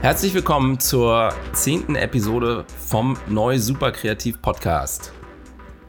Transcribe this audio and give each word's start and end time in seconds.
Herzlich 0.00 0.32
willkommen 0.32 0.78
zur 0.78 1.34
zehnten 1.52 1.96
Episode 1.96 2.64
vom 2.86 3.16
Neu 3.28 3.58
Super 3.58 3.90
Kreativ 3.90 4.40
Podcast. 4.40 5.12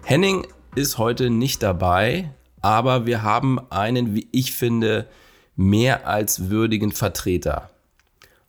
Henning 0.04 0.48
ist 0.74 0.98
heute 0.98 1.30
nicht 1.30 1.62
dabei, 1.62 2.34
aber 2.60 3.06
wir 3.06 3.22
haben 3.22 3.60
einen, 3.70 4.16
wie 4.16 4.28
ich 4.32 4.54
finde, 4.54 5.08
mehr 5.56 6.08
als 6.08 6.50
würdigen 6.50 6.92
Vertreter. 6.92 7.70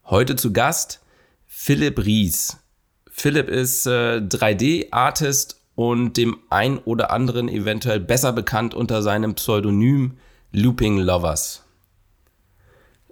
Heute 0.06 0.34
zu 0.34 0.54
Gast 0.54 1.02
Philipp 1.46 1.98
Ries. 2.06 2.56
Philipp 3.10 3.50
ist 3.50 3.86
äh, 3.86 4.16
3D-Artist 4.16 5.60
und 5.74 6.16
dem 6.16 6.38
ein 6.48 6.78
oder 6.78 7.10
anderen 7.10 7.50
eventuell 7.50 8.00
besser 8.00 8.32
bekannt 8.32 8.72
unter 8.72 9.02
seinem 9.02 9.34
Pseudonym 9.34 10.16
Looping 10.52 10.96
Lovers. 10.96 11.66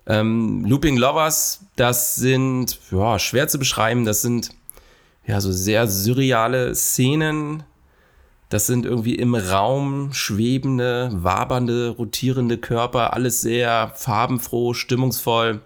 Ähm, 0.08 0.64
Looping 0.64 0.96
Lovers, 0.96 1.60
das 1.76 2.16
sind 2.16 2.80
ja, 2.90 3.18
schwer 3.18 3.46
zu 3.46 3.58
beschreiben, 3.58 4.06
das 4.06 4.22
sind 4.22 4.50
ja 5.26 5.40
so 5.40 5.52
sehr 5.52 5.86
surreale 5.86 6.74
Szenen. 6.74 7.62
Das 8.48 8.66
sind 8.66 8.86
irgendwie 8.86 9.14
im 9.14 9.34
Raum 9.34 10.14
schwebende, 10.14 11.10
wabernde, 11.12 11.90
rotierende 11.90 12.56
Körper, 12.56 13.12
alles 13.12 13.42
sehr 13.42 13.92
farbenfroh, 13.94 14.72
stimmungsvoll. 14.72 15.60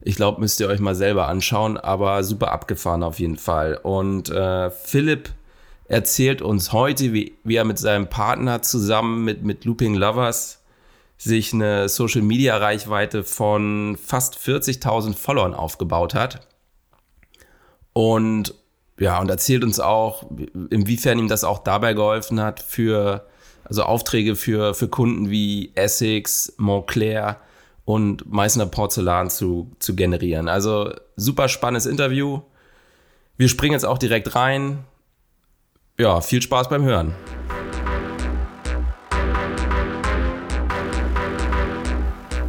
Ich 0.00 0.16
glaube, 0.16 0.40
müsst 0.40 0.58
ihr 0.58 0.66
euch 0.66 0.80
mal 0.80 0.96
selber 0.96 1.28
anschauen, 1.28 1.76
aber 1.76 2.24
super 2.24 2.50
abgefahren 2.50 3.04
auf 3.04 3.20
jeden 3.20 3.36
Fall. 3.36 3.78
Und 3.80 4.30
äh, 4.30 4.70
Philipp 4.72 5.30
erzählt 5.84 6.42
uns 6.42 6.72
heute, 6.72 7.12
wie, 7.12 7.36
wie 7.44 7.54
er 7.54 7.64
mit 7.64 7.78
seinem 7.78 8.08
Partner 8.08 8.62
zusammen 8.62 9.24
mit, 9.24 9.44
mit 9.44 9.64
Looping 9.64 9.94
Lovers 9.94 10.61
sich 11.22 11.52
eine 11.52 11.88
Social 11.88 12.22
Media 12.22 12.56
Reichweite 12.56 13.22
von 13.22 13.96
fast 13.96 14.36
40.000 14.36 15.14
Followern 15.14 15.54
aufgebaut 15.54 16.14
hat. 16.14 16.46
Und 17.92 18.54
ja, 18.98 19.20
und 19.20 19.30
erzählt 19.30 19.62
uns 19.62 19.78
auch, 19.78 20.24
inwiefern 20.70 21.18
ihm 21.18 21.28
das 21.28 21.44
auch 21.44 21.60
dabei 21.60 21.94
geholfen 21.94 22.40
hat, 22.40 22.60
für 22.60 23.26
also 23.64 23.84
Aufträge 23.84 24.34
für, 24.34 24.74
für 24.74 24.88
Kunden 24.88 25.30
wie 25.30 25.70
Essex, 25.76 26.54
Montclair 26.58 27.38
und 27.84 28.30
Meißner 28.30 28.66
Porzellan 28.66 29.30
zu, 29.30 29.70
zu 29.78 29.94
generieren. 29.94 30.48
Also 30.48 30.92
super 31.16 31.48
spannendes 31.48 31.86
Interview. 31.86 32.40
Wir 33.36 33.48
springen 33.48 33.74
jetzt 33.74 33.86
auch 33.86 33.98
direkt 33.98 34.34
rein. 34.34 34.84
Ja, 35.98 36.20
viel 36.20 36.42
Spaß 36.42 36.68
beim 36.68 36.82
Hören. 36.82 37.14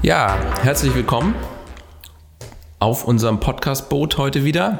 Ja, 0.04 0.38
herzlich 0.62 0.94
willkommen 0.96 1.34
auf 2.80 3.06
unserem 3.06 3.40
Podcast-Boot 3.40 4.18
heute 4.18 4.44
wieder. 4.44 4.80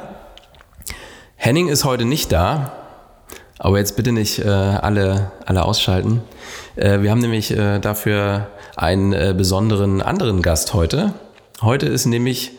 Henning 1.36 1.68
ist 1.68 1.86
heute 1.86 2.04
nicht 2.04 2.30
da, 2.30 2.72
aber 3.58 3.78
jetzt 3.78 3.96
bitte 3.96 4.12
nicht 4.12 4.40
äh, 4.40 4.50
alle, 4.50 5.32
alle 5.46 5.64
ausschalten. 5.64 6.20
Äh, 6.76 7.00
wir 7.00 7.10
haben 7.10 7.20
nämlich 7.20 7.56
äh, 7.56 7.78
dafür 7.78 8.48
einen 8.76 9.14
äh, 9.14 9.32
besonderen 9.34 10.02
anderen 10.02 10.42
Gast 10.42 10.74
heute. 10.74 11.14
Heute 11.62 11.86
ist 11.86 12.04
nämlich 12.04 12.50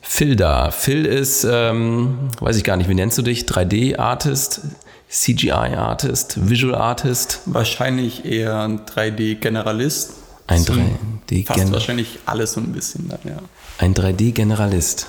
Phil 0.00 0.36
da. 0.36 0.70
Phil 0.70 1.06
ist, 1.06 1.42
ähm, 1.42 2.28
weiß 2.38 2.56
ich 2.56 2.62
gar 2.62 2.76
nicht, 2.76 2.88
wie 2.88 2.94
nennst 2.94 3.18
du 3.18 3.22
dich? 3.22 3.46
3D-Artist, 3.46 4.60
CGI-Artist, 5.08 6.48
Visual-Artist? 6.48 7.40
Wahrscheinlich 7.46 8.24
eher 8.24 8.60
ein 8.60 8.82
3D-Generalist. 8.86 10.21
Ein 10.46 10.62
3D 10.62 11.46
Fast 11.46 11.72
wahrscheinlich 11.72 12.18
alles 12.26 12.52
so 12.52 12.60
ein 12.60 12.72
bisschen 12.72 13.08
dann, 13.08 13.20
ja. 13.24 13.38
Ein 13.78 13.94
3D-Generalist. 13.94 15.06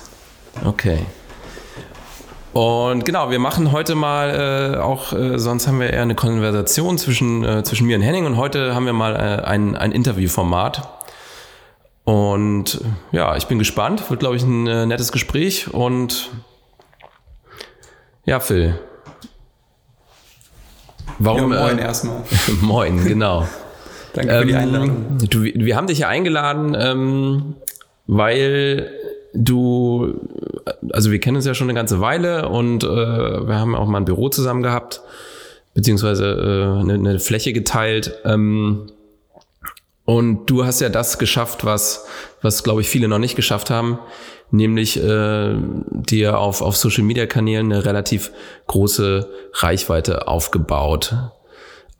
Okay. 0.64 1.00
Und 2.52 3.04
genau, 3.04 3.30
wir 3.30 3.40
machen 3.40 3.72
heute 3.72 3.96
mal 3.96 4.74
äh, 4.76 4.78
auch, 4.78 5.12
äh, 5.12 5.38
sonst 5.38 5.66
haben 5.66 5.80
wir 5.80 5.92
eher 5.92 6.02
eine 6.02 6.14
Konversation 6.14 6.98
zwischen, 6.98 7.44
äh, 7.44 7.64
zwischen 7.64 7.86
mir 7.86 7.96
und 7.96 8.02
Henning 8.02 8.26
und 8.26 8.36
heute 8.36 8.76
haben 8.76 8.86
wir 8.86 8.92
mal 8.92 9.16
äh, 9.16 9.44
ein, 9.44 9.74
ein 9.74 9.90
Interviewformat. 9.90 10.88
Und 12.04 12.80
ja, 13.12 13.34
ich 13.36 13.46
bin 13.46 13.58
gespannt. 13.58 14.08
Wird, 14.08 14.20
glaube 14.20 14.36
ich, 14.36 14.42
ein 14.42 14.66
äh, 14.66 14.86
nettes 14.86 15.10
Gespräch. 15.10 15.72
Und 15.72 16.30
ja, 18.24 18.40
Phil. 18.40 18.78
Warum? 21.18 21.52
Ja, 21.52 21.62
moin 21.62 21.78
äh, 21.78 21.82
erstmal. 21.82 22.22
moin, 22.60 23.04
genau. 23.04 23.48
Danke 24.14 24.38
für 24.38 24.46
die 24.46 24.54
Einladung. 24.54 25.18
Ähm, 25.20 25.28
du, 25.28 25.42
wir 25.42 25.76
haben 25.76 25.86
dich 25.86 25.98
ja 25.98 26.08
eingeladen, 26.08 26.76
ähm, 26.78 27.54
weil 28.06 28.90
du, 29.34 30.14
also 30.92 31.10
wir 31.10 31.20
kennen 31.20 31.36
uns 31.36 31.46
ja 31.46 31.54
schon 31.54 31.68
eine 31.68 31.74
ganze 31.74 32.00
Weile 32.00 32.48
und 32.48 32.84
äh, 32.84 32.86
wir 32.86 33.56
haben 33.56 33.74
auch 33.74 33.86
mal 33.86 33.98
ein 33.98 34.04
Büro 34.04 34.28
zusammen 34.28 34.62
gehabt, 34.62 35.02
beziehungsweise 35.74 36.24
äh, 36.24 36.80
eine, 36.80 36.94
eine 36.94 37.18
Fläche 37.18 37.52
geteilt. 37.52 38.14
Ähm, 38.24 38.92
und 40.04 40.46
du 40.46 40.64
hast 40.64 40.80
ja 40.80 40.90
das 40.90 41.18
geschafft, 41.18 41.64
was, 41.64 42.06
was 42.40 42.62
glaube 42.62 42.82
ich 42.82 42.88
viele 42.88 43.08
noch 43.08 43.18
nicht 43.18 43.36
geschafft 43.36 43.70
haben, 43.70 43.98
nämlich 44.50 45.02
äh, 45.02 45.54
dir 45.90 46.38
auf, 46.38 46.62
auf 46.62 46.76
Social 46.76 47.04
Media 47.04 47.26
Kanälen 47.26 47.72
eine 47.72 47.84
relativ 47.84 48.30
große 48.68 49.28
Reichweite 49.54 50.28
aufgebaut. 50.28 51.14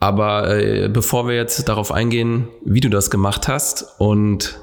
Aber 0.01 0.57
äh, 0.57 0.89
bevor 0.89 1.27
wir 1.29 1.35
jetzt 1.35 1.69
darauf 1.69 1.93
eingehen, 1.93 2.49
wie 2.65 2.81
du 2.81 2.91
das 2.91 3.11
gemacht 3.11 3.49
hast 3.49 3.87
und 3.99 4.61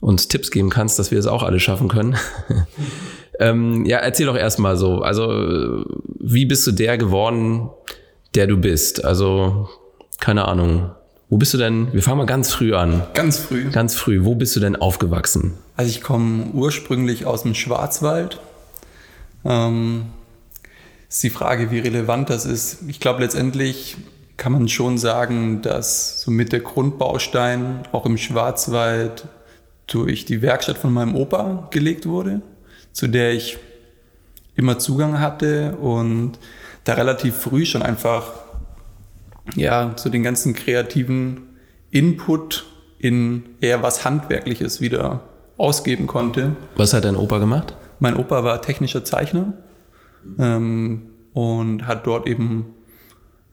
uns 0.00 0.28
Tipps 0.28 0.50
geben 0.50 0.70
kannst, 0.70 0.98
dass 0.98 1.10
wir 1.10 1.18
es 1.18 1.26
auch 1.26 1.42
alle 1.42 1.60
schaffen 1.60 1.88
können. 1.88 2.16
ähm, 3.40 3.84
ja, 3.86 3.98
erzähl 3.98 4.26
doch 4.26 4.36
erstmal 4.36 4.76
so. 4.76 5.00
Also, 5.00 5.84
wie 6.18 6.46
bist 6.46 6.66
du 6.66 6.72
der 6.72 6.98
geworden, 6.98 7.70
der 8.34 8.46
du 8.46 8.56
bist? 8.56 9.04
Also, 9.04 9.68
keine 10.20 10.46
Ahnung. 10.46 10.90
Wo 11.30 11.38
bist 11.38 11.54
du 11.54 11.58
denn? 11.58 11.92
Wir 11.92 12.02
fangen 12.02 12.18
mal 12.18 12.26
ganz 12.26 12.52
früh 12.52 12.74
an. 12.74 13.02
Ganz 13.14 13.38
früh. 13.38 13.70
Ganz 13.70 13.96
früh. 13.96 14.24
Wo 14.24 14.34
bist 14.34 14.54
du 14.56 14.60
denn 14.60 14.76
aufgewachsen? 14.76 15.54
Also 15.76 15.90
ich 15.90 16.02
komme 16.02 16.46
ursprünglich 16.52 17.26
aus 17.26 17.42
dem 17.42 17.54
Schwarzwald. 17.54 18.40
Ähm, 19.44 20.06
ist 21.08 21.22
die 21.22 21.30
Frage, 21.30 21.70
wie 21.70 21.78
relevant 21.78 22.30
das 22.30 22.44
ist. 22.44 22.78
Ich 22.88 23.00
glaube 23.00 23.22
letztendlich 23.22 23.96
kann 24.36 24.52
man 24.52 24.68
schon 24.68 24.98
sagen, 24.98 25.62
dass 25.62 26.22
somit 26.22 26.52
der 26.52 26.60
Grundbaustein 26.60 27.80
auch 27.92 28.06
im 28.06 28.18
Schwarzwald 28.18 29.26
durch 29.86 30.24
die 30.24 30.42
Werkstatt 30.42 30.78
von 30.78 30.92
meinem 30.92 31.14
Opa 31.14 31.68
gelegt 31.70 32.06
wurde, 32.06 32.42
zu 32.92 33.06
der 33.06 33.32
ich 33.32 33.58
immer 34.56 34.78
Zugang 34.78 35.20
hatte 35.20 35.76
und 35.76 36.38
da 36.84 36.94
relativ 36.94 37.34
früh 37.36 37.66
schon 37.66 37.82
einfach 37.82 38.32
ja 39.56 39.92
so 39.96 40.08
den 40.08 40.22
ganzen 40.22 40.54
kreativen 40.54 41.42
Input 41.90 42.66
in 42.98 43.44
eher 43.60 43.82
was 43.82 44.04
Handwerkliches 44.04 44.80
wieder 44.80 45.20
ausgeben 45.56 46.06
konnte. 46.06 46.56
Was 46.76 46.92
hat 46.94 47.04
dein 47.04 47.16
Opa 47.16 47.38
gemacht? 47.38 47.76
Mein 48.00 48.16
Opa 48.16 48.42
war 48.42 48.62
technischer 48.62 49.04
Zeichner 49.04 49.52
ähm, 50.38 51.10
und 51.32 51.86
hat 51.86 52.06
dort 52.06 52.26
eben 52.26 52.74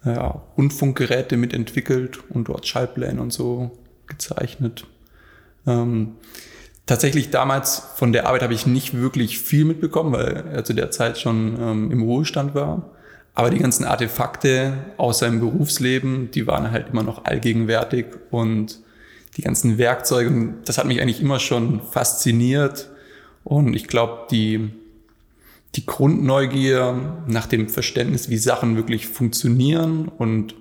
ja, 0.05 0.41
Rundfunkgeräte 0.57 1.37
mitentwickelt 1.37 2.19
und 2.29 2.47
dort 2.47 2.67
Schallpläne 2.67 3.21
und 3.21 3.31
so 3.31 3.71
gezeichnet. 4.07 4.85
Ähm, 5.67 6.15
tatsächlich 6.85 7.29
damals 7.29 7.83
von 7.95 8.11
der 8.11 8.27
Arbeit 8.27 8.43
habe 8.43 8.53
ich 8.53 8.65
nicht 8.65 8.95
wirklich 8.95 9.39
viel 9.39 9.65
mitbekommen, 9.65 10.13
weil 10.13 10.43
er 10.51 10.63
zu 10.63 10.73
der 10.73 10.91
Zeit 10.91 11.19
schon 11.19 11.57
ähm, 11.59 11.91
im 11.91 12.01
Ruhestand 12.01 12.55
war. 12.55 12.91
Aber 13.33 13.49
die 13.49 13.59
ganzen 13.59 13.85
Artefakte 13.85 14.73
aus 14.97 15.19
seinem 15.19 15.39
Berufsleben, 15.39 16.31
die 16.31 16.47
waren 16.47 16.71
halt 16.71 16.89
immer 16.89 17.03
noch 17.03 17.25
allgegenwärtig 17.25 18.07
und 18.29 18.79
die 19.37 19.41
ganzen 19.41 19.77
Werkzeuge, 19.77 20.55
das 20.65 20.77
hat 20.77 20.85
mich 20.85 21.01
eigentlich 21.01 21.21
immer 21.21 21.39
schon 21.39 21.81
fasziniert. 21.81 22.89
Und 23.43 23.73
ich 23.73 23.87
glaube, 23.87 24.27
die 24.29 24.71
die 25.75 25.85
Grundneugier 25.85 27.23
nach 27.27 27.47
dem 27.47 27.69
Verständnis, 27.69 28.29
wie 28.29 28.37
Sachen 28.37 28.75
wirklich 28.75 29.07
funktionieren 29.07 30.09
und 30.09 30.55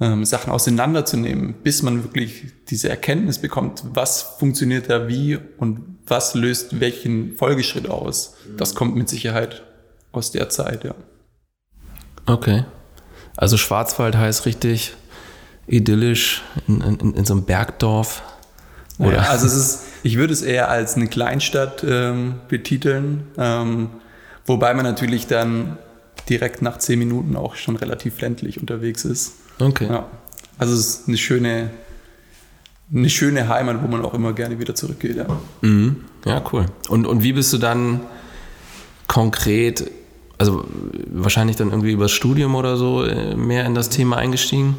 ähm, 0.00 0.24
Sachen 0.24 0.52
auseinanderzunehmen, 0.52 1.54
bis 1.62 1.82
man 1.82 2.04
wirklich 2.04 2.46
diese 2.68 2.88
Erkenntnis 2.88 3.38
bekommt, 3.38 3.82
was 3.92 4.22
funktioniert 4.38 4.90
da 4.90 5.08
wie 5.08 5.38
und 5.58 5.80
was 6.06 6.34
löst 6.34 6.80
welchen 6.80 7.36
Folgeschritt 7.36 7.88
aus. 7.88 8.36
Das 8.56 8.74
kommt 8.74 8.96
mit 8.96 9.08
Sicherheit 9.08 9.62
aus 10.12 10.30
der 10.30 10.48
Zeit, 10.48 10.84
ja. 10.84 10.94
Okay. 12.26 12.64
Also 13.36 13.56
Schwarzwald 13.56 14.16
heißt 14.16 14.46
richtig 14.46 14.94
idyllisch 15.66 16.42
in, 16.68 16.80
in, 16.80 17.14
in 17.14 17.24
so 17.24 17.34
einem 17.34 17.44
Bergdorf. 17.44 18.22
Oder? 18.98 19.14
Ja, 19.14 19.22
also 19.30 19.46
es 19.46 19.54
ist, 19.54 19.82
ich 20.02 20.16
würde 20.16 20.32
es 20.32 20.42
eher 20.42 20.68
als 20.68 20.94
eine 20.94 21.08
Kleinstadt 21.08 21.84
ähm, 21.86 22.36
betiteln, 22.48 23.26
ähm, 23.36 23.90
wobei 24.46 24.74
man 24.74 24.84
natürlich 24.84 25.26
dann 25.26 25.78
direkt 26.28 26.62
nach 26.62 26.78
zehn 26.78 26.98
Minuten 26.98 27.36
auch 27.36 27.54
schon 27.54 27.76
relativ 27.76 28.20
ländlich 28.20 28.60
unterwegs 28.60 29.04
ist. 29.04 29.34
Okay. 29.58 29.86
Ja. 29.88 30.06
Also 30.58 30.74
es 30.74 30.80
ist 30.80 31.08
eine 31.08 31.16
schöne, 31.16 31.70
eine 32.92 33.10
schöne 33.10 33.48
Heimat, 33.48 33.82
wo 33.82 33.88
man 33.88 34.04
auch 34.04 34.14
immer 34.14 34.32
gerne 34.32 34.58
wieder 34.58 34.74
zurückgeht. 34.74 35.16
Ja, 35.16 35.26
mhm. 35.60 36.04
ja 36.24 36.42
cool. 36.52 36.66
Und, 36.88 37.06
und 37.06 37.22
wie 37.22 37.32
bist 37.32 37.52
du 37.52 37.58
dann 37.58 38.00
konkret, 39.06 39.90
also 40.38 40.64
wahrscheinlich 41.12 41.56
dann 41.56 41.70
irgendwie 41.70 41.92
über 41.92 42.04
das 42.04 42.12
Studium 42.12 42.54
oder 42.54 42.76
so 42.76 43.04
äh, 43.04 43.34
mehr 43.34 43.66
in 43.66 43.74
das 43.74 43.88
Thema 43.88 44.16
eingestiegen? 44.16 44.76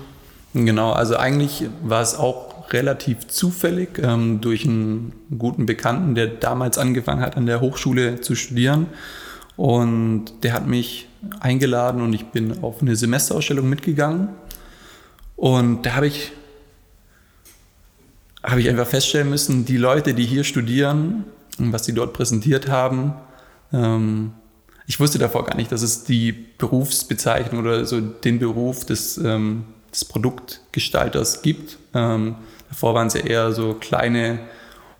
Genau, 0.53 0.91
also 0.91 1.17
eigentlich 1.17 1.65
war 1.83 2.01
es 2.01 2.15
auch 2.15 2.71
relativ 2.71 3.27
zufällig 3.27 3.99
ähm, 4.01 4.41
durch 4.41 4.65
einen 4.65 5.11
guten 5.37 5.65
Bekannten, 5.65 6.15
der 6.15 6.27
damals 6.27 6.77
angefangen 6.77 7.21
hat, 7.21 7.37
an 7.37 7.45
der 7.45 7.61
Hochschule 7.61 8.21
zu 8.21 8.35
studieren. 8.35 8.87
Und 9.57 10.25
der 10.43 10.53
hat 10.53 10.67
mich 10.67 11.07
eingeladen 11.39 12.01
und 12.01 12.13
ich 12.13 12.25
bin 12.25 12.63
auf 12.63 12.81
eine 12.81 12.95
Semesterausstellung 12.95 13.69
mitgegangen. 13.69 14.29
Und 15.35 15.85
da 15.85 15.95
habe 15.95 16.07
ich, 16.07 16.31
hab 18.43 18.57
ich 18.57 18.69
einfach 18.69 18.87
feststellen 18.87 19.29
müssen, 19.29 19.65
die 19.65 19.77
Leute, 19.77 20.13
die 20.13 20.25
hier 20.25 20.43
studieren 20.43 21.25
und 21.57 21.71
was 21.73 21.85
sie 21.85 21.93
dort 21.93 22.13
präsentiert 22.13 22.67
haben, 22.67 23.13
ähm, 23.71 24.31
ich 24.87 24.99
wusste 24.99 25.17
davor 25.17 25.45
gar 25.45 25.55
nicht, 25.55 25.71
dass 25.71 25.81
es 25.81 26.03
die 26.03 26.31
Berufsbezeichnung 26.31 27.61
oder 27.61 27.85
so 27.85 27.99
den 27.99 28.39
Beruf 28.39 28.85
des, 28.85 29.17
ähm, 29.17 29.65
des 29.91 30.05
Produktgestalters 30.05 31.41
gibt. 31.41 31.77
Ähm, 31.93 32.35
davor 32.69 32.93
waren 32.93 33.07
es 33.07 33.15
ja 33.15 33.21
eher 33.21 33.51
so 33.51 33.73
kleine, 33.73 34.39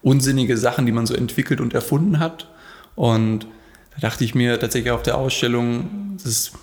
unsinnige 0.01 0.58
Sachen, 0.58 0.86
die 0.86 0.92
man 0.92 1.06
so 1.06 1.13
entwickelt 1.13 1.62
und 1.62 1.74
erfunden 1.74 2.19
hat. 2.19 2.48
Und 2.96 3.48
da 3.96 4.10
dachte 4.10 4.24
ich 4.24 4.36
mir 4.36 4.60
tatsächlich 4.60 4.92
auf 4.92 5.04
der 5.04 5.18
Ausstellung, 5.18 6.18
ist, 6.24 6.54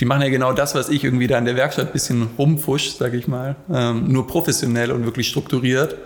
die 0.00 0.04
machen 0.04 0.22
ja 0.22 0.28
genau 0.30 0.52
das, 0.52 0.74
was 0.74 0.88
ich 0.88 1.04
irgendwie 1.04 1.26
da 1.26 1.38
in 1.38 1.44
der 1.44 1.56
Werkstatt 1.56 1.88
ein 1.88 1.92
bisschen 1.92 2.28
rumfusch, 2.38 2.96
sage 2.96 3.16
ich 3.16 3.28
mal, 3.28 3.56
ähm, 3.72 4.08
nur 4.08 4.26
professionell 4.26 4.90
und 4.90 5.04
wirklich 5.04 5.28
strukturiert. 5.28 5.96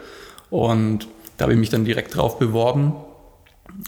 Und 0.51 1.09
da 1.37 1.45
habe 1.45 1.55
ich 1.55 1.59
mich 1.59 1.71
dann 1.71 1.85
direkt 1.85 2.17
drauf 2.17 2.39
beworben, 2.39 2.95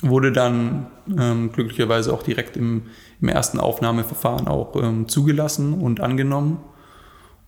wurde 0.03 0.33
dann 0.33 0.87
ähm, 1.19 1.53
glücklicherweise 1.53 2.13
auch 2.13 2.23
direkt 2.23 2.57
im, 2.57 2.83
im 3.21 3.29
ersten 3.29 3.61
Aufnahmeverfahren 3.61 4.49
auch 4.49 4.77
ähm, 4.77 5.09
zugelassen 5.09 5.75
und 5.75 6.01
angenommen. 6.01 6.59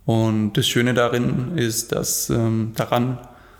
Und 0.04 0.54
das 0.54 0.66
Schöne 0.66 0.94
darin 0.94 1.56
ist, 1.56 1.92
dass 1.92 2.30
ähm, 2.30 2.72
daran, 2.74 3.18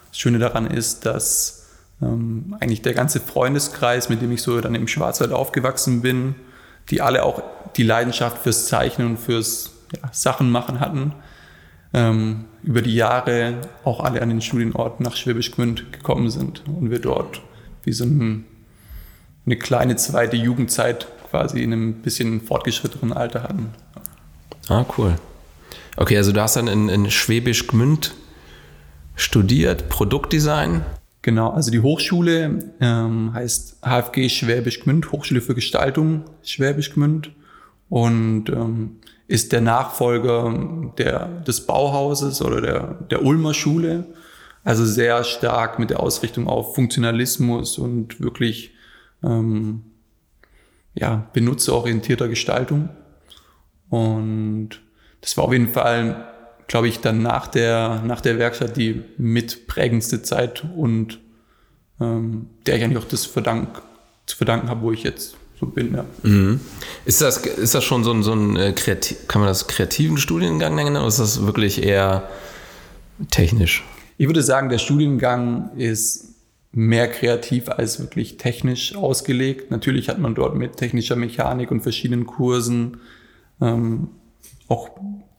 das 0.09 0.19
Schöne 0.19 0.39
daran 0.39 0.67
ist, 0.67 1.07
dass 1.07 1.60
ähm, 2.03 2.57
eigentlich 2.61 2.83
der 2.83 2.95
ganze 2.95 3.21
Freundeskreis, 3.21 4.09
mit 4.09 4.23
dem 4.23 4.33
ich 4.33 4.43
so 4.43 4.61
dann 4.61 4.75
im 4.75 4.89
Schwarzwald 4.89 5.33
aufgewachsen 5.33 6.03
bin, 6.03 6.35
die 6.91 7.01
alle 7.01 7.25
auch 7.25 7.43
die 7.77 7.83
Leidenschaft 7.83 8.39
fürs 8.39 8.67
Zeichnen 8.67 9.07
und 9.07 9.17
fürs 9.19 9.73
ja, 9.95 10.09
Sachen 10.13 10.51
machen 10.51 10.81
hatten, 10.81 11.13
ähm, 11.93 12.45
über 12.63 12.83
die 12.83 12.95
Jahre 12.95 13.55
auch 13.85 14.01
alle 14.01 14.23
an 14.23 14.29
den 14.29 14.41
Studienort 14.41 15.01
nach 15.01 15.17
Schwäbisch 15.17 15.51
Gmünd 15.53 15.93
gekommen 15.93 16.31
sind 16.31 16.63
und 16.67 16.91
wir 16.91 17.01
dort 17.01 17.41
wie 17.85 17.93
so 17.93 18.05
ein, 18.05 18.45
eine 19.47 19.57
kleine 19.57 19.97
zweite 19.97 20.37
Jugendzeit 20.37 21.07
quasi 21.31 21.63
in 21.63 21.73
einem 21.73 21.95
bisschen 21.95 22.41
fortgeschrittenen 22.41 23.13
Alter 23.13 23.43
hatten. 23.45 23.71
Ah, 24.69 24.85
cool. 24.99 25.17
Okay, 25.97 26.17
also 26.17 26.33
du 26.33 26.41
hast 26.41 26.57
dann 26.57 26.69
in, 26.69 26.89
in 26.89 27.11
Schwäbisch 27.11 27.67
Gmünd 27.67 28.15
studiert, 29.17 29.89
Produktdesign. 29.89 30.85
Genau, 31.23 31.51
also 31.51 31.71
die 31.71 31.81
Hochschule 31.81 32.73
ähm, 32.81 33.35
heißt 33.35 33.81
HFG 33.83 34.31
Schwäbisch 34.31 34.81
Gmünd, 34.81 35.13
Hochschule 35.13 35.43
für 35.43 35.55
Gestaltung 35.55 36.25
Schwäbisch 36.43 36.95
Gmünd 36.95 37.31
und 37.91 38.49
ähm, 38.49 38.97
ist 39.29 39.53
der 39.53 39.61
Nachfolger 39.61 40.93
der, 40.97 41.27
des 41.47 41.67
Bauhauses 41.67 42.41
oder 42.43 42.61
der, 42.61 42.95
der 43.11 43.25
Ulmer 43.25 43.55
Schule. 43.55 44.07
Also 44.65 44.85
sehr 44.85 45.23
stark 45.25 45.79
mit 45.79 45.91
der 45.91 46.01
Ausrichtung 46.01 46.49
auf 46.49 46.75
Funktionalismus 46.75 47.79
und 47.79 48.21
wirklich 48.21 48.75
ähm, 49.23 49.83
ja, 50.95 51.29
benutzerorientierter 51.33 52.29
Gestaltung. 52.29 52.89
Und 53.89 54.81
das 55.21 55.37
war 55.37 55.45
auf 55.45 55.53
jeden 55.53 55.69
Fall 55.69 56.30
glaube 56.71 56.87
ich, 56.87 57.01
dann 57.01 57.21
nach 57.21 57.49
der, 57.49 58.01
nach 58.07 58.21
der 58.21 58.39
Werkstatt 58.39 58.77
die 58.77 59.03
mitprägendste 59.19 60.23
Zeit 60.23 60.65
und 60.77 61.19
ähm, 62.01 62.47
der 62.65 62.77
ich 62.77 62.85
eigentlich 62.85 63.03
auch 63.03 63.09
das 63.09 63.27
verdank, 63.27 63.83
zu 64.25 64.37
verdanken 64.37 64.69
habe, 64.69 64.83
wo 64.83 64.93
ich 64.93 65.03
jetzt 65.03 65.35
so 65.59 65.67
bin. 65.67 65.93
Ja. 65.93 66.05
Mhm. 66.23 66.61
Ist, 67.05 67.23
das, 67.23 67.39
ist 67.39 67.75
das 67.75 67.83
schon 67.83 68.05
so 68.05 68.13
ein, 68.13 68.23
so 68.23 68.35
ein 68.35 68.57
äh, 68.57 68.73
kreativ, 68.73 69.27
kann 69.27 69.41
man 69.41 69.49
das 69.49 69.67
kreativen 69.67 70.17
Studiengang 70.17 70.77
nennen 70.77 70.97
oder 70.97 71.09
ist 71.09 71.19
das 71.19 71.45
wirklich 71.45 71.83
eher 71.83 72.31
technisch? 73.33 73.83
Ich 74.17 74.29
würde 74.29 74.45
sagen, 74.45 74.69
der 74.69 74.79
Studiengang 74.79 75.73
ist 75.77 76.37
mehr 76.71 77.11
kreativ 77.11 77.69
als 77.69 77.99
wirklich 77.99 78.37
technisch 78.37 78.95
ausgelegt. 78.95 79.73
Natürlich 79.73 80.09
hat 80.09 80.21
man 80.21 80.37
dort 80.37 80.55
mit 80.55 80.77
technischer 80.77 81.17
Mechanik 81.17 81.73
und 81.73 81.81
verschiedenen 81.81 82.27
Kursen 82.27 82.99
ähm, 83.61 84.11
auch 84.69 84.91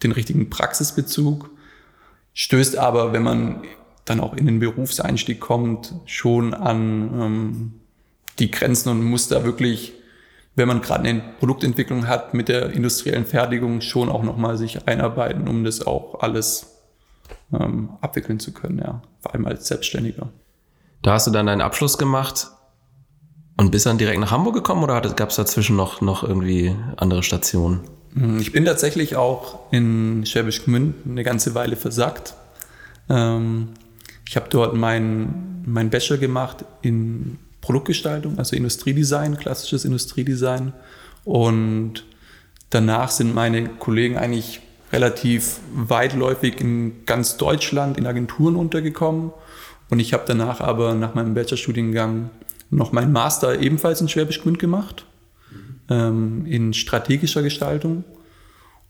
den 0.04 0.12
richtigen 0.12 0.50
Praxisbezug, 0.50 1.50
stößt 2.34 2.78
aber, 2.78 3.14
wenn 3.14 3.24
man 3.24 3.62
dann 4.06 4.20
auch 4.20 4.34
in 4.34 4.46
den 4.46 4.60
Berufseinstieg 4.60 5.40
kommt, 5.40 5.94
schon 6.06 6.54
an 6.54 7.22
ähm, 7.22 7.74
die 8.40 8.52
Grenzen 8.52 8.90
und 8.90 9.04
muss 9.04 9.28
da 9.28 9.44
wirklich, 9.44 9.94
wenn 10.56 10.68
man 10.68 10.82
gerade 10.82 11.08
eine 11.08 11.22
Produktentwicklung 11.40 12.08
hat, 12.08 12.34
mit 12.34 12.48
der 12.50 12.72
industriellen 12.72 13.26
Fertigung 13.26 13.82
schon 13.82 14.10
auch 14.10 14.24
nochmal 14.24 14.58
sich 14.58 14.88
einarbeiten, 14.88 15.48
um 15.48 15.64
das 15.64 15.86
auch 15.86 16.22
alles 16.22 16.80
ähm, 17.54 17.92
abwickeln 18.02 18.40
zu 18.40 18.54
können, 18.54 18.80
ja, 18.80 19.02
vor 19.20 19.34
allem 19.34 19.46
als 19.46 19.68
Selbstständiger. 19.68 20.30
Da 21.02 21.14
hast 21.14 21.28
du 21.28 21.32
dann 21.32 21.48
deinen 21.48 21.62
Abschluss 21.62 21.98
gemacht 21.98 22.48
und 23.58 23.72
bist 23.72 23.86
dann 23.86 23.98
direkt 23.98 24.20
nach 24.20 24.32
Hamburg 24.32 24.56
gekommen 24.56 24.84
oder 24.84 25.02
gab 25.02 25.30
es 25.30 25.36
dazwischen 25.36 25.76
noch, 25.76 26.02
noch 26.02 26.24
irgendwie 26.24 26.76
andere 26.98 27.24
Stationen? 27.24 27.82
Hm, 28.14 28.40
ich 28.40 28.52
bin 28.52 28.66
tatsächlich 28.66 29.16
auch 29.16 29.72
in 29.72 30.26
Schwäbisch 30.26 30.66
Gmünd 30.66 30.96
eine 31.06 31.24
ganze 31.24 31.56
Weile 31.56 31.76
versackt. 31.76 32.34
Ähm, 33.10 33.70
ich 34.28 34.36
habe 34.36 34.48
dort 34.50 34.76
meinen 34.76 35.64
mein 35.66 35.90
Bachelor 35.90 36.18
gemacht 36.18 36.66
in 36.82 37.38
Produktgestaltung, 37.62 38.40
also 38.40 38.56
Industriedesign, 38.56 39.38
klassisches 39.38 39.86
Industriedesign. 39.86 40.74
Und 41.24 42.06
danach 42.72 43.12
sind 43.12 43.36
meine 43.36 43.68
Kollegen 43.68 44.18
eigentlich 44.18 44.62
relativ 44.92 45.60
weitläufig 45.74 46.60
in 46.60 47.06
ganz 47.06 47.38
Deutschland 47.38 47.98
in 47.98 48.08
Agenturen 48.08 48.56
untergekommen. 48.56 49.32
Und 49.90 50.00
ich 50.00 50.14
habe 50.14 50.24
danach 50.26 50.62
aber 50.62 50.96
nach 50.96 51.14
meinem 51.14 51.34
Bachelorstudiengang 51.34 52.30
noch 52.70 52.92
meinen 52.92 53.12
Master 53.12 53.60
ebenfalls 53.60 54.02
in 54.02 54.10
Schwäbisch 54.10 54.42
Gmünd 54.42 54.60
gemacht 54.60 55.06
ähm, 55.92 56.46
in 56.46 56.74
strategischer 56.74 57.44
Gestaltung, 57.44 58.04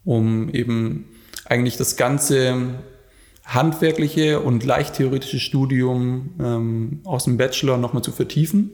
um 0.05 0.49
eben 0.49 1.05
eigentlich 1.45 1.77
das 1.77 1.97
ganze 1.97 2.75
handwerkliche 3.43 4.39
und 4.39 4.63
leicht 4.63 4.95
theoretische 4.95 5.39
Studium 5.39 6.35
ähm, 6.39 7.01
aus 7.03 7.25
dem 7.25 7.37
Bachelor 7.37 7.77
nochmal 7.77 8.03
zu 8.03 8.11
vertiefen, 8.11 8.69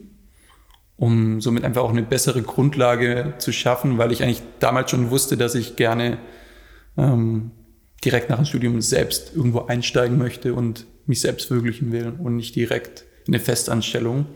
um 0.96 1.40
somit 1.40 1.64
einfach 1.64 1.82
auch 1.82 1.90
eine 1.90 2.02
bessere 2.02 2.42
Grundlage 2.42 3.34
zu 3.38 3.50
schaffen, 3.52 3.98
weil 3.98 4.12
ich 4.12 4.22
eigentlich 4.22 4.42
damals 4.60 4.90
schon 4.90 5.10
wusste, 5.10 5.36
dass 5.36 5.54
ich 5.54 5.76
gerne 5.76 6.18
ähm, 6.96 7.50
direkt 8.04 8.28
nach 8.28 8.36
dem 8.36 8.44
Studium 8.44 8.80
selbst 8.80 9.32
irgendwo 9.34 9.60
einsteigen 9.66 10.18
möchte 10.18 10.54
und 10.54 10.86
mich 11.06 11.20
selbst 11.22 11.46
verwirklichen 11.46 11.90
will 11.92 12.12
und 12.18 12.36
nicht 12.36 12.54
direkt 12.54 13.04
in 13.26 13.34
eine 13.34 13.42
Festanstellung, 13.42 14.26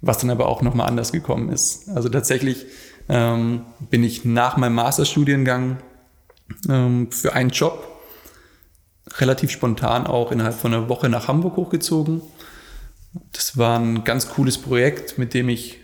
was 0.00 0.18
dann 0.18 0.30
aber 0.30 0.48
auch 0.48 0.62
nochmal 0.62 0.88
anders 0.88 1.12
gekommen 1.12 1.48
ist. 1.50 1.88
Also 1.88 2.08
tatsächlich 2.08 2.66
ähm, 3.08 3.62
bin 3.90 4.04
ich 4.04 4.24
nach 4.24 4.56
meinem 4.56 4.74
Masterstudiengang 4.74 5.78
ähm, 6.68 7.10
für 7.10 7.32
einen 7.34 7.50
Job 7.50 7.88
relativ 9.18 9.50
spontan 9.50 10.06
auch 10.06 10.32
innerhalb 10.32 10.54
von 10.54 10.72
einer 10.72 10.88
Woche 10.88 11.08
nach 11.08 11.28
Hamburg 11.28 11.56
hochgezogen. 11.56 12.22
Das 13.32 13.58
war 13.58 13.78
ein 13.78 14.04
ganz 14.04 14.30
cooles 14.30 14.58
Projekt, 14.58 15.18
mit 15.18 15.34
dem 15.34 15.48
ich 15.48 15.80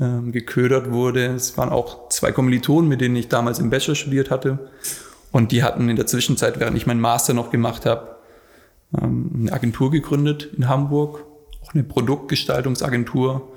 ähm, 0.00 0.32
geködert 0.32 0.90
wurde. 0.90 1.26
Es 1.26 1.56
waren 1.56 1.68
auch 1.68 2.08
zwei 2.08 2.32
Kommilitonen, 2.32 2.88
mit 2.88 3.00
denen 3.00 3.16
ich 3.16 3.28
damals 3.28 3.58
im 3.58 3.70
Bachelor 3.70 3.94
studiert 3.94 4.30
hatte. 4.30 4.70
Und 5.30 5.52
die 5.52 5.62
hatten 5.62 5.88
in 5.88 5.96
der 5.96 6.06
Zwischenzeit, 6.06 6.58
während 6.58 6.76
ich 6.76 6.86
meinen 6.86 7.00
Master 7.00 7.34
noch 7.34 7.50
gemacht 7.50 7.86
habe, 7.86 8.16
ähm, 9.00 9.30
eine 9.34 9.52
Agentur 9.52 9.90
gegründet 9.90 10.50
in 10.56 10.68
Hamburg, 10.68 11.24
auch 11.62 11.74
eine 11.74 11.84
Produktgestaltungsagentur 11.84 13.52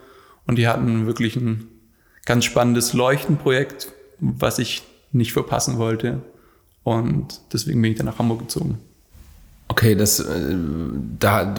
Und 0.45 0.57
die 0.57 0.67
hatten 0.67 1.07
wirklich 1.07 1.35
ein 1.35 1.67
ganz 2.27 2.45
spannendes 2.45 2.93
Leuchtenprojekt, 2.93 3.87
was 4.19 4.59
ich 4.59 4.83
nicht 5.11 5.33
verpassen 5.33 5.79
wollte. 5.79 6.21
Und 6.83 7.39
deswegen 7.53 7.81
bin 7.81 7.93
ich 7.93 7.97
dann 7.97 8.05
nach 8.05 8.19
Hamburg 8.19 8.39
gezogen. 8.39 8.79
Okay, 9.69 9.95
das, 9.95 10.19
äh, 10.19 10.55
da, 11.19 11.55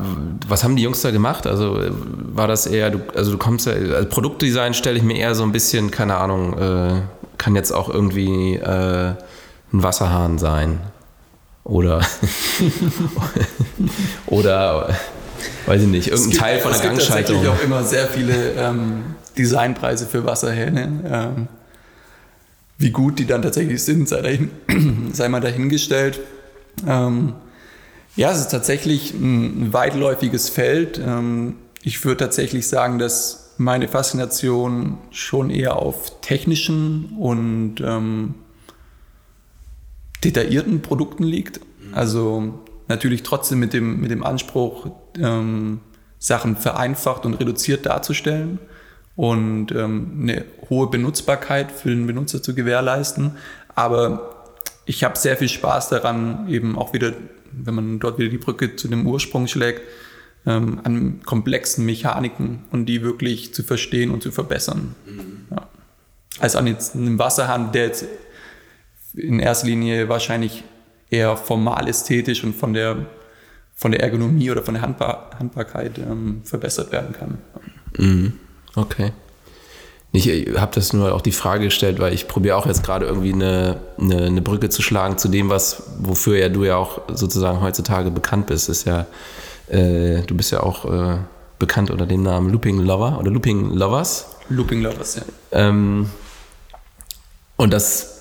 was 0.46 0.64
haben 0.64 0.76
die 0.76 0.82
Jungs 0.82 1.00
da 1.02 1.10
gemacht? 1.10 1.46
Also 1.46 1.78
war 2.34 2.46
das 2.46 2.66
eher, 2.66 2.90
du, 2.90 3.00
also 3.14 3.32
du 3.32 3.38
kommst 3.38 3.66
ja, 3.66 3.72
also 3.72 4.08
Produktdesign 4.08 4.74
stelle 4.74 4.98
ich 4.98 5.02
mir 5.02 5.16
eher 5.16 5.34
so 5.34 5.42
ein 5.42 5.52
bisschen, 5.52 5.90
keine 5.90 6.16
Ahnung, 6.16 6.58
äh, 6.58 7.00
kann 7.38 7.54
jetzt 7.54 7.72
auch 7.72 7.88
irgendwie 7.88 8.56
äh, 8.56 9.14
ein 9.72 9.82
Wasserhahn 9.82 10.38
sein. 10.38 10.80
Oder, 11.64 12.00
oder, 14.26 14.96
weiß 15.66 15.82
ich 15.82 15.88
nicht, 15.88 16.08
irgendein 16.08 16.38
Teil 16.38 16.60
von 16.60 16.72
der 16.72 16.80
Gangschaltung. 16.80 16.96
Es 16.96 17.06
gibt 17.06 17.26
tatsächlich 17.28 17.48
auch 17.48 17.62
immer 17.62 17.84
sehr 17.84 18.06
viele 18.06 18.52
ähm, 18.52 19.04
Designpreise 19.38 20.06
für 20.06 20.24
Wasserhähne. 20.24 21.04
Ähm, 21.06 21.48
wie 22.78 22.90
gut 22.90 23.18
die 23.18 23.26
dann 23.26 23.42
tatsächlich 23.42 23.82
sind, 23.82 24.08
sei, 24.08 24.22
dahin, 24.22 24.50
sei 25.12 25.28
mal 25.28 25.40
dahingestellt. 25.40 26.20
Ähm, 26.86 27.34
ja, 28.16 28.30
es 28.30 28.40
ist 28.40 28.50
tatsächlich 28.50 29.14
ein 29.14 29.72
weitläufiges 29.72 30.48
Feld. 30.48 31.00
Ähm, 31.04 31.56
ich 31.82 32.04
würde 32.04 32.24
tatsächlich 32.24 32.68
sagen, 32.68 32.98
dass 32.98 33.54
meine 33.58 33.88
Faszination 33.88 34.98
schon 35.10 35.50
eher 35.50 35.76
auf 35.76 36.20
technischen 36.20 37.16
und 37.18 37.80
ähm, 37.80 38.34
detaillierten 40.22 40.82
Produkten 40.82 41.24
liegt. 41.24 41.60
Also 41.92 42.60
natürlich 42.86 43.22
trotzdem 43.22 43.58
mit 43.58 43.72
dem, 43.72 44.00
mit 44.00 44.10
dem 44.10 44.22
Anspruch, 44.22 44.90
ähm, 45.18 45.80
Sachen 46.20 46.56
vereinfacht 46.56 47.26
und 47.26 47.34
reduziert 47.34 47.86
darzustellen 47.86 48.58
und 49.18 49.72
ähm, 49.72 50.20
eine 50.22 50.44
hohe 50.70 50.88
Benutzbarkeit 50.88 51.70
für 51.72 51.90
den 51.90 52.06
Benutzer 52.06 52.42
zu 52.42 52.54
gewährleisten. 52.54 53.32
Aber 53.74 54.54
ich 54.86 55.04
habe 55.04 55.18
sehr 55.18 55.36
viel 55.36 55.50
Spaß 55.50 55.90
daran, 55.90 56.48
eben 56.48 56.78
auch 56.78 56.94
wieder 56.94 57.12
wenn 57.52 57.74
man 57.74 57.98
dort 57.98 58.18
wieder 58.18 58.30
die 58.30 58.38
Brücke 58.38 58.76
zu 58.76 58.88
dem 58.88 59.06
Ursprung 59.06 59.46
schlägt, 59.46 59.82
ähm, 60.46 60.80
an 60.84 61.20
komplexen 61.24 61.84
Mechaniken 61.84 62.64
und 62.70 62.86
die 62.86 63.02
wirklich 63.02 63.54
zu 63.54 63.62
verstehen 63.62 64.10
und 64.10 64.22
zu 64.22 64.30
verbessern. 64.30 64.94
Mhm. 65.06 65.46
Ja. 65.50 65.68
Als 66.38 66.56
an 66.56 66.66
jetzt 66.66 66.94
einem 66.94 67.18
Wasserhahn, 67.18 67.72
der 67.72 67.86
jetzt 67.86 68.06
in 69.14 69.40
erster 69.40 69.66
Linie 69.66 70.08
wahrscheinlich 70.08 70.64
eher 71.10 71.36
formal 71.36 71.88
ästhetisch 71.88 72.44
und 72.44 72.54
von 72.54 72.74
der, 72.74 73.06
von 73.74 73.90
der 73.90 74.02
Ergonomie 74.02 74.50
oder 74.50 74.62
von 74.62 74.74
der 74.74 74.82
Handbar 74.82 75.30
Handbarkeit 75.38 75.98
ähm, 75.98 76.42
verbessert 76.44 76.92
werden 76.92 77.14
kann. 77.14 77.38
Mhm. 77.96 78.32
Okay. 78.78 79.12
Ich 80.10 80.26
habe 80.56 80.74
das 80.74 80.94
nur 80.94 81.14
auch 81.14 81.20
die 81.20 81.32
Frage 81.32 81.64
gestellt, 81.64 82.00
weil 82.00 82.14
ich 82.14 82.28
probiere 82.28 82.56
auch 82.56 82.66
jetzt 82.66 82.82
gerade 82.82 83.04
irgendwie 83.04 83.32
eine, 83.32 83.78
eine, 83.98 84.24
eine, 84.24 84.40
Brücke 84.40 84.70
zu 84.70 84.80
schlagen 84.80 85.18
zu 85.18 85.28
dem, 85.28 85.50
was, 85.50 85.82
wofür 85.98 86.38
ja 86.38 86.48
du 86.48 86.64
ja 86.64 86.76
auch 86.76 87.02
sozusagen 87.12 87.60
heutzutage 87.60 88.10
bekannt 88.10 88.46
bist. 88.46 88.70
Ist 88.70 88.86
ja, 88.86 89.06
äh, 89.68 90.22
du 90.22 90.34
bist 90.34 90.50
ja 90.50 90.62
auch 90.62 90.86
äh, 90.86 91.18
bekannt 91.58 91.90
unter 91.90 92.06
dem 92.06 92.22
Namen 92.22 92.50
Looping 92.50 92.80
Lover 92.80 93.18
oder 93.20 93.30
Looping 93.30 93.74
Lovers. 93.74 94.26
Looping 94.48 94.80
Lovers, 94.80 95.16
ja. 95.16 95.22
Ähm, 95.52 96.08
und 97.56 97.72
das 97.72 98.18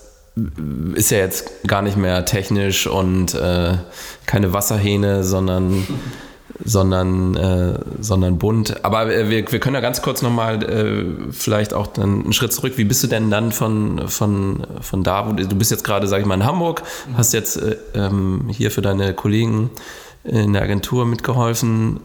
ist 0.93 1.09
ja 1.09 1.19
jetzt 1.19 1.63
gar 1.65 1.81
nicht 1.81 1.97
mehr 1.97 2.25
technisch 2.25 2.85
und 2.85 3.33
äh, 3.33 3.77
keine 4.25 4.51
Wasserhähne, 4.51 5.23
sondern 5.23 5.87
sondern, 6.63 7.35
äh, 7.35 7.79
sondern 7.99 8.37
bunt. 8.37 8.83
Aber 8.83 9.13
äh, 9.13 9.29
wir, 9.29 9.51
wir 9.51 9.59
können 9.59 9.75
ja 9.75 9.81
ganz 9.81 10.01
kurz 10.01 10.21
nochmal 10.21 10.63
äh, 10.63 11.31
vielleicht 11.31 11.73
auch 11.73 11.87
dann 11.87 12.23
einen 12.23 12.33
Schritt 12.33 12.53
zurück. 12.53 12.73
Wie 12.77 12.83
bist 12.83 13.03
du 13.03 13.07
denn 13.07 13.29
dann 13.29 13.51
von, 13.51 14.07
von, 14.07 14.65
von 14.81 15.03
da, 15.03 15.27
wo 15.27 15.33
du, 15.33 15.55
bist 15.55 15.71
jetzt 15.71 15.83
gerade, 15.83 16.07
sag 16.07 16.19
ich 16.21 16.25
mal, 16.25 16.35
in 16.35 16.45
Hamburg, 16.45 16.83
hast 17.15 17.33
jetzt 17.33 17.57
äh, 17.57 17.77
ähm, 17.93 18.47
hier 18.49 18.71
für 18.71 18.81
deine 18.81 19.13
Kollegen 19.13 19.69
in 20.23 20.53
der 20.53 20.63
Agentur 20.63 21.05
mitgeholfen. 21.05 21.99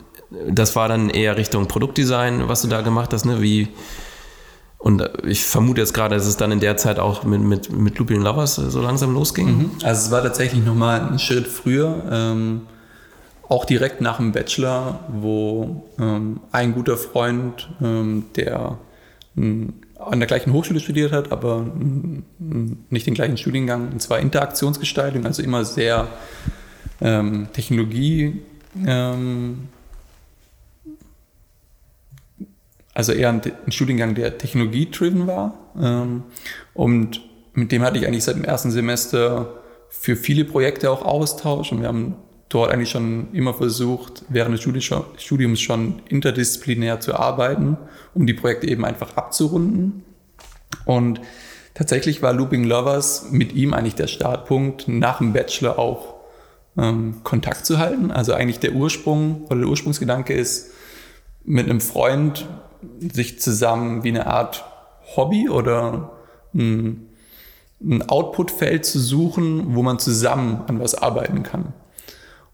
Das 0.49 0.77
war 0.77 0.89
dann 0.89 1.11
eher 1.11 1.37
Richtung 1.37 1.67
Produktdesign, 1.67 2.49
was 2.49 2.63
du 2.63 2.69
da 2.69 2.81
gemacht 2.81 3.13
hast, 3.13 3.25
ne? 3.25 3.43
Wie, 3.43 3.69
und 4.79 5.09
ich 5.25 5.45
vermute 5.45 5.81
jetzt 5.81 5.93
gerade, 5.93 6.15
dass 6.15 6.27
es 6.27 6.37
dann 6.37 6.53
in 6.53 6.61
der 6.61 6.77
Zeit 6.77 6.99
auch 6.99 7.25
mit, 7.25 7.41
mit, 7.41 7.73
mit 7.73 7.99
Looping 7.99 8.23
Lovers 8.23 8.57
so 8.57 8.81
langsam 8.81 9.15
losging. 9.15 9.47
Mhm. 9.47 9.71
Also 9.83 10.07
es 10.07 10.11
war 10.11 10.23
tatsächlich 10.23 10.65
nochmal 10.65 11.01
ein 11.01 11.19
Schritt 11.19 11.47
früher. 11.47 12.03
Ähm 12.11 12.63
auch 13.53 13.67
direkt 13.67 14.01
nach 14.01 14.17
dem 14.17 14.33
Bachelor, 14.33 15.01
wo 15.09 15.85
ähm, 15.99 16.41
ein 16.53 16.73
guter 16.73 16.97
Freund, 16.97 17.69
ähm, 17.83 18.25
der 18.35 18.79
ähm, 19.37 19.75
an 19.99 20.21
der 20.21 20.27
gleichen 20.27 20.55
Hochschule 20.55 20.81
studiert 20.81 21.13
hat, 21.13 21.31
aber 21.33 21.59
ähm, 21.59 22.25
nicht 22.89 23.07
den 23.07 23.13
gleichen 23.13 23.37
Studiengang, 23.37 23.93
und 23.93 24.01
zwar 24.01 24.21
Interaktionsgestaltung, 24.21 25.27
also 25.27 25.43
immer 25.43 25.67
sehr 25.67 26.09
ähm, 27.03 27.49
Technologie, 27.53 28.41
ähm, 28.87 29.69
also 32.95 33.13
eher 33.13 33.29
ein, 33.29 33.43
ein, 33.67 33.73
Studiengang, 33.73 34.15
der 34.15 34.39
technologie-driven 34.39 35.27
war. 35.27 35.55
und 36.75 37.21
mit 37.55 37.71
dem 37.73 37.83
hatte 37.83 37.99
ich 37.99 38.07
eigentlich 38.07 38.25
seit 38.25 38.37
dem 38.37 38.45
ersten 38.45 38.71
Semester 38.71 39.55
für 39.91 40.17
viele 40.17 40.45
Projekte 40.45 40.91
auch 40.91 41.03
Austausch 41.03 41.73
und 41.73 41.81
wir 41.81 41.89
haben 41.89 42.17
dort 42.53 42.71
eigentlich 42.71 42.91
schon 42.91 43.33
immer 43.33 43.55
versucht, 43.55 44.25
während 44.29 44.55
des 44.55 44.85
Studiums 45.17 45.61
schon 45.61 46.03
interdisziplinär 46.09 47.01
zu 47.01 47.15
arbeiten, 47.15 47.77
um 48.15 48.27
die 48.27 48.35
Projekte 48.35 48.69
eben 48.69 48.85
einfach 48.85 49.17
abzurunden. 49.17 50.05
Und 50.85 51.21
tatsächlich 51.75 52.23
war 52.23 52.33
Looping 52.33 52.65
Lovers 52.65 53.31
mit 53.31 53.55
ihm 53.55 53.73
eigentlich 53.75 53.95
der 53.95 54.07
Startpunkt, 54.07 54.89
nach 54.89 55.19
dem 55.19 55.33
Bachelor 55.33 55.79
auch 55.79 56.15
ähm, 56.77 57.21
Kontakt 57.23 57.65
zu 57.67 57.79
halten. 57.79 58.11
Also 58.11 58.35
eigentlich 58.35 58.61
der 58.61 58.73
Ursprung 58.73 59.47
oder 59.47 59.61
der 59.61 59.69
Ursprungsgedanke 59.69 60.35
ist, 60.35 60.71
mit 61.45 61.69
einem 61.69 61.81
Freund 61.81 62.47
sich 62.99 63.41
zusammen 63.41 64.05
wie 64.05 64.11
eine 64.11 64.27
Art 64.27 64.65
Hobby 65.17 65.49
oder 65.49 66.13
ein, 66.55 67.09
ein 67.81 68.09
Outputfeld 68.09 68.85
zu 68.85 69.01
suchen, 69.01 69.75
wo 69.75 69.83
man 69.83 69.99
zusammen 69.99 70.63
an 70.67 70.81
was 70.81 70.95
arbeiten 70.95 71.43
kann. 71.43 71.73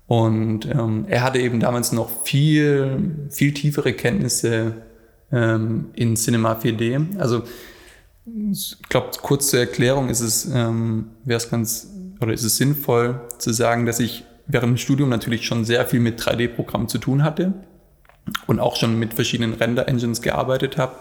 Und 0.08 0.64
ähm, 0.64 1.04
er 1.06 1.22
hatte 1.22 1.38
eben 1.38 1.60
damals 1.60 1.92
noch 1.92 2.08
viel, 2.24 3.28
viel 3.28 3.52
tiefere 3.52 3.92
Kenntnisse 3.92 4.72
ähm, 5.30 5.90
in 5.94 6.16
Cinema 6.16 6.54
4D. 6.54 7.18
Also 7.18 7.42
ich 8.50 8.76
glaube, 8.88 9.10
kurz 9.22 9.48
zur 9.48 9.60
Erklärung 9.60 10.08
ist 10.08 10.20
es, 10.20 10.46
ähm, 10.46 11.10
wäre 11.24 11.36
es 11.36 11.50
ganz, 11.50 11.88
oder 12.20 12.32
ist 12.32 12.42
es 12.42 12.56
sinnvoll 12.56 13.20
zu 13.36 13.52
sagen, 13.52 13.84
dass 13.84 14.00
ich 14.00 14.24
während 14.46 14.70
dem 14.70 14.76
Studium 14.78 15.10
natürlich 15.10 15.46
schon 15.46 15.66
sehr 15.66 15.86
viel 15.86 16.00
mit 16.00 16.18
3D-Programmen 16.18 16.88
zu 16.88 16.96
tun 16.96 17.22
hatte 17.22 17.52
und 18.46 18.60
auch 18.60 18.76
schon 18.76 18.98
mit 18.98 19.12
verschiedenen 19.12 19.52
Render-Engines 19.52 20.22
gearbeitet 20.22 20.78
habe, 20.78 20.96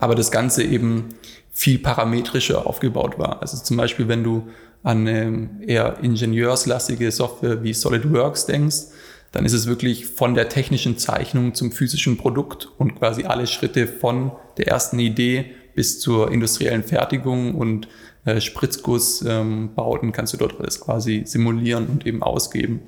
aber 0.00 0.16
das 0.16 0.32
Ganze 0.32 0.64
eben 0.64 1.10
viel 1.52 1.78
parametrischer 1.78 2.66
aufgebaut 2.66 3.16
war. 3.16 3.42
Also 3.42 3.62
zum 3.62 3.76
Beispiel, 3.76 4.08
wenn 4.08 4.24
du 4.24 4.48
an 4.82 5.06
eine 5.06 5.50
eher 5.66 5.98
ingenieurslastige 6.02 7.10
Software 7.10 7.62
wie 7.62 7.74
SolidWorks 7.74 8.46
denkst, 8.46 8.86
dann 9.32 9.44
ist 9.44 9.52
es 9.52 9.66
wirklich 9.66 10.06
von 10.06 10.34
der 10.34 10.48
technischen 10.48 10.98
Zeichnung 10.98 11.54
zum 11.54 11.70
physischen 11.70 12.16
Produkt 12.16 12.68
und 12.78 12.96
quasi 12.96 13.24
alle 13.24 13.46
Schritte 13.46 13.86
von 13.86 14.32
der 14.56 14.68
ersten 14.68 14.98
Idee 14.98 15.52
bis 15.74 16.00
zur 16.00 16.32
industriellen 16.32 16.82
Fertigung 16.82 17.54
und 17.54 17.88
äh, 18.24 18.40
Spritzgussbauten 18.40 20.08
ähm, 20.08 20.12
kannst 20.12 20.32
du 20.32 20.36
dort 20.36 20.58
alles 20.58 20.80
quasi 20.80 21.22
simulieren 21.24 21.86
und 21.86 22.06
eben 22.06 22.22
ausgeben. 22.22 22.82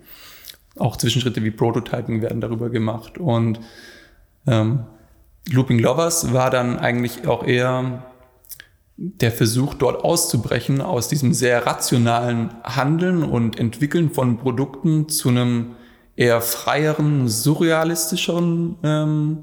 Auch 0.77 0.97
Zwischenschritte 0.97 1.45
wie 1.45 1.51
Prototyping 1.51 2.23
werden 2.23 2.41
darüber 2.41 2.71
gemacht. 2.71 3.19
Und 3.19 3.61
ähm, 4.47 4.85
Looping 5.51 5.79
Lovers 5.79 6.33
war 6.33 6.51
dann 6.51 6.79
eigentlich 6.79 7.27
auch 7.27 7.47
eher 7.47 8.12
der 8.97 9.33
Versuch, 9.33 9.75
dort 9.75 10.05
auszubrechen 10.05 10.81
aus 10.81 11.09
diesem 11.09 11.33
sehr 11.33 11.67
rationalen 11.67 12.51
Handeln 12.63 13.23
und 13.23 13.59
Entwickeln 13.59 14.11
von 14.11 14.39
Produkten 14.39 15.09
zu 15.09 15.31
einem 15.31 15.77
eher 16.15 16.41
freieren, 16.41 17.29
surrealistischeren 17.29 18.77
ähm, 18.83 19.39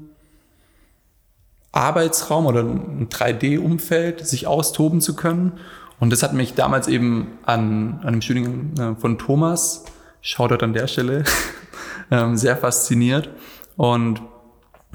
Arbeitsraum 1.72 2.46
oder 2.46 2.60
ein 2.60 3.08
3D-Umfeld, 3.08 4.26
sich 4.26 4.46
austoben 4.46 5.00
zu 5.00 5.14
können. 5.14 5.52
Und 5.98 6.10
das 6.10 6.22
hat 6.22 6.32
mich 6.32 6.54
damals 6.54 6.88
eben 6.88 7.38
an, 7.44 8.00
an 8.02 8.14
dem 8.14 8.22
Studiengang 8.22 8.96
äh, 8.96 9.00
von 9.00 9.18
Thomas, 9.18 9.84
Shoutout 10.22 10.64
an 10.64 10.72
der 10.72 10.86
Stelle, 10.86 11.24
ähm, 12.10 12.36
sehr 12.36 12.56
fasziniert. 12.56 13.30
Und 13.76 14.22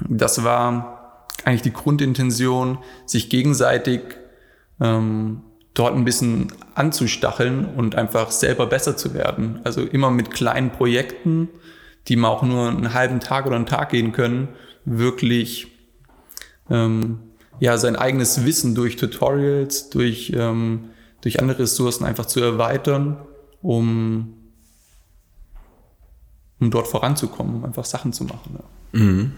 das 0.08 0.44
war 0.44 1.26
eigentlich 1.44 1.62
die 1.62 1.72
Grundintention, 1.72 2.78
sich 3.06 3.30
gegenseitig 3.30 4.00
ähm, 4.80 5.42
dort 5.74 5.94
ein 5.94 6.04
bisschen 6.04 6.52
anzustacheln 6.74 7.66
und 7.76 7.94
einfach 7.94 8.30
selber 8.30 8.66
besser 8.66 8.96
zu 8.96 9.14
werden. 9.14 9.60
Also 9.64 9.82
immer 9.82 10.10
mit 10.10 10.30
kleinen 10.30 10.70
Projekten, 10.70 11.48
die 12.08 12.16
mal 12.16 12.28
auch 12.28 12.42
nur 12.42 12.68
einen 12.68 12.94
halben 12.94 13.20
Tag 13.20 13.46
oder 13.46 13.56
einen 13.56 13.66
Tag 13.66 13.90
gehen 13.90 14.12
können, 14.12 14.48
wirklich 14.84 15.68
ähm, 16.70 17.18
ja, 17.60 17.78
sein 17.78 17.96
eigenes 17.96 18.44
Wissen 18.44 18.74
durch 18.74 18.96
Tutorials, 18.96 19.90
durch, 19.90 20.32
ähm, 20.34 20.90
durch 21.20 21.40
andere 21.40 21.60
Ressourcen 21.60 22.04
einfach 22.04 22.26
zu 22.26 22.40
erweitern, 22.40 23.18
um, 23.62 24.34
um 26.60 26.70
dort 26.70 26.86
voranzukommen, 26.88 27.56
um 27.56 27.64
einfach 27.64 27.84
Sachen 27.84 28.12
zu 28.12 28.24
machen. 28.24 28.58
Ja. 28.58 29.00
Mhm. 29.00 29.32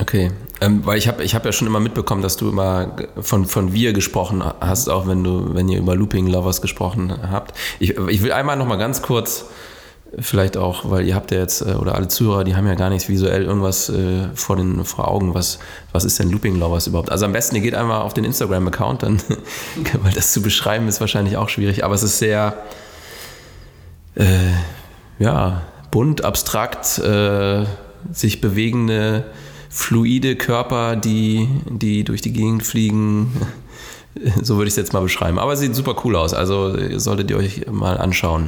Okay, 0.00 0.32
ähm, 0.60 0.84
weil 0.84 0.98
ich 0.98 1.06
habe 1.06 1.22
ich 1.22 1.34
hab 1.34 1.44
ja 1.44 1.52
schon 1.52 1.68
immer 1.68 1.78
mitbekommen, 1.78 2.20
dass 2.20 2.36
du 2.36 2.48
immer 2.48 2.96
von, 3.20 3.46
von 3.46 3.72
wir 3.72 3.92
gesprochen 3.92 4.42
hast, 4.60 4.88
auch 4.88 5.06
wenn 5.06 5.22
du, 5.22 5.54
wenn 5.54 5.68
ihr 5.68 5.78
über 5.78 5.94
Looping 5.94 6.26
Lovers 6.26 6.60
gesprochen 6.60 7.12
habt. 7.30 7.56
Ich, 7.78 7.96
ich 7.96 8.22
will 8.22 8.32
einmal 8.32 8.56
noch 8.56 8.66
mal 8.66 8.76
ganz 8.76 9.02
kurz, 9.02 9.46
vielleicht 10.18 10.56
auch, 10.56 10.90
weil 10.90 11.06
ihr 11.06 11.14
habt 11.14 11.30
ja 11.30 11.38
jetzt, 11.38 11.62
äh, 11.62 11.74
oder 11.74 11.94
alle 11.94 12.08
Zuhörer, 12.08 12.44
die 12.44 12.56
haben 12.56 12.66
ja 12.66 12.74
gar 12.74 12.90
nicht 12.90 13.08
visuell 13.08 13.44
irgendwas 13.44 13.88
äh, 13.88 14.28
vor 14.34 14.56
den 14.56 14.84
vor 14.84 15.08
Augen. 15.08 15.34
Was, 15.34 15.58
was 15.92 16.04
ist 16.04 16.18
denn 16.18 16.30
Looping 16.30 16.58
Lovers 16.58 16.86
überhaupt? 16.86 17.10
Also 17.10 17.26
am 17.26 17.32
besten, 17.32 17.56
ihr 17.56 17.62
geht 17.62 17.74
einmal 17.74 18.02
auf 18.02 18.14
den 18.14 18.24
Instagram-Account, 18.24 19.02
dann, 19.02 19.20
weil 20.02 20.12
das 20.12 20.32
zu 20.32 20.42
beschreiben 20.42 20.88
ist 20.88 21.00
wahrscheinlich 21.00 21.36
auch 21.36 21.48
schwierig, 21.48 21.84
aber 21.84 21.94
es 21.94 22.02
ist 22.02 22.18
sehr, 22.18 22.56
äh, 24.16 24.24
ja, 25.18 25.62
bunt, 25.90 26.24
abstrakt, 26.24 26.98
äh, 26.98 27.64
sich 28.12 28.40
bewegende 28.40 29.24
fluide 29.74 30.36
Körper, 30.36 30.94
die, 30.94 31.48
die 31.68 32.04
durch 32.04 32.20
die 32.20 32.32
Gegend 32.32 32.64
fliegen. 32.64 33.32
So 34.40 34.56
würde 34.56 34.68
ich 34.68 34.74
es 34.74 34.76
jetzt 34.76 34.92
mal 34.92 35.00
beschreiben. 35.00 35.40
Aber 35.40 35.54
es 35.54 35.58
sieht 35.58 35.74
super 35.74 35.96
cool 36.04 36.14
aus. 36.14 36.34
Also 36.34 36.76
solltet 37.00 37.32
ihr 37.32 37.36
euch 37.36 37.66
mal 37.68 37.98
anschauen. 37.98 38.46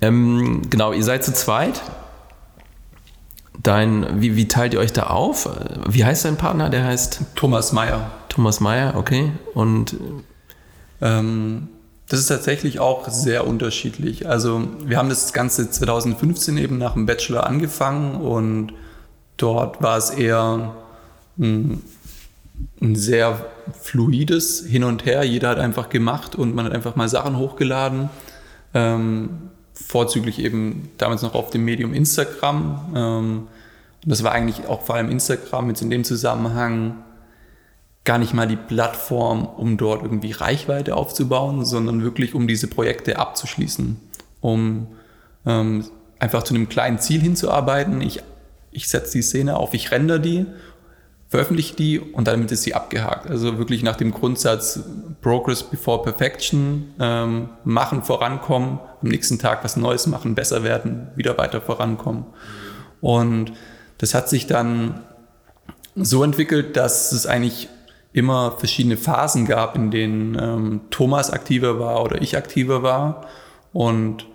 Ähm, 0.00 0.62
genau, 0.68 0.92
ihr 0.92 1.04
seid 1.04 1.22
zu 1.22 1.32
zweit. 1.32 1.80
Dein, 3.62 4.20
wie, 4.20 4.34
wie 4.34 4.48
teilt 4.48 4.74
ihr 4.74 4.80
euch 4.80 4.92
da 4.92 5.04
auf? 5.04 5.48
Wie 5.88 6.04
heißt 6.04 6.24
dein 6.24 6.36
Partner? 6.36 6.68
Der 6.68 6.84
heißt 6.84 7.20
Thomas 7.36 7.72
Meyer. 7.72 8.10
Thomas 8.28 8.58
Meyer, 8.58 8.96
okay. 8.96 9.30
Und 9.54 9.94
ähm, 11.00 11.68
das 12.08 12.18
ist 12.18 12.26
tatsächlich 12.26 12.80
auch 12.80 13.08
sehr 13.08 13.46
unterschiedlich. 13.46 14.28
Also 14.28 14.66
wir 14.84 14.96
haben 14.96 15.10
das 15.10 15.32
Ganze 15.32 15.70
2015 15.70 16.58
eben 16.58 16.76
nach 16.76 16.94
dem 16.94 17.06
Bachelor 17.06 17.46
angefangen 17.46 18.16
und 18.16 18.72
Dort 19.38 19.82
war 19.82 19.96
es 19.96 20.10
eher 20.10 20.74
ein, 21.38 21.82
ein, 22.80 22.94
sehr 22.94 23.46
fluides 23.80 24.66
Hin 24.66 24.84
und 24.84 25.06
Her. 25.06 25.24
Jeder 25.24 25.48
hat 25.50 25.58
einfach 25.58 25.88
gemacht 25.88 26.34
und 26.34 26.54
man 26.54 26.66
hat 26.66 26.72
einfach 26.72 26.96
mal 26.96 27.08
Sachen 27.08 27.38
hochgeladen. 27.38 28.10
Ähm, 28.74 29.30
vorzüglich 29.72 30.40
eben 30.40 30.90
damals 30.98 31.22
noch 31.22 31.34
auf 31.34 31.50
dem 31.50 31.64
Medium 31.64 31.94
Instagram. 31.94 32.92
Ähm, 32.94 33.48
das 34.04 34.22
war 34.22 34.32
eigentlich 34.32 34.66
auch 34.66 34.82
vor 34.82 34.96
allem 34.96 35.10
Instagram 35.10 35.68
jetzt 35.68 35.82
in 35.82 35.90
dem 35.90 36.04
Zusammenhang 36.04 36.96
gar 38.04 38.18
nicht 38.18 38.34
mal 38.34 38.48
die 38.48 38.56
Plattform, 38.56 39.44
um 39.44 39.76
dort 39.76 40.02
irgendwie 40.02 40.32
Reichweite 40.32 40.96
aufzubauen, 40.96 41.64
sondern 41.64 42.02
wirklich 42.02 42.34
um 42.34 42.48
diese 42.48 42.66
Projekte 42.66 43.18
abzuschließen, 43.18 44.00
um 44.40 44.88
ähm, 45.46 45.84
einfach 46.18 46.42
zu 46.42 46.54
einem 46.54 46.68
kleinen 46.68 46.98
Ziel 46.98 47.20
hinzuarbeiten. 47.20 48.00
Ich 48.00 48.22
ich 48.70 48.88
setze 48.88 49.12
die 49.12 49.22
Szene 49.22 49.56
auf, 49.56 49.74
ich 49.74 49.90
render 49.90 50.18
die, 50.18 50.46
veröffentliche 51.28 51.76
die 51.76 52.00
und 52.00 52.26
damit 52.26 52.50
ist 52.52 52.62
sie 52.62 52.74
abgehakt. 52.74 53.28
Also 53.28 53.58
wirklich 53.58 53.82
nach 53.82 53.96
dem 53.96 54.12
Grundsatz 54.12 54.80
Progress 55.20 55.62
before 55.62 56.02
Perfection, 56.02 56.94
ähm, 56.98 57.50
machen, 57.64 58.02
vorankommen, 58.02 58.78
am 59.02 59.08
nächsten 59.08 59.38
Tag 59.38 59.62
was 59.62 59.76
Neues 59.76 60.06
machen, 60.06 60.34
besser 60.34 60.64
werden, 60.64 61.08
wieder 61.16 61.36
weiter 61.36 61.60
vorankommen. 61.60 62.24
Und 63.00 63.52
das 63.98 64.14
hat 64.14 64.28
sich 64.28 64.46
dann 64.46 65.02
so 65.94 66.24
entwickelt, 66.24 66.76
dass 66.76 67.12
es 67.12 67.26
eigentlich 67.26 67.68
immer 68.12 68.52
verschiedene 68.52 68.96
Phasen 68.96 69.46
gab, 69.46 69.76
in 69.76 69.90
denen 69.90 70.38
ähm, 70.40 70.80
Thomas 70.90 71.30
aktiver 71.30 71.78
war 71.78 72.02
oder 72.02 72.22
ich 72.22 72.36
aktiver 72.36 72.82
war. 72.82 73.26
Und 73.72 74.26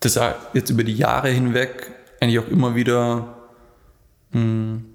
das 0.00 0.16
hat 0.16 0.36
jetzt 0.54 0.70
über 0.70 0.84
die 0.84 0.96
Jahre 0.96 1.28
hinweg 1.28 1.92
eigentlich 2.20 2.40
auch 2.40 2.48
immer 2.48 2.74
wieder 2.74 3.37
ein 4.32 4.94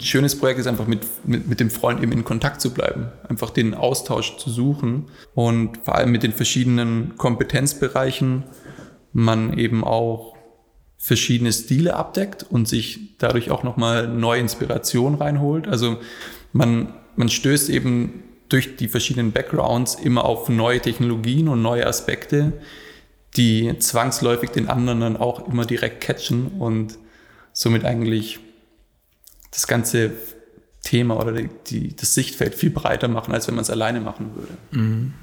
schönes 0.00 0.38
Projekt 0.38 0.60
ist 0.60 0.66
einfach 0.66 0.86
mit, 0.86 1.00
mit, 1.26 1.48
mit 1.48 1.60
dem 1.60 1.70
Freund 1.70 2.02
eben 2.02 2.12
in 2.12 2.24
Kontakt 2.24 2.60
zu 2.60 2.72
bleiben, 2.72 3.08
einfach 3.28 3.50
den 3.50 3.74
Austausch 3.74 4.38
zu 4.38 4.50
suchen 4.50 5.06
und 5.34 5.78
vor 5.84 5.96
allem 5.96 6.12
mit 6.12 6.22
den 6.22 6.32
verschiedenen 6.32 7.16
Kompetenzbereichen 7.16 8.44
man 9.12 9.58
eben 9.58 9.84
auch 9.84 10.36
verschiedene 10.98 11.52
Stile 11.52 11.96
abdeckt 11.96 12.46
und 12.48 12.68
sich 12.68 13.18
dadurch 13.18 13.50
auch 13.50 13.64
nochmal 13.64 14.06
neue 14.06 14.40
Inspiration 14.40 15.16
reinholt. 15.16 15.66
Also 15.66 15.98
man, 16.52 16.94
man 17.16 17.28
stößt 17.28 17.70
eben 17.70 18.22
durch 18.48 18.76
die 18.76 18.86
verschiedenen 18.86 19.32
Backgrounds 19.32 19.96
immer 19.96 20.24
auf 20.24 20.48
neue 20.48 20.80
Technologien 20.80 21.48
und 21.48 21.60
neue 21.60 21.86
Aspekte, 21.86 22.52
die 23.36 23.76
zwangsläufig 23.78 24.50
den 24.50 24.68
anderen 24.68 25.00
dann 25.00 25.16
auch 25.16 25.48
immer 25.48 25.64
direkt 25.64 26.02
catchen 26.02 26.48
und 26.58 26.98
somit 27.52 27.84
eigentlich 27.84 28.40
das 29.50 29.66
ganze 29.66 30.12
Thema 30.82 31.18
oder 31.18 31.32
die, 31.32 31.48
die, 31.66 31.96
das 31.96 32.14
Sichtfeld 32.14 32.54
viel 32.54 32.70
breiter 32.70 33.08
machen, 33.08 33.32
als 33.32 33.46
wenn 33.46 33.54
man 33.54 33.62
es 33.62 33.70
alleine 33.70 34.00
machen 34.00 34.30
würde. 34.34 34.52
Mhm. 34.72 35.14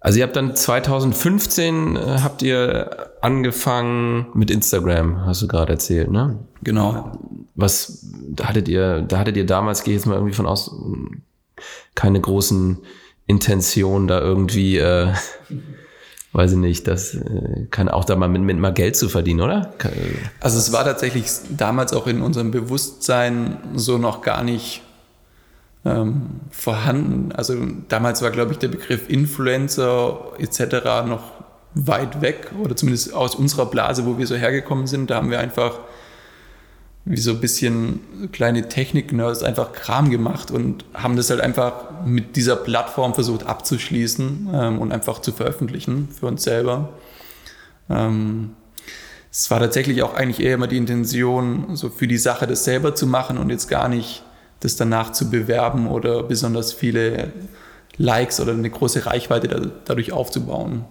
Also 0.00 0.18
ihr 0.18 0.24
habt 0.24 0.36
dann 0.36 0.54
2015 0.54 1.96
äh, 1.96 2.00
habt 2.22 2.42
ihr 2.42 3.10
angefangen 3.20 4.26
mit 4.34 4.50
Instagram, 4.50 5.26
hast 5.26 5.42
du 5.42 5.48
gerade 5.48 5.72
erzählt, 5.72 6.10
ne? 6.10 6.38
Genau. 6.62 7.18
Was 7.56 8.06
da 8.30 8.48
hattet 8.48 8.68
ihr, 8.68 9.02
da 9.02 9.18
hattet 9.18 9.36
ihr 9.36 9.46
damals, 9.46 9.82
gehe 9.82 9.94
ich 9.94 10.00
jetzt 10.00 10.06
mal 10.06 10.14
irgendwie 10.14 10.34
von 10.34 10.46
aus, 10.46 10.70
keine 11.96 12.20
großen 12.20 12.78
Intentionen 13.26 14.06
da 14.06 14.20
irgendwie 14.20 14.78
äh, 14.78 15.12
weiß 16.32 16.52
ich 16.52 16.58
nicht, 16.58 16.86
das 16.86 17.14
äh, 17.14 17.66
kann 17.70 17.88
auch 17.88 18.04
da 18.04 18.16
mal 18.16 18.28
mit, 18.28 18.42
mit 18.42 18.58
mal 18.58 18.72
Geld 18.72 18.96
zu 18.96 19.08
verdienen, 19.08 19.40
oder? 19.40 19.72
Also 20.40 20.58
es 20.58 20.72
war 20.72 20.84
tatsächlich 20.84 21.26
damals 21.50 21.92
auch 21.92 22.06
in 22.06 22.22
unserem 22.22 22.50
Bewusstsein 22.50 23.58
so 23.74 23.98
noch 23.98 24.20
gar 24.20 24.42
nicht 24.42 24.82
ähm, 25.84 26.40
vorhanden. 26.50 27.32
Also 27.32 27.54
damals 27.88 28.22
war, 28.22 28.30
glaube 28.30 28.52
ich, 28.52 28.58
der 28.58 28.68
Begriff 28.68 29.08
Influencer 29.08 30.32
etc. 30.38 31.06
noch 31.06 31.22
weit 31.74 32.20
weg 32.20 32.52
oder 32.62 32.76
zumindest 32.76 33.14
aus 33.14 33.34
unserer 33.34 33.66
Blase, 33.66 34.04
wo 34.04 34.18
wir 34.18 34.26
so 34.26 34.34
hergekommen 34.34 34.86
sind. 34.86 35.10
Da 35.10 35.16
haben 35.16 35.30
wir 35.30 35.40
einfach 35.40 35.78
wie 37.04 37.16
so 37.16 37.30
ein 37.32 37.40
bisschen 37.40 38.00
kleine 38.32 38.68
Technik-Nerds 38.68 39.42
einfach 39.42 39.72
Kram 39.72 40.10
gemacht 40.10 40.50
und 40.50 40.84
haben 40.94 41.16
das 41.16 41.30
halt 41.30 41.40
einfach 41.40 42.04
mit 42.04 42.36
dieser 42.36 42.56
Plattform 42.56 43.14
versucht 43.14 43.46
abzuschließen 43.46 44.50
ähm, 44.52 44.78
und 44.78 44.92
einfach 44.92 45.20
zu 45.20 45.32
veröffentlichen 45.32 46.08
für 46.08 46.26
uns 46.26 46.42
selber. 46.42 46.90
Ähm, 47.88 48.50
es 49.30 49.50
war 49.50 49.60
tatsächlich 49.60 50.02
auch 50.02 50.14
eigentlich 50.14 50.44
eher 50.44 50.54
immer 50.54 50.66
die 50.66 50.76
Intention, 50.76 51.76
so 51.76 51.90
für 51.90 52.06
die 52.06 52.18
Sache 52.18 52.46
das 52.46 52.64
selber 52.64 52.94
zu 52.94 53.06
machen 53.06 53.38
und 53.38 53.50
jetzt 53.50 53.68
gar 53.68 53.88
nicht 53.88 54.22
das 54.60 54.76
danach 54.76 55.12
zu 55.12 55.30
bewerben 55.30 55.86
oder 55.86 56.22
besonders 56.24 56.72
viele 56.72 57.32
Likes 57.96 58.40
oder 58.40 58.52
eine 58.52 58.70
große 58.70 59.06
Reichweite 59.06 59.48
da, 59.48 59.60
dadurch 59.84 60.12
aufzubauen. 60.12 60.84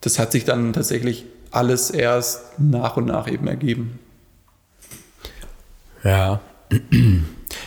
Das 0.00 0.18
hat 0.18 0.32
sich 0.32 0.44
dann 0.44 0.72
tatsächlich 0.72 1.26
alles 1.50 1.90
erst 1.90 2.58
nach 2.58 2.96
und 2.96 3.06
nach 3.06 3.30
eben 3.30 3.46
ergeben. 3.46 3.98
Ja. 6.04 6.40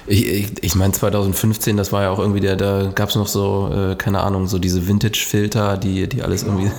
Ich, 0.07 0.27
ich, 0.27 0.63
ich 0.63 0.75
meine, 0.75 0.93
2015, 0.93 1.75
das 1.77 1.91
war 1.91 2.03
ja 2.03 2.09
auch 2.09 2.19
irgendwie 2.19 2.39
der, 2.39 2.55
da 2.55 2.91
gab 2.93 3.09
es 3.09 3.15
noch 3.15 3.27
so, 3.27 3.71
äh, 3.73 3.95
keine 3.95 4.21
Ahnung, 4.21 4.47
so 4.47 4.59
diese 4.59 4.87
Vintage-Filter, 4.87 5.77
die, 5.77 6.07
die 6.07 6.21
alles 6.21 6.43
irgendwie, 6.43 6.71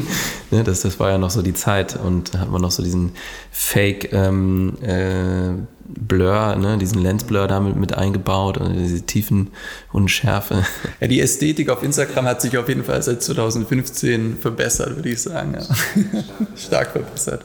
ne, 0.50 0.62
das, 0.64 0.82
das 0.82 1.00
war 1.00 1.10
ja 1.10 1.18
noch 1.18 1.30
so 1.30 1.42
die 1.42 1.54
Zeit 1.54 1.98
und 2.02 2.34
da 2.34 2.40
hat 2.40 2.50
man 2.50 2.60
noch 2.60 2.70
so 2.70 2.82
diesen 2.82 3.12
Fake 3.50 4.12
ähm, 4.12 4.76
äh, 4.82 5.52
Blur, 5.84 6.56
ne, 6.56 6.78
diesen 6.78 7.02
Lens-Blur 7.02 7.48
damit 7.48 7.76
mit 7.76 7.94
eingebaut 7.94 8.58
und 8.58 8.74
diese 8.74 9.02
Tiefen 9.02 9.50
und 9.92 10.08
Schärfe. 10.08 10.64
Ja, 11.00 11.08
die 11.08 11.20
Ästhetik 11.20 11.70
auf 11.70 11.82
Instagram 11.82 12.26
hat 12.26 12.42
sich 12.42 12.56
auf 12.58 12.68
jeden 12.68 12.84
Fall 12.84 13.02
seit 13.02 13.22
2015 13.22 14.36
verbessert, 14.36 14.96
würde 14.96 15.08
ich 15.08 15.22
sagen. 15.22 15.56
Ja. 15.58 16.22
Stark 16.56 16.92
verbessert. 16.92 17.44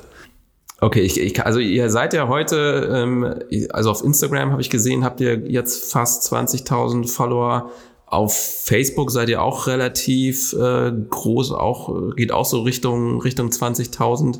Okay, 0.81 1.01
ich, 1.01 1.19
ich, 1.19 1.45
also 1.45 1.59
ihr 1.59 1.89
seid 1.89 2.13
ja 2.13 2.27
heute, 2.27 2.89
ähm, 2.93 3.35
also 3.71 3.91
auf 3.91 4.03
Instagram 4.03 4.51
habe 4.51 4.61
ich 4.61 4.69
gesehen, 4.69 5.05
habt 5.05 5.21
ihr 5.21 5.35
jetzt 5.49 5.91
fast 5.91 6.31
20.000 6.31 7.07
Follower. 7.07 7.71
Auf 8.05 8.35
Facebook 8.35 9.09
seid 9.09 9.29
ihr 9.29 9.41
auch 9.41 9.67
relativ 9.67 10.53
äh, 10.53 10.91
groß, 11.09 11.53
auch 11.53 12.15
geht 12.15 12.31
auch 12.31 12.45
so 12.45 12.61
Richtung 12.61 13.21
Richtung 13.21 13.49
20.000. 13.49 14.39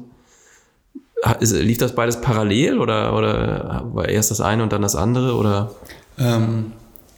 Lief 1.40 1.78
das 1.80 1.96
beides 1.96 2.22
parallel 2.22 2.78
oder 2.78 3.18
oder 3.18 3.90
war 3.94 4.08
erst 4.08 4.30
das 4.30 4.42
eine 4.42 4.62
und 4.62 4.72
dann 4.72 4.84
das 4.84 4.96
andere 4.96 5.34
oder? 5.34 5.74
Ähm, 6.20 6.74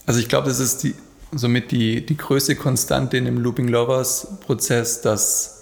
also 0.06 0.20
ich 0.20 0.30
glaube, 0.30 0.48
das 0.48 0.60
ist 0.60 0.84
die 0.84 0.94
somit 1.34 1.72
die 1.72 2.06
die 2.06 2.16
größte 2.16 2.56
Konstante 2.56 3.18
in 3.18 3.26
dem 3.26 3.40
Looping 3.40 3.68
Lovers 3.68 4.40
Prozess, 4.46 5.02
dass 5.02 5.57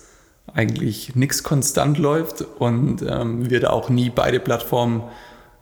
eigentlich 0.55 1.15
nichts 1.15 1.43
konstant 1.43 1.97
läuft 1.97 2.45
und 2.59 3.03
ähm, 3.07 3.49
wir 3.49 3.59
da 3.59 3.69
auch 3.71 3.89
nie 3.89 4.09
beide 4.09 4.39
Plattformen 4.39 5.03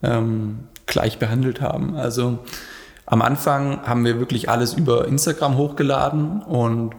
ähm, 0.04 0.68
gleich 0.86 1.18
behandelt 1.18 1.62
haben. 1.62 1.96
Also 1.96 2.40
am 3.06 3.22
Anfang 3.22 3.82
haben 3.86 4.06
wir 4.06 4.20
wirklich 4.20 4.50
alles 4.50 4.76
über 4.76 5.08
Instagram 5.08 5.58
hochgeladen 5.58 6.42
und 6.44 6.96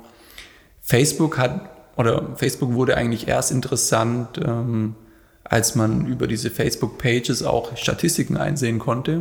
Facebook 0.82 1.38
hat 1.38 1.70
oder 1.96 2.34
Facebook 2.34 2.74
wurde 2.74 2.96
eigentlich 2.96 3.28
erst 3.28 3.52
interessant, 3.52 4.40
ähm, 4.44 4.96
als 5.44 5.76
man 5.76 6.06
über 6.06 6.26
diese 6.26 6.50
Facebook-Pages 6.50 7.44
auch 7.44 7.76
Statistiken 7.76 8.36
einsehen 8.36 8.80
konnte. 8.80 9.20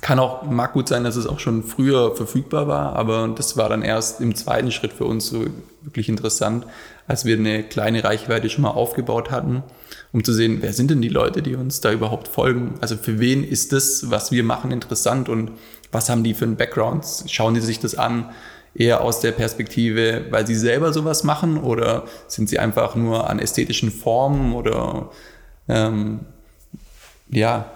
Kann 0.00 0.18
auch, 0.18 0.42
mag 0.42 0.72
gut 0.72 0.88
sein, 0.88 1.04
dass 1.04 1.16
es 1.16 1.26
auch 1.26 1.38
schon 1.38 1.62
früher 1.62 2.14
verfügbar 2.16 2.66
war, 2.66 2.96
aber 2.96 3.28
das 3.28 3.56
war 3.56 3.68
dann 3.68 3.82
erst 3.82 4.20
im 4.20 4.34
zweiten 4.34 4.72
Schritt 4.72 4.92
für 4.92 5.04
uns 5.04 5.28
so 5.28 5.46
wirklich 5.82 6.08
interessant, 6.08 6.66
als 7.08 7.24
wir 7.24 7.36
eine 7.36 7.64
kleine 7.64 8.04
Reichweite 8.04 8.50
schon 8.50 8.62
mal 8.62 8.70
aufgebaut 8.70 9.30
hatten, 9.30 9.62
um 10.12 10.22
zu 10.22 10.32
sehen, 10.32 10.58
wer 10.60 10.74
sind 10.74 10.90
denn 10.90 11.00
die 11.00 11.08
Leute, 11.08 11.42
die 11.42 11.56
uns 11.56 11.80
da 11.80 11.90
überhaupt 11.90 12.28
folgen? 12.28 12.74
Also 12.80 12.96
für 12.96 13.18
wen 13.18 13.42
ist 13.42 13.72
das, 13.72 14.10
was 14.10 14.30
wir 14.30 14.44
machen, 14.44 14.70
interessant 14.70 15.28
und 15.28 15.52
was 15.90 16.10
haben 16.10 16.22
die 16.22 16.34
für 16.34 16.44
einen 16.44 16.56
Background? 16.56 17.04
Schauen 17.26 17.54
die 17.54 17.60
sich 17.60 17.80
das 17.80 17.94
an 17.94 18.30
eher 18.74 19.00
aus 19.00 19.20
der 19.20 19.32
Perspektive, 19.32 20.26
weil 20.30 20.46
sie 20.46 20.54
selber 20.54 20.92
sowas 20.92 21.24
machen 21.24 21.56
oder 21.56 22.04
sind 22.28 22.50
sie 22.50 22.58
einfach 22.58 22.94
nur 22.94 23.28
an 23.28 23.38
ästhetischen 23.38 23.90
Formen 23.90 24.52
oder 24.52 25.10
ähm, 25.66 26.20
ja, 27.30 27.70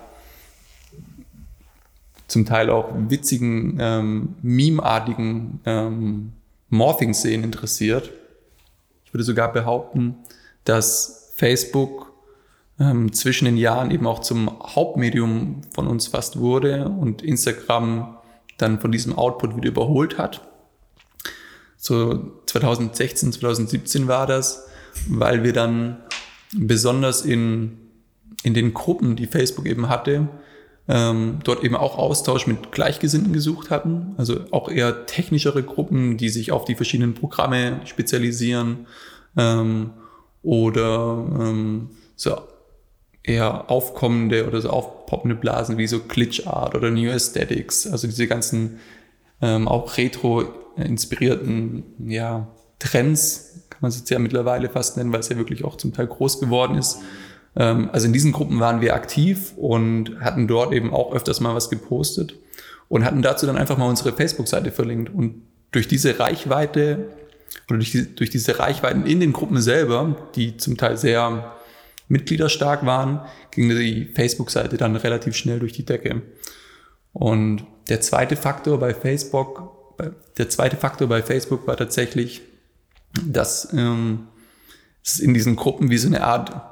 zum 2.28 2.44
Teil 2.44 2.68
auch 2.68 2.90
witzigen, 3.08 3.78
ähm, 3.80 4.34
meme-artigen 4.42 5.60
ähm, 5.64 6.32
Morphing-Szenen 6.68 7.44
interessiert. 7.44 8.10
Ich 9.12 9.14
würde 9.14 9.24
sogar 9.24 9.52
behaupten, 9.52 10.16
dass 10.64 11.34
Facebook 11.36 12.14
ähm, 12.80 13.12
zwischen 13.12 13.44
den 13.44 13.58
Jahren 13.58 13.90
eben 13.90 14.06
auch 14.06 14.20
zum 14.20 14.48
Hauptmedium 14.48 15.60
von 15.74 15.86
uns 15.86 16.06
fast 16.06 16.38
wurde 16.38 16.88
und 16.88 17.20
Instagram 17.20 18.16
dann 18.56 18.80
von 18.80 18.90
diesem 18.90 19.12
Output 19.18 19.54
wieder 19.54 19.68
überholt 19.68 20.16
hat. 20.16 20.48
So 21.76 22.40
2016, 22.46 23.32
2017 23.32 24.08
war 24.08 24.26
das, 24.26 24.66
weil 25.06 25.44
wir 25.44 25.52
dann 25.52 25.98
besonders 26.56 27.20
in, 27.20 27.76
in 28.42 28.54
den 28.54 28.72
Gruppen, 28.72 29.14
die 29.14 29.26
Facebook 29.26 29.66
eben 29.66 29.90
hatte, 29.90 30.26
ähm, 30.88 31.38
dort 31.44 31.62
eben 31.62 31.76
auch 31.76 31.96
Austausch 31.96 32.46
mit 32.46 32.72
Gleichgesinnten 32.72 33.32
gesucht 33.32 33.70
hatten, 33.70 34.14
also 34.16 34.40
auch 34.50 34.68
eher 34.68 35.06
technischere 35.06 35.62
Gruppen, 35.62 36.16
die 36.16 36.28
sich 36.28 36.50
auf 36.50 36.64
die 36.64 36.74
verschiedenen 36.74 37.14
Programme 37.14 37.80
spezialisieren 37.84 38.86
ähm, 39.36 39.90
oder 40.42 41.24
ähm, 41.40 41.90
so 42.16 42.36
eher 43.22 43.70
aufkommende 43.70 44.46
oder 44.48 44.60
so 44.60 44.70
aufpoppende 44.70 45.36
Blasen 45.36 45.78
wie 45.78 45.86
so 45.86 46.00
Glitch 46.00 46.46
Art 46.46 46.74
oder 46.74 46.90
New 46.90 47.10
Aesthetics, 47.10 47.86
also 47.86 48.08
diese 48.08 48.26
ganzen 48.26 48.80
ähm, 49.40 49.68
auch 49.68 49.96
retro 49.96 50.44
inspirierten 50.76 51.84
ja, 52.08 52.48
Trends, 52.78 53.66
kann 53.70 53.78
man 53.82 53.90
es 53.90 53.98
jetzt 53.98 54.10
ja 54.10 54.18
mittlerweile 54.18 54.68
fast 54.68 54.96
nennen, 54.96 55.12
weil 55.12 55.20
es 55.20 55.28
ja 55.28 55.36
wirklich 55.36 55.64
auch 55.64 55.76
zum 55.76 55.92
Teil 55.92 56.06
groß 56.08 56.40
geworden 56.40 56.76
ist, 56.76 56.98
also 57.54 58.06
in 58.06 58.12
diesen 58.12 58.32
Gruppen 58.32 58.60
waren 58.60 58.80
wir 58.80 58.94
aktiv 58.94 59.52
und 59.56 60.20
hatten 60.20 60.48
dort 60.48 60.72
eben 60.72 60.92
auch 60.92 61.12
öfters 61.12 61.40
mal 61.40 61.54
was 61.54 61.68
gepostet 61.68 62.34
und 62.88 63.04
hatten 63.04 63.22
dazu 63.22 63.46
dann 63.46 63.56
einfach 63.56 63.76
mal 63.76 63.88
unsere 63.88 64.12
Facebook-Seite 64.12 64.70
verlinkt. 64.70 65.12
Und 65.12 65.42
durch 65.70 65.88
diese 65.88 66.18
Reichweite 66.18 67.10
oder 67.68 67.78
durch, 67.78 67.92
die, 67.92 68.14
durch 68.14 68.30
diese 68.30 68.58
Reichweiten 68.58 69.06
in 69.06 69.20
den 69.20 69.32
Gruppen 69.32 69.60
selber, 69.60 70.28
die 70.34 70.56
zum 70.56 70.76
Teil 70.76 70.96
sehr 70.96 71.54
mitgliederstark 72.08 72.84
waren, 72.84 73.20
ging 73.50 73.68
die 73.68 74.06
Facebook-Seite 74.14 74.76
dann 74.76 74.96
relativ 74.96 75.34
schnell 75.36 75.58
durch 75.58 75.72
die 75.72 75.84
Decke. 75.84 76.22
Und 77.12 77.64
der 77.88 78.00
zweite 78.00 78.36
Faktor 78.36 78.78
bei 78.78 78.94
Facebook, 78.94 79.96
der 80.38 80.48
zweite 80.48 80.76
Faktor 80.76 81.08
bei 81.08 81.22
Facebook 81.22 81.66
war 81.66 81.76
tatsächlich, 81.76 82.42
dass 83.26 83.72
ähm, 83.72 84.28
es 85.04 85.18
in 85.18 85.34
diesen 85.34 85.56
Gruppen 85.56 85.90
wie 85.90 85.98
so 85.98 86.08
eine 86.08 86.24
Art 86.24 86.71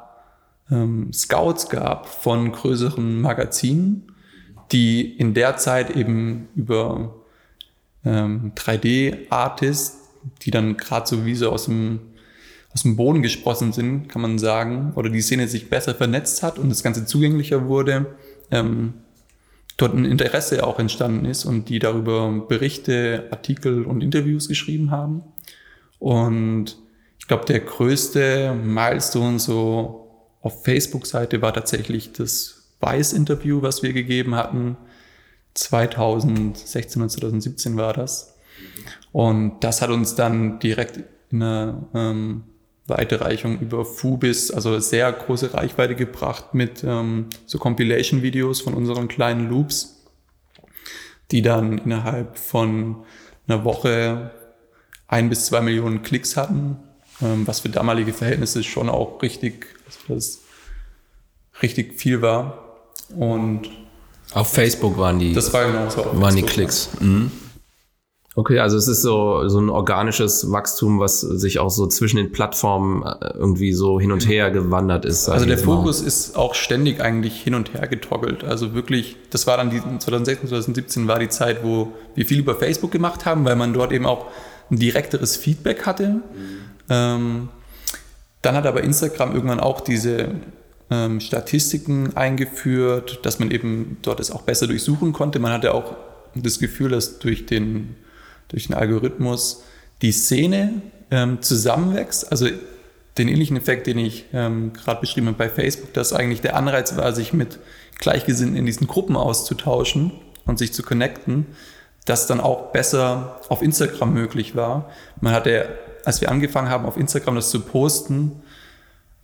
ähm, 0.71 1.13
Scouts 1.13 1.69
gab 1.69 2.07
von 2.07 2.53
größeren 2.53 3.21
Magazinen, 3.21 4.13
die 4.73 5.17
in 5.17 5.35
der 5.35 5.57
Zeit 5.57 5.91
eben 5.97 6.49
über 6.55 7.15
ähm, 8.05 8.53
3D-Artists, 8.55 10.09
die 10.43 10.51
dann 10.51 10.77
gerade 10.77 11.09
so 11.09 11.27
wie 11.27 11.35
so 11.35 11.51
aus 11.51 11.65
dem, 11.65 12.01
aus 12.73 12.83
dem 12.83 12.97
Boden 12.97 13.23
gesprossen 13.23 13.73
sind, 13.73 14.09
kann 14.09 14.23
man 14.23 14.39
sagen, 14.39 14.93
oder 14.95 15.11
die 15.11 15.23
Szene 15.23 15.49
sich 15.49 15.71
besser 15.71 15.95
vernetzt 15.95 16.43
hat 16.43 16.59
und 16.59 16.69
das 16.69 16.83
Ganze 16.83 17.05
zugänglicher 17.05 17.67
wurde, 17.67 18.15
ähm, 18.51 18.95
dort 19.77 19.95
ein 19.95 20.05
Interesse 20.05 20.67
auch 20.67 20.79
entstanden 20.79 21.25
ist 21.25 21.45
und 21.45 21.69
die 21.69 21.79
darüber 21.79 22.31
Berichte, 22.49 23.29
Artikel 23.31 23.85
und 23.85 24.03
Interviews 24.03 24.47
geschrieben 24.47 24.91
haben. 24.91 25.23
Und 25.99 26.77
ich 27.19 27.27
glaube, 27.27 27.47
der 27.47 27.61
größte 27.61 28.55
Milestone 28.55 29.39
so 29.39 30.10
auf 30.43 30.65
Facebook-Seite 30.65 31.43
war 31.43 31.53
tatsächlich 31.53 32.13
das 32.13 32.63
Weiß-Interview, 32.81 33.63
was 33.63 33.83
wir 33.83 33.93
gegeben 33.93 34.35
hatten. 34.35 34.77
2016 35.55 37.03
und 37.03 37.11
2017 37.11 37.77
war 37.77 37.93
das. 37.93 38.37
Und 39.13 39.61
das 39.61 39.83
hat 39.83 39.91
uns 39.91 40.15
dann 40.15 40.59
direkt 40.61 41.01
in 41.31 41.43
eine 41.43 41.87
ähm, 41.95 42.45
Weiterreichung 42.87 43.61
über 43.61 43.85
Fubis, 43.85 44.51
also 44.51 44.79
sehr 44.81 45.11
große 45.13 45.55
Reichweite 45.55 45.95
gebracht 45.95 46.55
mit 46.55 46.85
ähm, 46.85 47.27
so 47.47 47.59
Compilation-Videos 47.59 48.61
von 48.61 48.75
unseren 48.75 49.09
kleinen 49.09 49.49
Loops, 49.49 50.05
die 51.31 51.43
dann 51.43 51.79
innerhalb 51.79 52.39
von 52.39 53.05
einer 53.47 53.65
Woche 53.65 54.31
ein 55.09 55.29
bis 55.29 55.47
zwei 55.47 55.61
Millionen 55.61 56.03
Klicks 56.03 56.37
hatten, 56.37 56.77
ähm, 57.21 57.47
was 57.47 57.61
für 57.61 57.69
damalige 57.69 58.13
Verhältnisse 58.13 58.63
schon 58.63 58.89
auch 58.89 59.23
richtig 59.23 59.67
das 60.09 60.41
richtig 61.63 61.99
viel 61.99 62.23
war. 62.23 62.87
Und 63.17 63.69
auf 64.33 64.53
Facebook 64.53 64.97
waren 64.99 65.19
die, 65.19 65.33
das 65.33 65.53
war 65.53 65.67
genau 65.67 65.91
so 65.91 66.05
waren 66.21 66.37
die 66.37 66.43
Klicks. 66.43 66.91
Mhm. 67.01 67.31
Okay, 68.37 68.61
also 68.61 68.77
es 68.77 68.87
ist 68.87 69.03
so, 69.03 69.49
so 69.49 69.61
ein 69.61 69.69
organisches 69.69 70.53
Wachstum, 70.53 71.01
was 71.01 71.21
sich 71.21 71.59
auch 71.59 71.69
so 71.69 71.89
zwischen 71.89 72.17
den 72.17 72.31
Plattformen 72.31 73.03
äh, 73.03 73.33
irgendwie 73.35 73.73
so 73.73 73.99
hin 73.99 74.13
und 74.13 74.29
her 74.29 74.53
gewandert 74.53 75.05
ist. 75.05 75.29
Also 75.29 75.47
der 75.47 75.59
Fokus 75.59 76.01
ist 76.01 76.37
auch 76.37 76.55
ständig 76.55 77.01
eigentlich 77.01 77.43
hin 77.43 77.55
und 77.55 77.75
her 77.75 77.89
getoggelt. 77.89 78.45
Also 78.45 78.73
wirklich, 78.73 79.17
das 79.31 79.49
war 79.49 79.57
dann 79.57 79.71
die 79.71 79.81
2016, 79.81 80.49
2017 80.49 81.09
war 81.09 81.19
die 81.19 81.29
Zeit, 81.29 81.65
wo 81.65 81.93
wir 82.15 82.25
viel 82.25 82.39
über 82.39 82.55
Facebook 82.55 82.93
gemacht 82.93 83.27
haben, 83.27 83.45
weil 83.45 83.57
man 83.57 83.73
dort 83.73 83.91
eben 83.91 84.07
auch 84.07 84.27
ein 84.71 84.79
direkteres 84.79 85.37
Feedback 85.37 85.85
hatte. 85.85 86.09
Mhm. 86.09 86.23
Ähm, 86.89 87.49
dann 88.43 88.55
hat 88.55 88.67
aber 88.67 88.83
Instagram 88.83 89.35
irgendwann 89.35 89.61
auch 89.61 89.81
diese 89.81 90.31
ähm, 90.91 91.21
Statistiken 91.21 92.17
eingeführt, 92.17 93.21
dass 93.23 93.39
man 93.39 93.51
eben 93.51 93.99
dort 94.03 94.21
es 94.21 94.31
auch 94.31 94.43
besser 94.43 94.67
durchsuchen 94.67 95.13
konnte. 95.13 95.39
Man 95.39 95.53
hatte 95.53 95.75
auch 95.75 95.95
das 96.35 96.59
Gefühl, 96.59 96.91
dass 96.91 97.19
durch 97.19 97.47
den, 97.47 97.97
durch 98.49 98.67
den 98.67 98.77
Algorithmus 98.77 99.65
die 100.03 100.13
Szene 100.13 100.83
ähm, 101.11 101.43
zusammenwächst. 101.43 102.31
Also 102.31 102.49
den 103.19 103.29
ähnlichen 103.29 103.57
Effekt, 103.57 103.87
den 103.87 103.99
ich 103.99 104.27
ähm, 104.33 104.73
gerade 104.73 105.01
beschrieben 105.01 105.27
habe 105.27 105.37
bei 105.37 105.49
Facebook, 105.49 105.93
dass 105.93 106.13
eigentlich 106.13 106.41
der 106.41 106.57
Anreiz 106.57 106.97
war, 106.97 107.13
sich 107.13 107.33
mit 107.33 107.59
Gleichgesinnten 107.99 108.57
in 108.57 108.67
diesen 108.67 108.87
Gruppen 108.87 109.17
auszutauschen 109.17 110.13
und 110.47 110.59
sich 110.59 110.73
zu 110.73 110.83
connecten, 110.83 111.47
das 112.07 112.27
dann 112.27 112.41
auch 112.41 112.73
besser 112.73 113.41
auf 113.49 113.63
Instagram 113.63 114.15
möglich 114.15 114.57
war. 114.57 114.91
Man 115.21 115.35
hatte 115.35 115.69
als 116.11 116.21
wir 116.21 116.29
angefangen 116.29 116.69
haben, 116.69 116.87
auf 116.87 116.97
Instagram 116.97 117.37
das 117.37 117.51
zu 117.51 117.61
posten, 117.61 118.33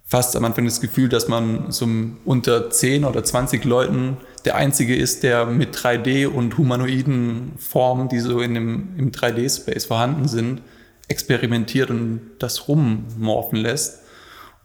fast 0.04 0.36
am 0.36 0.44
Anfang 0.44 0.66
das 0.66 0.80
Gefühl, 0.80 1.08
dass 1.08 1.26
man 1.26 1.72
so 1.72 1.88
unter 2.24 2.70
10 2.70 3.04
oder 3.04 3.24
20 3.24 3.64
Leuten 3.64 4.18
der 4.44 4.54
Einzige 4.54 4.94
ist, 4.94 5.24
der 5.24 5.46
mit 5.46 5.76
3D 5.76 6.28
und 6.28 6.56
humanoiden 6.56 7.54
Formen, 7.58 8.08
die 8.08 8.20
so 8.20 8.38
in 8.38 8.54
dem, 8.54 8.88
im 8.96 9.10
3D-Space 9.10 9.86
vorhanden 9.86 10.28
sind, 10.28 10.62
experimentiert 11.08 11.90
und 11.90 12.20
das 12.38 12.68
rummorphen 12.68 13.58
lässt. 13.58 14.02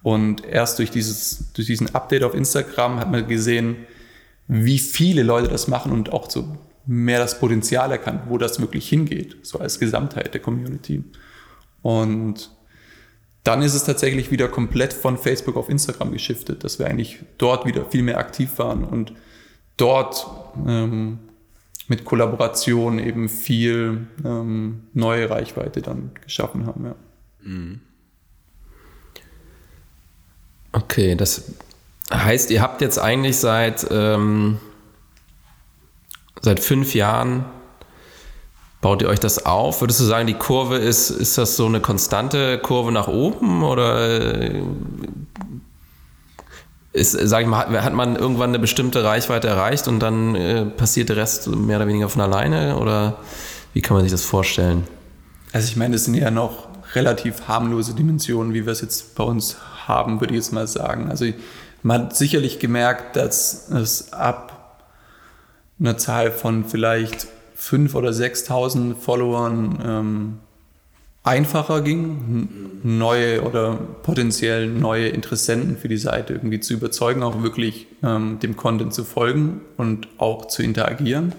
Und 0.04 0.44
erst 0.44 0.78
durch, 0.78 0.92
dieses, 0.92 1.52
durch 1.54 1.66
diesen 1.66 1.92
Update 1.92 2.22
auf 2.22 2.34
Instagram 2.34 3.00
hat 3.00 3.10
man 3.10 3.26
gesehen, 3.26 3.78
wie 4.46 4.78
viele 4.78 5.24
Leute 5.24 5.48
das 5.48 5.66
machen 5.66 5.90
und 5.90 6.12
auch 6.12 6.30
so 6.30 6.56
mehr 6.86 7.18
das 7.18 7.40
Potenzial 7.40 7.90
erkannt, 7.90 8.22
wo 8.28 8.38
das 8.38 8.60
wirklich 8.60 8.88
hingeht, 8.88 9.38
so 9.42 9.58
als 9.58 9.80
Gesamtheit 9.80 10.34
der 10.34 10.40
Community. 10.40 11.02
Und 11.82 12.50
dann 13.44 13.62
ist 13.62 13.74
es 13.74 13.84
tatsächlich 13.84 14.30
wieder 14.30 14.48
komplett 14.48 14.92
von 14.92 15.18
Facebook 15.18 15.56
auf 15.56 15.68
Instagram 15.68 16.12
geschiftet, 16.12 16.64
dass 16.64 16.78
wir 16.78 16.86
eigentlich 16.86 17.18
dort 17.38 17.66
wieder 17.66 17.84
viel 17.86 18.02
mehr 18.02 18.18
aktiv 18.18 18.58
waren 18.58 18.84
und 18.84 19.12
dort 19.76 20.26
ähm, 20.66 21.18
mit 21.88 22.04
Kollaboration 22.04 22.98
eben 22.98 23.28
viel 23.28 24.06
ähm, 24.24 24.84
neue 24.94 25.28
Reichweite 25.28 25.82
dann 25.82 26.12
geschaffen 26.22 26.66
haben. 26.66 26.84
Ja. 26.84 26.94
Mhm. 27.42 27.80
Okay, 30.70 31.16
das 31.16 31.52
heißt, 32.12 32.50
ihr 32.50 32.62
habt 32.62 32.80
jetzt 32.80 32.98
eigentlich 32.98 33.36
seit 33.36 33.86
ähm, 33.90 34.58
seit 36.40 36.60
fünf 36.60 36.94
Jahren 36.94 37.44
Baut 38.82 39.00
ihr 39.00 39.08
euch 39.08 39.20
das 39.20 39.46
auf? 39.46 39.80
Würdest 39.80 40.00
du 40.00 40.04
sagen, 40.04 40.26
die 40.26 40.34
Kurve 40.34 40.76
ist, 40.76 41.08
ist 41.08 41.38
das 41.38 41.56
so 41.56 41.66
eine 41.66 41.78
konstante 41.78 42.58
Kurve 42.58 42.90
nach 42.90 43.06
oben 43.06 43.62
oder 43.62 44.42
äh, 44.50 44.60
ist, 46.92 47.12
sag 47.12 47.42
ich 47.42 47.46
mal, 47.46 47.80
hat 47.82 47.94
man 47.94 48.16
irgendwann 48.16 48.50
eine 48.50 48.58
bestimmte 48.58 49.04
Reichweite 49.04 49.46
erreicht 49.46 49.86
und 49.86 50.00
dann 50.00 50.34
äh, 50.34 50.66
passiert 50.66 51.10
der 51.10 51.16
Rest 51.16 51.46
mehr 51.46 51.76
oder 51.76 51.86
weniger 51.86 52.08
von 52.08 52.22
alleine 52.22 52.76
oder 52.76 53.18
wie 53.72 53.82
kann 53.82 53.94
man 53.94 54.02
sich 54.02 54.10
das 54.10 54.24
vorstellen? 54.24 54.82
Also 55.52 55.68
ich 55.68 55.76
meine, 55.76 55.94
es 55.94 56.06
sind 56.06 56.14
ja 56.14 56.32
noch 56.32 56.66
relativ 56.96 57.46
harmlose 57.46 57.94
Dimensionen, 57.94 58.52
wie 58.52 58.66
wir 58.66 58.72
es 58.72 58.80
jetzt 58.80 59.14
bei 59.14 59.22
uns 59.22 59.58
haben, 59.86 60.20
würde 60.20 60.34
ich 60.34 60.38
jetzt 60.38 60.52
mal 60.52 60.66
sagen. 60.66 61.08
Also 61.08 61.26
man 61.84 62.02
hat 62.02 62.16
sicherlich 62.16 62.58
gemerkt, 62.58 63.14
dass 63.14 63.70
es 63.70 64.12
ab 64.12 64.82
einer 65.78 65.96
Zahl 65.98 66.32
von 66.32 66.64
vielleicht 66.64 67.28
5.000 67.62 67.94
oder 67.94 68.10
6.000 68.10 68.96
Followern 68.96 69.78
ähm, 69.84 70.38
einfacher 71.22 71.82
ging, 71.82 72.80
neue 72.82 73.42
oder 73.42 73.74
potenziell 74.02 74.66
neue 74.66 75.08
Interessenten 75.08 75.76
für 75.76 75.88
die 75.88 75.96
Seite 75.96 76.32
irgendwie 76.32 76.58
zu 76.58 76.74
überzeugen, 76.74 77.22
auch 77.22 77.42
wirklich 77.42 77.86
ähm, 78.02 78.40
dem 78.40 78.56
Content 78.56 78.92
zu 78.92 79.04
folgen 79.04 79.60
und 79.76 80.08
auch 80.18 80.46
zu 80.46 80.62
interagieren. 80.62 81.34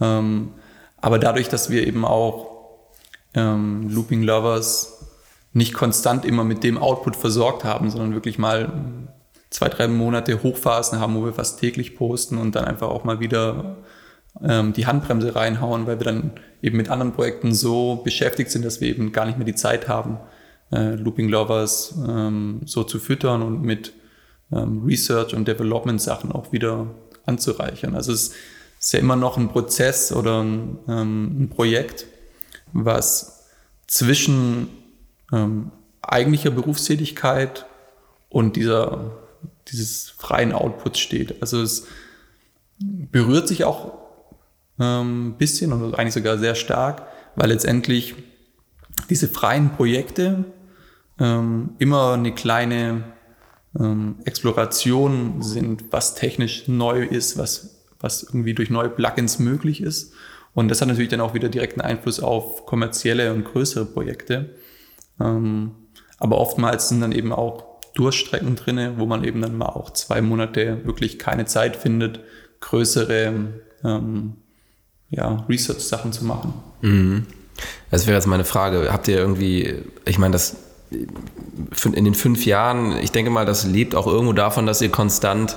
Ähm, 0.00 0.52
aber 0.96 1.18
dadurch, 1.18 1.50
dass 1.50 1.68
wir 1.68 1.86
eben 1.86 2.06
auch 2.06 2.50
ähm, 3.34 3.90
Looping 3.90 4.22
Lovers 4.22 5.04
nicht 5.52 5.74
konstant 5.74 6.24
immer 6.24 6.44
mit 6.44 6.64
dem 6.64 6.78
Output 6.78 7.16
versorgt 7.16 7.64
haben, 7.64 7.90
sondern 7.90 8.14
wirklich 8.14 8.38
mal 8.38 8.72
zwei, 9.50 9.68
drei 9.68 9.86
Monate 9.86 10.42
Hochphasen 10.42 10.98
haben, 10.98 11.14
wo 11.14 11.24
wir 11.26 11.34
fast 11.34 11.60
täglich 11.60 11.94
posten 11.94 12.38
und 12.38 12.54
dann 12.54 12.64
einfach 12.64 12.88
auch 12.88 13.04
mal 13.04 13.20
wieder 13.20 13.76
ähm, 14.42 14.72
die 14.72 14.86
Handbremse 14.86 15.34
reinhauen, 15.34 15.86
weil 15.86 15.98
wir 16.00 16.04
dann 16.04 16.32
eben 16.62 16.76
mit 16.76 16.88
anderen 16.88 17.12
Projekten 17.12 17.54
so 17.54 17.96
beschäftigt 17.96 18.50
sind, 18.50 18.64
dass 18.64 18.80
wir 18.80 18.88
eben 18.88 19.12
gar 19.12 19.26
nicht 19.26 19.38
mehr 19.38 19.46
die 19.46 19.54
Zeit 19.54 19.88
haben, 19.88 20.18
äh, 20.72 20.94
Looping 20.94 21.28
Lovers 21.28 21.94
ähm, 22.06 22.62
so 22.64 22.84
zu 22.84 22.98
füttern 22.98 23.42
und 23.42 23.62
mit 23.62 23.92
ähm, 24.52 24.82
Research 24.84 25.34
und 25.34 25.46
Development 25.46 26.00
Sachen 26.00 26.32
auch 26.32 26.52
wieder 26.52 26.86
anzureichern. 27.26 27.94
Also 27.94 28.12
es 28.12 28.34
ist 28.80 28.92
ja 28.92 28.98
immer 28.98 29.16
noch 29.16 29.36
ein 29.36 29.48
Prozess 29.48 30.12
oder 30.12 30.42
ein, 30.42 30.78
ähm, 30.88 31.44
ein 31.44 31.48
Projekt, 31.48 32.06
was 32.72 33.46
zwischen 33.86 34.68
ähm, 35.32 35.70
eigentlicher 36.02 36.50
Berufstätigkeit 36.50 37.66
und 38.28 38.56
dieser, 38.56 39.12
dieses 39.68 40.10
freien 40.10 40.52
Outputs 40.52 40.98
steht. 40.98 41.40
Also 41.40 41.62
es 41.62 41.86
berührt 42.78 43.48
sich 43.48 43.64
auch 43.64 44.03
ähm, 44.78 45.36
bisschen 45.38 45.72
und 45.72 45.94
eigentlich 45.94 46.14
sogar 46.14 46.38
sehr 46.38 46.54
stark, 46.54 47.06
weil 47.36 47.48
letztendlich 47.48 48.14
diese 49.10 49.28
freien 49.28 49.70
Projekte 49.70 50.44
ähm, 51.18 51.70
immer 51.78 52.14
eine 52.14 52.34
kleine 52.34 53.04
ähm, 53.78 54.16
Exploration 54.24 55.42
sind, 55.42 55.84
was 55.90 56.14
technisch 56.14 56.68
neu 56.68 57.04
ist, 57.04 57.38
was, 57.38 57.84
was 58.00 58.22
irgendwie 58.22 58.54
durch 58.54 58.70
neue 58.70 58.88
Plugins 58.88 59.38
möglich 59.38 59.80
ist. 59.80 60.12
Und 60.54 60.68
das 60.68 60.80
hat 60.80 60.88
natürlich 60.88 61.10
dann 61.10 61.20
auch 61.20 61.34
wieder 61.34 61.48
direkten 61.48 61.80
Einfluss 61.80 62.20
auf 62.20 62.66
kommerzielle 62.66 63.32
und 63.32 63.44
größere 63.44 63.84
Projekte. 63.86 64.54
Ähm, 65.20 65.72
aber 66.18 66.38
oftmals 66.38 66.88
sind 66.88 67.00
dann 67.00 67.12
eben 67.12 67.32
auch 67.32 67.74
Durchstrecken 67.94 68.56
drinne, 68.56 68.94
wo 68.98 69.06
man 69.06 69.22
eben 69.24 69.40
dann 69.40 69.56
mal 69.56 69.66
auch 69.66 69.90
zwei 69.90 70.20
Monate 70.20 70.84
wirklich 70.84 71.18
keine 71.18 71.44
Zeit 71.44 71.76
findet, 71.76 72.20
größere 72.60 73.52
ähm, 73.84 74.36
ja, 75.16 75.44
Research-Sachen 75.48 76.12
zu 76.12 76.24
machen. 76.24 76.54
Mhm. 76.82 77.26
Das 77.90 78.06
wäre 78.06 78.16
jetzt 78.16 78.26
meine 78.26 78.44
Frage. 78.44 78.88
Habt 78.92 79.08
ihr 79.08 79.16
irgendwie, 79.16 79.74
ich 80.04 80.18
meine, 80.18 80.32
das 80.32 80.56
in 80.90 82.04
den 82.04 82.14
fünf 82.14 82.46
Jahren, 82.46 82.96
ich 82.98 83.12
denke 83.12 83.30
mal, 83.30 83.46
das 83.46 83.64
lebt 83.64 83.94
auch 83.94 84.06
irgendwo 84.06 84.32
davon, 84.32 84.66
dass 84.66 84.80
ihr 84.80 84.90
konstant 84.90 85.56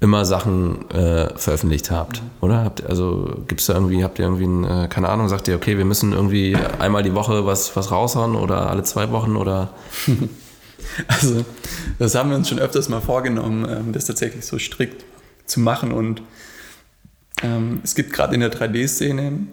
immer 0.00 0.26
Sachen 0.26 0.90
äh, 0.90 1.36
veröffentlicht 1.38 1.90
habt, 1.90 2.22
oder? 2.42 2.64
Habt, 2.64 2.84
also 2.84 3.42
gibt 3.48 3.62
es 3.62 3.66
da 3.66 3.74
irgendwie, 3.74 4.04
habt 4.04 4.18
ihr 4.18 4.26
irgendwie, 4.26 4.44
ein, 4.44 4.64
äh, 4.64 4.88
keine 4.88 5.08
Ahnung, 5.08 5.28
sagt 5.28 5.48
ihr, 5.48 5.56
okay, 5.56 5.78
wir 5.78 5.86
müssen 5.86 6.12
irgendwie 6.12 6.54
einmal 6.78 7.02
die 7.02 7.14
Woche 7.14 7.46
was, 7.46 7.74
was 7.76 7.90
raushauen 7.90 8.36
oder 8.36 8.68
alle 8.70 8.82
zwei 8.82 9.10
Wochen 9.10 9.36
oder? 9.36 9.70
also 11.08 11.44
das 11.98 12.14
haben 12.14 12.28
wir 12.28 12.36
uns 12.36 12.48
schon 12.48 12.58
öfters 12.58 12.90
mal 12.90 13.00
vorgenommen, 13.00 13.66
ähm, 13.68 13.92
das 13.92 14.04
tatsächlich 14.04 14.44
so 14.44 14.58
strikt 14.58 15.04
zu 15.46 15.60
machen 15.60 15.92
und 15.92 16.20
ähm, 17.46 17.80
es 17.84 17.94
gibt 17.94 18.12
gerade 18.12 18.34
in 18.34 18.40
der 18.40 18.52
3D-Szene, 18.52 19.46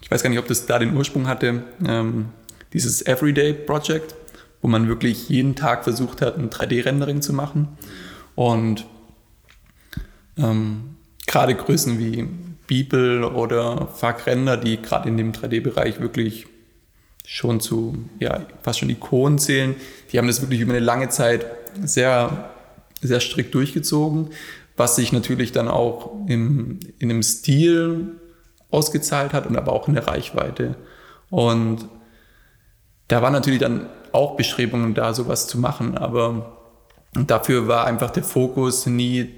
ich 0.00 0.10
weiß 0.10 0.22
gar 0.22 0.30
nicht, 0.30 0.38
ob 0.38 0.48
das 0.48 0.66
da 0.66 0.78
den 0.78 0.96
Ursprung 0.96 1.26
hatte, 1.26 1.62
ähm, 1.86 2.26
dieses 2.72 3.06
Everyday 3.06 3.52
Project, 3.52 4.14
wo 4.62 4.68
man 4.68 4.88
wirklich 4.88 5.28
jeden 5.28 5.54
Tag 5.54 5.84
versucht 5.84 6.22
hat, 6.22 6.38
ein 6.38 6.50
3D-Rendering 6.50 7.22
zu 7.22 7.32
machen. 7.32 7.68
Und 8.34 8.86
ähm, 10.38 10.96
gerade 11.26 11.54
Größen 11.54 11.98
wie 11.98 12.26
Beeple 12.66 13.30
oder 13.30 13.88
Fuck 13.88 14.26
Render, 14.26 14.56
die 14.56 14.80
gerade 14.80 15.08
in 15.08 15.16
dem 15.16 15.32
3D-Bereich 15.32 16.00
wirklich 16.00 16.46
schon 17.26 17.60
zu, 17.60 17.96
ja, 18.18 18.46
fast 18.62 18.80
schon 18.80 18.90
Ikonen 18.90 19.38
zählen, 19.38 19.74
die 20.12 20.18
haben 20.18 20.26
das 20.26 20.40
wirklich 20.40 20.60
über 20.60 20.72
eine 20.72 20.84
lange 20.84 21.08
Zeit 21.08 21.46
sehr, 21.82 22.50
sehr 23.00 23.20
strikt 23.20 23.54
durchgezogen, 23.54 24.30
was 24.76 24.96
sich 24.96 25.12
natürlich 25.12 25.52
dann 25.52 25.68
auch 25.68 26.12
im, 26.26 26.80
in 26.98 27.08
dem 27.08 27.22
Stil 27.22 28.20
ausgezahlt 28.70 29.32
hat 29.32 29.46
und 29.46 29.56
aber 29.56 29.72
auch 29.72 29.88
in 29.88 29.94
der 29.94 30.06
Reichweite. 30.06 30.76
Und 31.30 31.88
da 33.08 33.22
waren 33.22 33.32
natürlich 33.32 33.60
dann 33.60 33.86
auch 34.12 34.36
Bestrebungen 34.36 34.94
da, 34.94 35.14
sowas 35.14 35.46
zu 35.46 35.58
machen, 35.58 35.96
aber 35.96 36.58
dafür 37.12 37.68
war 37.68 37.86
einfach 37.86 38.10
der 38.10 38.24
Fokus 38.24 38.86
nie, 38.86 39.34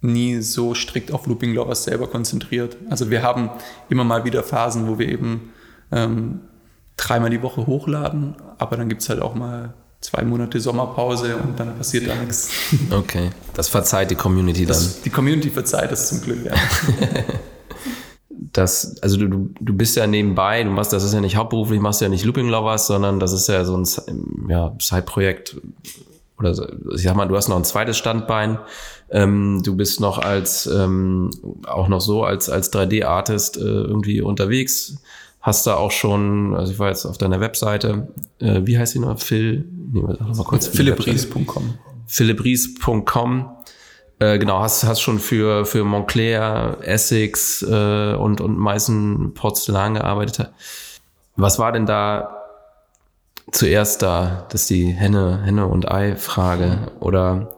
nie 0.00 0.40
so 0.40 0.74
strikt 0.74 1.12
auf 1.12 1.26
Looping 1.26 1.54
Lovers 1.54 1.84
selber 1.84 2.06
konzentriert. 2.06 2.76
Also 2.90 3.10
wir 3.10 3.22
haben 3.22 3.50
immer 3.88 4.04
mal 4.04 4.24
wieder 4.24 4.42
Phasen, 4.42 4.88
wo 4.88 4.98
wir 4.98 5.08
eben 5.08 5.52
ähm, 5.92 6.40
dreimal 6.96 7.30
die 7.30 7.42
Woche 7.42 7.66
hochladen, 7.66 8.36
aber 8.58 8.76
dann 8.76 8.88
gibt 8.88 9.02
es 9.02 9.08
halt 9.08 9.20
auch 9.20 9.34
mal 9.34 9.74
zwei 10.04 10.22
Monate 10.22 10.60
Sommerpause 10.60 11.38
und 11.38 11.58
dann 11.58 11.78
passiert 11.78 12.06
da 12.06 12.14
nichts. 12.14 12.50
Okay, 12.90 13.30
das 13.54 13.68
verzeiht 13.68 14.10
die 14.10 14.14
Community 14.14 14.66
dann. 14.66 14.76
Das, 14.76 15.00
die 15.00 15.08
Community 15.08 15.48
verzeiht 15.48 15.90
das 15.90 16.10
zum 16.10 16.20
Glück, 16.20 16.44
ja. 16.44 16.52
das, 18.52 19.00
also 19.00 19.16
du, 19.16 19.50
du 19.58 19.74
bist 19.74 19.96
ja 19.96 20.06
nebenbei, 20.06 20.62
du 20.62 20.70
machst, 20.70 20.92
das 20.92 21.04
ist 21.04 21.14
ja 21.14 21.20
nicht 21.20 21.36
hauptberuflich, 21.36 21.80
machst 21.80 22.02
ja 22.02 22.10
nicht 22.10 22.24
Looping 22.24 22.48
Lovers, 22.48 22.86
sondern 22.86 23.18
das 23.18 23.32
ist 23.32 23.48
ja 23.48 23.64
so 23.64 23.78
ein 23.78 23.86
ja, 24.48 24.74
Side-Projekt 24.78 25.56
oder 26.38 26.50
ich 26.94 27.02
sag 27.02 27.16
mal, 27.16 27.26
du 27.26 27.36
hast 27.36 27.48
noch 27.48 27.56
ein 27.56 27.64
zweites 27.64 27.96
Standbein. 27.96 28.58
Ähm, 29.10 29.62
du 29.64 29.74
bist 29.74 30.00
noch 30.00 30.18
als 30.18 30.66
ähm, 30.66 31.30
auch 31.66 31.88
noch 31.88 32.00
so 32.00 32.24
als 32.24 32.50
als 32.50 32.72
3D-Artist 32.72 33.56
äh, 33.56 33.60
irgendwie 33.60 34.20
unterwegs 34.20 34.98
hast 35.44 35.66
da 35.66 35.74
auch 35.76 35.90
schon, 35.90 36.56
also 36.56 36.72
ich 36.72 36.78
war 36.78 36.88
jetzt 36.88 37.04
auf 37.04 37.18
deiner 37.18 37.38
Webseite, 37.38 38.08
äh, 38.38 38.62
wie 38.64 38.78
heißt 38.78 38.94
die 38.94 38.98
noch? 38.98 39.20
Phil, 39.20 39.68
nee, 39.92 40.00
mal 40.00 40.16
kurz. 40.42 40.68
Philippries.com. 40.68 41.74
Philippries.com. 42.06 43.50
Äh, 44.20 44.38
genau, 44.38 44.60
hast, 44.60 44.84
hast 44.84 45.02
schon 45.02 45.18
für, 45.18 45.66
für 45.66 45.84
Montclair, 45.84 46.78
Essex 46.80 47.60
äh, 47.60 48.14
und, 48.14 48.40
und 48.40 48.58
Meißen 48.58 49.34
Porzellan 49.34 49.94
gearbeitet. 49.94 50.50
Was 51.36 51.58
war 51.58 51.72
denn 51.72 51.84
da 51.84 52.40
zuerst 53.52 54.00
da? 54.00 54.46
Das 54.50 54.62
ist 54.62 54.70
die 54.70 54.86
Henne, 54.86 55.42
Henne 55.44 55.66
und 55.66 55.90
Ei-Frage. 55.90 56.90
Oder 57.00 57.54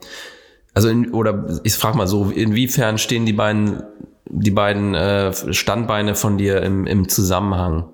also 0.75 0.89
in, 0.89 1.13
oder 1.13 1.61
ich 1.63 1.75
frage 1.75 1.97
mal 1.97 2.09
so, 2.09 2.31
inwiefern 2.31 2.99
stehen 2.99 3.27
die 3.27 3.33
beiden 3.33 3.85
die 4.29 4.51
beiden 4.51 4.95
äh, 4.95 5.33
Standbeine 5.53 6.15
von 6.15 6.39
dir 6.39 6.63
im, 6.63 6.87
im 6.87 7.09
Zusammenhang? 7.09 7.85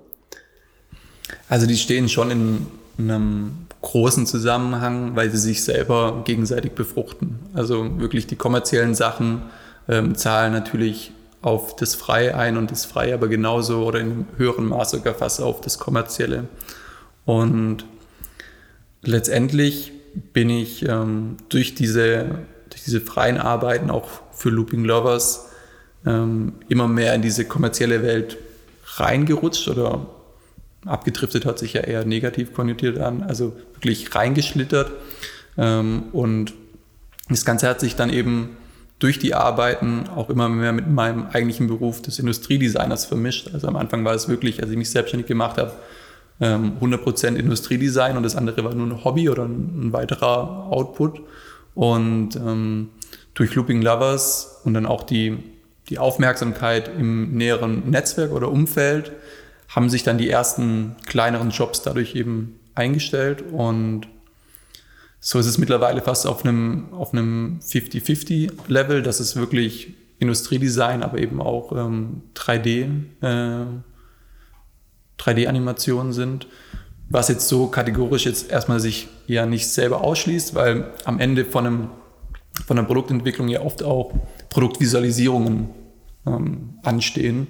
Also 1.49 1.67
die 1.67 1.77
stehen 1.77 2.09
schon 2.09 2.31
in 2.31 2.67
einem 2.97 3.51
großen 3.81 4.25
Zusammenhang, 4.25 5.15
weil 5.15 5.29
sie 5.29 5.37
sich 5.37 5.63
selber 5.63 6.21
gegenseitig 6.25 6.71
befruchten. 6.71 7.39
Also 7.53 7.99
wirklich 7.99 8.27
die 8.27 8.35
kommerziellen 8.35 8.95
Sachen 8.95 9.43
ähm, 9.87 10.15
zahlen 10.15 10.53
natürlich 10.53 11.11
auf 11.41 11.75
das 11.75 11.93
Freie 11.93 12.35
ein 12.37 12.57
und 12.57 12.71
das 12.71 12.85
Freie 12.85 13.13
aber 13.13 13.27
genauso 13.27 13.83
oder 13.83 13.99
in 13.99 14.11
einem 14.11 14.25
höheren 14.37 14.65
Maß 14.65 14.91
sogar 14.91 15.13
fast 15.13 15.41
auf 15.41 15.59
das 15.59 15.77
Kommerzielle. 15.77 16.45
Und 17.25 17.85
letztendlich 19.01 19.91
bin 20.31 20.49
ich 20.49 20.87
ähm, 20.87 21.37
durch, 21.49 21.75
diese, 21.75 22.25
durch 22.69 22.83
diese 22.83 23.01
freien 23.01 23.37
Arbeiten 23.37 23.91
auch 23.91 24.07
für 24.31 24.49
Looping 24.49 24.85
Lovers 24.85 25.49
ähm, 26.05 26.53
immer 26.69 26.87
mehr 26.87 27.13
in 27.15 27.21
diese 27.21 27.45
kommerzielle 27.45 28.03
Welt 28.03 28.37
reingerutscht 28.95 29.67
oder 29.67 30.05
abgedriftet 30.85 31.45
hat 31.45 31.59
sich 31.59 31.73
ja 31.73 31.81
eher 31.81 32.05
negativ 32.05 32.53
konnotiert 32.53 32.99
an, 32.99 33.23
also 33.23 33.55
wirklich 33.73 34.13
reingeschlittert. 34.13 34.91
Ähm, 35.57 36.03
und 36.11 36.53
das 37.29 37.45
Ganze 37.45 37.69
hat 37.69 37.79
sich 37.79 37.95
dann 37.95 38.09
eben 38.09 38.57
durch 38.99 39.19
die 39.19 39.33
Arbeiten 39.33 40.07
auch 40.15 40.29
immer 40.29 40.49
mehr 40.49 40.71
mit 40.71 40.89
meinem 40.89 41.27
eigentlichen 41.27 41.67
Beruf 41.67 42.01
des 42.01 42.19
Industriedesigners 42.19 43.05
vermischt. 43.05 43.49
Also 43.53 43.67
am 43.67 43.75
Anfang 43.75 44.05
war 44.05 44.13
es 44.13 44.29
wirklich, 44.29 44.61
als 44.61 44.71
ich 44.71 44.77
mich 44.77 44.91
selbstständig 44.91 45.27
gemacht 45.27 45.57
habe, 45.57 45.73
100% 46.39 47.27
ähm, 47.27 47.35
Industriedesign 47.35 48.17
und 48.17 48.23
das 48.23 48.35
andere 48.35 48.63
war 48.63 48.73
nur 48.73 48.87
ein 48.87 49.03
Hobby 49.03 49.29
oder 49.29 49.43
ein, 49.43 49.93
weiterer 49.93 50.67
Output. 50.71 51.21
Und 51.75 52.35
ähm, 52.35 52.89
durch 53.33 53.55
Looping 53.55 53.81
Lovers 53.81 54.61
und 54.63 54.73
dann 54.73 54.85
auch 54.85 55.03
die, 55.03 55.37
die 55.89 55.99
Aufmerksamkeit 55.99 56.87
im 56.87 57.35
näheren 57.35 57.89
Netzwerk 57.89 58.31
oder 58.31 58.49
Umfeld 58.49 59.11
haben 59.67 59.89
sich 59.89 60.03
dann 60.03 60.17
die 60.17 60.29
ersten 60.29 60.95
kleineren 61.05 61.49
Jobs 61.49 61.81
dadurch 61.81 62.15
eben 62.15 62.59
eingestellt 62.75 63.43
und 63.51 64.07
so 65.25 65.39
ist 65.39 65.45
es 65.45 65.57
mittlerweile 65.57 66.01
fast 66.01 66.27
auf 66.27 66.43
einem, 66.43 66.93
auf 66.93 67.13
einem 67.13 67.59
50-50-Level, 67.61 69.01
dass 69.01 69.21
es 69.21 69.37
wirklich 69.37 69.93
Industriedesign, 70.19 71.01
aber 71.01 71.17
eben 71.17 71.41
auch 71.41 71.71
ähm, 71.71 72.23
3D, 72.35 72.89
äh, 73.21 73.65
3D-Animationen 75.17 76.11
sind. 76.11 76.47
Was 77.09 77.29
jetzt 77.29 77.47
so 77.47 77.67
kategorisch 77.67 78.25
jetzt 78.25 78.51
erstmal 78.51 78.81
sich 78.81 79.07
ja 79.25 79.45
nicht 79.45 79.69
selber 79.69 80.01
ausschließt, 80.01 80.55
weil 80.55 80.91
am 81.05 81.21
Ende 81.21 81.45
von, 81.45 81.65
einem, 81.65 81.89
von 82.65 82.77
einer 82.77 82.85
Produktentwicklung 82.85 83.47
ja 83.47 83.61
oft 83.61 83.81
auch 83.81 84.13
Produktvisualisierungen 84.53 85.69
ähm, 86.27 86.75
anstehen. 86.83 87.47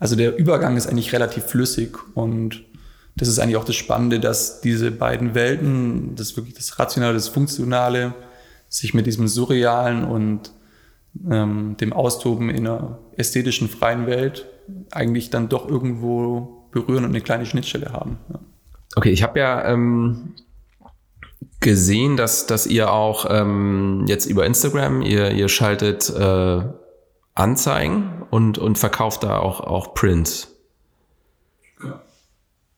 Also 0.00 0.16
der 0.16 0.36
Übergang 0.36 0.76
ist 0.76 0.88
eigentlich 0.88 1.12
relativ 1.12 1.44
flüssig 1.44 1.96
und 2.16 2.64
das 3.16 3.28
ist 3.28 3.38
eigentlich 3.38 3.56
auch 3.56 3.64
das 3.64 3.76
Spannende, 3.76 4.18
dass 4.18 4.60
diese 4.60 4.90
beiden 4.90 5.34
Welten, 5.36 6.16
das 6.16 6.36
wirklich 6.36 6.56
das 6.56 6.78
Rationale, 6.78 7.14
das 7.14 7.28
Funktionale, 7.28 8.14
sich 8.68 8.94
mit 8.94 9.06
diesem 9.06 9.28
Surrealen 9.28 10.04
und 10.04 10.50
ähm, 11.30 11.76
dem 11.80 11.92
Austoben 11.92 12.50
in 12.50 12.66
einer 12.66 12.98
ästhetischen 13.16 13.68
freien 13.68 14.06
Welt 14.06 14.46
eigentlich 14.90 15.30
dann 15.30 15.48
doch 15.48 15.68
irgendwo 15.68 16.66
berühren 16.72 17.04
und 17.04 17.10
eine 17.10 17.20
kleine 17.20 17.46
Schnittstelle 17.46 17.92
haben. 17.92 18.18
Ja. 18.32 18.40
Okay, 18.96 19.10
ich 19.10 19.22
habe 19.22 19.38
ja 19.38 19.64
ähm, 19.72 20.34
gesehen, 21.60 22.16
dass, 22.16 22.46
dass 22.46 22.66
ihr 22.66 22.92
auch 22.92 23.26
ähm, 23.28 24.04
jetzt 24.06 24.26
über 24.26 24.46
Instagram, 24.46 25.02
ihr, 25.02 25.30
ihr 25.32 25.48
schaltet 25.48 26.10
äh, 26.10 26.62
Anzeigen 27.34 28.26
und, 28.30 28.58
und 28.58 28.78
verkauft 28.78 29.22
da 29.22 29.38
auch, 29.38 29.60
auch 29.60 29.94
Prints. 29.94 30.56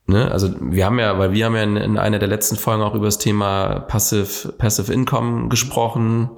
Ne? 0.07 0.31
Also 0.31 0.51
wir 0.61 0.85
haben 0.85 0.99
ja, 0.99 1.19
weil 1.19 1.33
wir 1.33 1.47
haben 1.47 1.55
ja 1.55 1.63
in, 1.63 1.77
in 1.77 1.99
einer 1.99 2.19
der 2.19 2.29
letzten 2.29 2.57
Folgen 2.57 2.83
auch 2.83 2.95
über 2.95 3.07
das 3.07 3.19
Thema 3.19 3.81
Passive, 3.81 4.53
Passive 4.53 4.93
Income 4.93 5.49
gesprochen. 5.49 6.31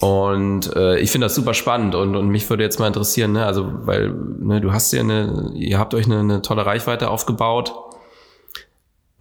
Und 0.00 0.74
äh, 0.74 0.98
ich 0.98 1.12
finde 1.12 1.26
das 1.26 1.36
super 1.36 1.54
spannend 1.54 1.94
und, 1.94 2.16
und 2.16 2.28
mich 2.28 2.50
würde 2.50 2.64
jetzt 2.64 2.80
mal 2.80 2.88
interessieren, 2.88 3.30
ne, 3.30 3.46
also 3.46 3.72
weil 3.86 4.10
ne, 4.10 4.60
du 4.60 4.72
hast 4.72 4.92
ja 4.92 4.98
eine, 4.98 5.52
ihr 5.54 5.78
habt 5.78 5.94
euch 5.94 6.06
eine, 6.06 6.18
eine 6.18 6.42
tolle 6.42 6.66
Reichweite 6.66 7.08
aufgebaut 7.08 7.72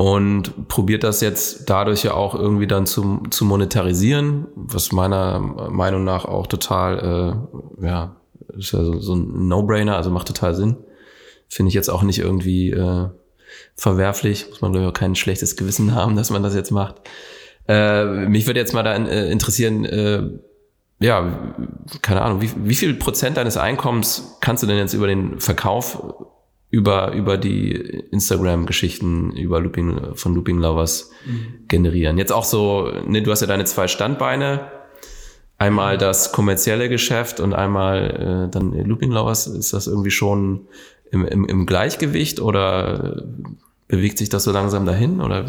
und 0.02 0.68
probiert 0.68 1.04
das 1.04 1.22
jetzt 1.22 1.70
dadurch 1.70 2.02
ja 2.02 2.16
auch 2.16 2.34
irgendwie 2.34 2.66
dann 2.66 2.88
zu, 2.88 3.22
zu 3.30 3.46
monetarisieren, 3.46 4.48
was 4.56 4.92
meiner 4.92 5.40
Meinung 5.40 6.04
nach 6.04 6.26
auch 6.26 6.48
total, 6.48 7.46
äh, 7.80 7.86
ja, 7.86 8.16
ist 8.58 8.72
ja 8.72 8.84
so, 8.84 9.00
so 9.00 9.14
ein 9.14 9.48
No-Brainer, 9.48 9.96
also 9.96 10.10
macht 10.10 10.26
total 10.26 10.56
Sinn. 10.56 10.78
Finde 11.48 11.68
ich 11.68 11.76
jetzt 11.76 11.90
auch 11.90 12.02
nicht 12.02 12.18
irgendwie 12.18 12.72
äh, 12.72 13.10
verwerflich. 13.76 14.48
Muss 14.50 14.62
man, 14.62 14.72
glaube 14.72 14.88
ich, 14.88 14.90
auch 14.90 15.00
kein 15.00 15.14
schlechtes 15.14 15.56
Gewissen 15.56 15.94
haben, 15.94 16.16
dass 16.16 16.32
man 16.32 16.42
das 16.42 16.56
jetzt 16.56 16.72
macht. 16.72 16.96
Äh, 17.68 18.26
mich 18.26 18.48
würde 18.48 18.60
jetzt 18.60 18.74
mal 18.74 18.82
da 18.82 18.96
äh, 18.96 19.32
interessieren, 19.32 19.86
äh, 19.86 20.24
ja, 21.00 21.32
keine 22.02 22.24
Ahnung, 22.24 22.42
wie, 22.42 22.50
wie 22.56 22.74
viel 22.74 22.96
Prozent 22.96 23.38
deines 23.38 23.56
Einkommens 23.56 24.38
kannst 24.42 24.64
du 24.64 24.68
denn 24.68 24.78
jetzt 24.78 24.96
über 24.96 25.06
den 25.06 25.40
Verkauf 25.40 26.02
über, 26.72 27.12
über 27.12 27.38
die 27.38 27.72
Instagram-Geschichten 27.72 29.32
über 29.32 29.60
Looping, 29.60 30.16
von 30.16 30.34
Looping 30.34 30.58
Lovers 30.58 31.12
mhm. 31.26 31.68
generieren? 31.68 32.18
Jetzt 32.18 32.32
auch 32.32 32.46
so, 32.46 32.92
ne, 33.06 33.22
du 33.22 33.30
hast 33.30 33.42
ja 33.42 33.48
deine 33.48 33.66
zwei 33.66 33.88
Standbeine. 33.88 34.72
Einmal 35.58 36.00
das 36.00 36.32
kommerzielle 36.32 36.90
Geschäft 36.90 37.40
und 37.40 37.54
einmal 37.54 38.48
äh, 38.48 38.52
dann 38.52 38.74
Looping 38.74 39.12
Lovers. 39.12 39.46
Ist 39.46 39.74
das 39.74 39.86
irgendwie 39.86 40.10
schon 40.10 40.62
im, 41.12 41.28
im, 41.28 41.46
im 41.46 41.66
Gleichgewicht 41.68 42.40
oder 42.40 43.24
bewegt 43.88 44.18
sich 44.18 44.30
das 44.30 44.46
so 44.46 44.52
langsam 44.52 44.86
dahin? 44.86 45.22
Oder? 45.22 45.46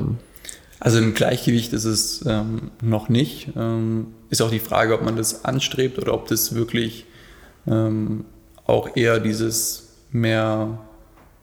Also 0.81 0.99
im 0.99 1.15
Gleichgewicht 1.15 1.73
ist 1.73 1.85
es 1.85 2.25
ähm, 2.27 2.73
noch 2.83 3.09
nicht. 3.09 3.53
Ähm, 3.57 4.09
ist 4.29 4.43
auch 4.43 4.51
die 4.51 4.59
Frage, 4.59 4.95
ob 4.95 5.05
man 5.05 5.17
das 5.17 5.45
anstrebt 5.45 5.99
oder 5.99 6.13
ob 6.13 6.27
das 6.27 6.57
wirklich 6.57 7.07
ähm, 7.69 8.25
auch 8.67 8.97
eher 8.97 9.21
dieses 9.21 9.95
mehr 10.11 10.81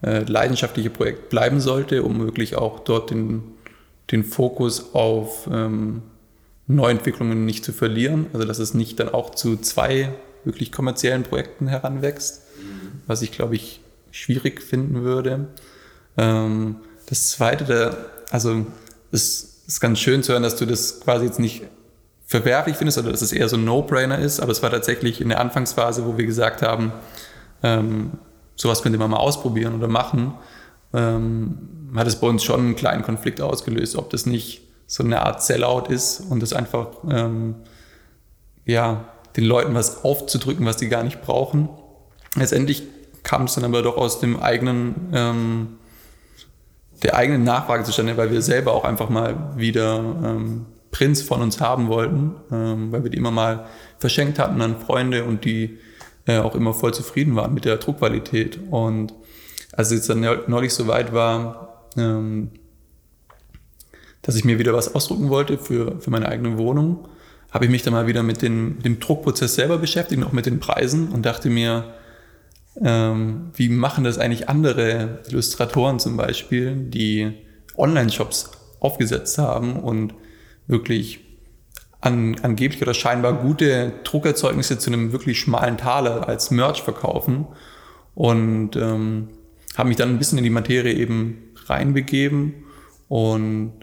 äh, 0.02 0.24
leidenschaftliche 0.24 0.90
Projekt 0.90 1.30
bleiben 1.30 1.60
sollte, 1.60 2.04
um 2.04 2.20
wirklich 2.20 2.56
auch 2.56 2.80
dort 2.80 3.12
den, 3.12 3.44
den 4.12 4.24
Fokus 4.24 4.94
auf 4.94 5.50
ähm, 5.52 6.04
Neuentwicklungen 6.68 7.46
nicht 7.46 7.66
zu 7.66 7.74
verlieren. 7.74 8.28
Also 8.34 8.46
dass 8.46 8.60
es 8.60 8.74
nicht 8.74 9.00
dann 9.00 9.10
auch 9.10 9.32
zu 9.32 9.58
zwei 9.58 10.14
wirklich 10.46 10.72
kommerziellen 10.72 11.24
Projekten 11.24 11.68
heranwächst, 11.68 12.44
was 13.08 13.22
ich 13.22 13.32
glaube 13.32 13.56
ich 13.56 13.82
schwierig 14.12 14.62
finden 14.62 15.04
würde. 15.04 15.48
Ähm, 16.18 16.78
das 17.08 17.32
Zweite, 17.32 17.66
der, 17.66 17.98
also 18.32 18.66
es 19.12 19.64
ist 19.68 19.80
ganz 19.80 20.00
schön 20.00 20.24
zu 20.24 20.34
hören, 20.34 20.44
dass 20.44 20.56
du 20.56 20.66
das 20.66 21.02
quasi 21.02 21.26
jetzt 21.26 21.40
nicht 21.40 21.64
verwerflich 22.26 22.76
findest 22.76 23.00
oder 23.00 23.12
dass 23.12 23.22
es 23.22 23.34
eher 23.34 23.50
so 23.50 23.58
ein 23.58 23.66
No-Brainer 23.66 24.20
ist, 24.20 24.40
aber 24.40 24.52
es 24.52 24.62
war 24.62 24.70
tatsächlich 24.70 25.20
in 25.20 25.30
der 25.30 25.40
Anfangsphase, 25.40 26.06
wo 26.06 26.18
wir 26.18 26.26
gesagt 26.26 26.62
haben, 26.62 26.92
ähm, 27.64 28.12
sowas 28.60 28.82
könnte 28.82 29.00
man 29.00 29.10
mal 29.10 29.18
ausprobieren 29.18 29.76
oder 29.76 29.88
machen, 29.88 30.34
ähm, 30.94 31.58
hat 31.96 32.08
es 32.08 32.18
bei 32.18 32.28
uns 32.28 32.44
schon 32.44 32.60
einen 32.60 32.76
kleinen 32.76 33.04
Konflikt 33.04 33.42
ausgelöst, 33.42 33.96
ob 33.96 34.10
das 34.10 34.26
nicht 34.26 34.62
so 34.86 35.04
eine 35.04 35.22
Art 35.22 35.42
Sellout 35.42 35.88
ist 35.90 36.20
und 36.20 36.42
das 36.42 36.54
einfach 36.54 36.90
ähm, 37.10 37.56
ja, 38.66 39.06
den 39.36 39.46
Leuten 39.46 39.74
was 39.76 40.04
aufzudrücken, 40.04 40.66
was 40.66 40.78
die 40.78 40.90
gar 40.90 41.04
nicht 41.04 41.22
brauchen. 41.22 41.70
Letztendlich 42.36 42.84
kam 43.24 43.44
es 43.44 43.56
dann 43.56 43.64
aber 43.64 43.82
doch 43.82 43.98
aus 43.98 44.20
dem 44.20 44.40
eigenen, 44.40 45.10
ähm, 45.14 45.68
der 47.04 47.16
eigenen 47.16 47.44
Nachfrage 47.44 47.84
zustande, 47.84 48.18
weil 48.18 48.32
wir 48.32 48.42
selber 48.42 48.74
auch 48.74 48.84
einfach 48.84 49.10
mal 49.10 49.54
wieder 49.56 49.98
ähm, 49.98 50.66
Prints 50.92 51.22
von 51.22 51.42
uns 51.42 51.62
haben 51.62 51.88
wollten, 51.88 52.36
ähm, 52.52 52.92
weil 52.92 53.04
wir 53.04 53.12
die 53.12 53.18
immer 53.18 53.32
mal 53.32 53.68
verschenkt 54.00 54.40
hatten 54.40 54.62
an 54.62 54.80
Freunde 54.80 55.24
und 55.24 55.46
die 55.46 55.78
äh, 56.30 56.38
auch 56.38 56.54
immer 56.54 56.76
voll 56.76 56.94
zufrieden 56.94 57.36
waren 57.36 57.54
mit 57.56 57.66
der 57.66 57.78
Druckqualität. 57.78 58.60
Und 58.70 59.14
als 59.72 59.88
es 59.88 59.98
jetzt 59.98 60.10
dann 60.10 60.22
neulich 60.48 60.74
so 60.74 60.88
weit 60.88 61.12
war, 61.12 61.90
ähm, 61.98 62.52
dass 64.22 64.36
ich 64.36 64.46
mir 64.46 64.60
wieder 64.60 64.74
was 64.74 64.94
ausdrucken 64.94 65.30
wollte 65.30 65.58
für, 65.58 66.00
für 66.00 66.12
meine 66.12 66.30
eigene 66.30 66.60
Wohnung, 66.60 67.08
habe 67.50 67.66
ich 67.66 67.72
mich 67.72 67.82
dann 67.82 67.94
mal 67.94 68.06
wieder 68.06 68.22
mit, 68.22 68.44
den, 68.44 68.76
mit 68.76 68.86
dem 68.86 69.00
Druckprozess 69.00 69.56
selber 69.56 69.80
beschäftigt, 69.80 70.24
auch 70.24 70.32
mit 70.32 70.46
den 70.46 70.60
Preisen 70.60 71.10
und 71.10 71.26
dachte 71.26 71.50
mir, 71.50 71.96
ähm, 72.80 73.50
wie 73.56 73.70
machen 73.70 74.04
das 74.04 74.20
eigentlich 74.20 74.48
andere 74.48 75.22
Illustratoren 75.30 75.98
zum 75.98 76.16
Beispiel, 76.16 76.76
die 76.76 77.34
Online-Shops 77.76 78.52
aufgesetzt 78.80 79.40
haben 79.40 79.78
und 79.78 80.14
wirklich 80.68 81.22
an, 82.02 82.38
angeblich 82.42 82.82
oder 82.82 82.94
scheinbar 82.94 83.34
gute 83.34 83.94
Druckerzeugnisse 84.04 84.80
zu 84.80 84.90
einem 84.90 85.12
wirklich 85.12 85.40
schmalen 85.40 85.78
Taler 85.78 86.28
als 86.28 86.52
Merch 86.52 86.82
verkaufen 86.82 87.48
und 88.16 88.76
ähm, 88.76 89.30
habe 89.78 89.90
mich 89.90 89.98
dann 89.98 90.10
ein 90.10 90.18
bisschen 90.18 90.38
in 90.38 90.44
die 90.44 90.50
Materie 90.50 90.94
eben 90.94 91.54
reinbegeben 91.66 92.66
und 93.08 93.74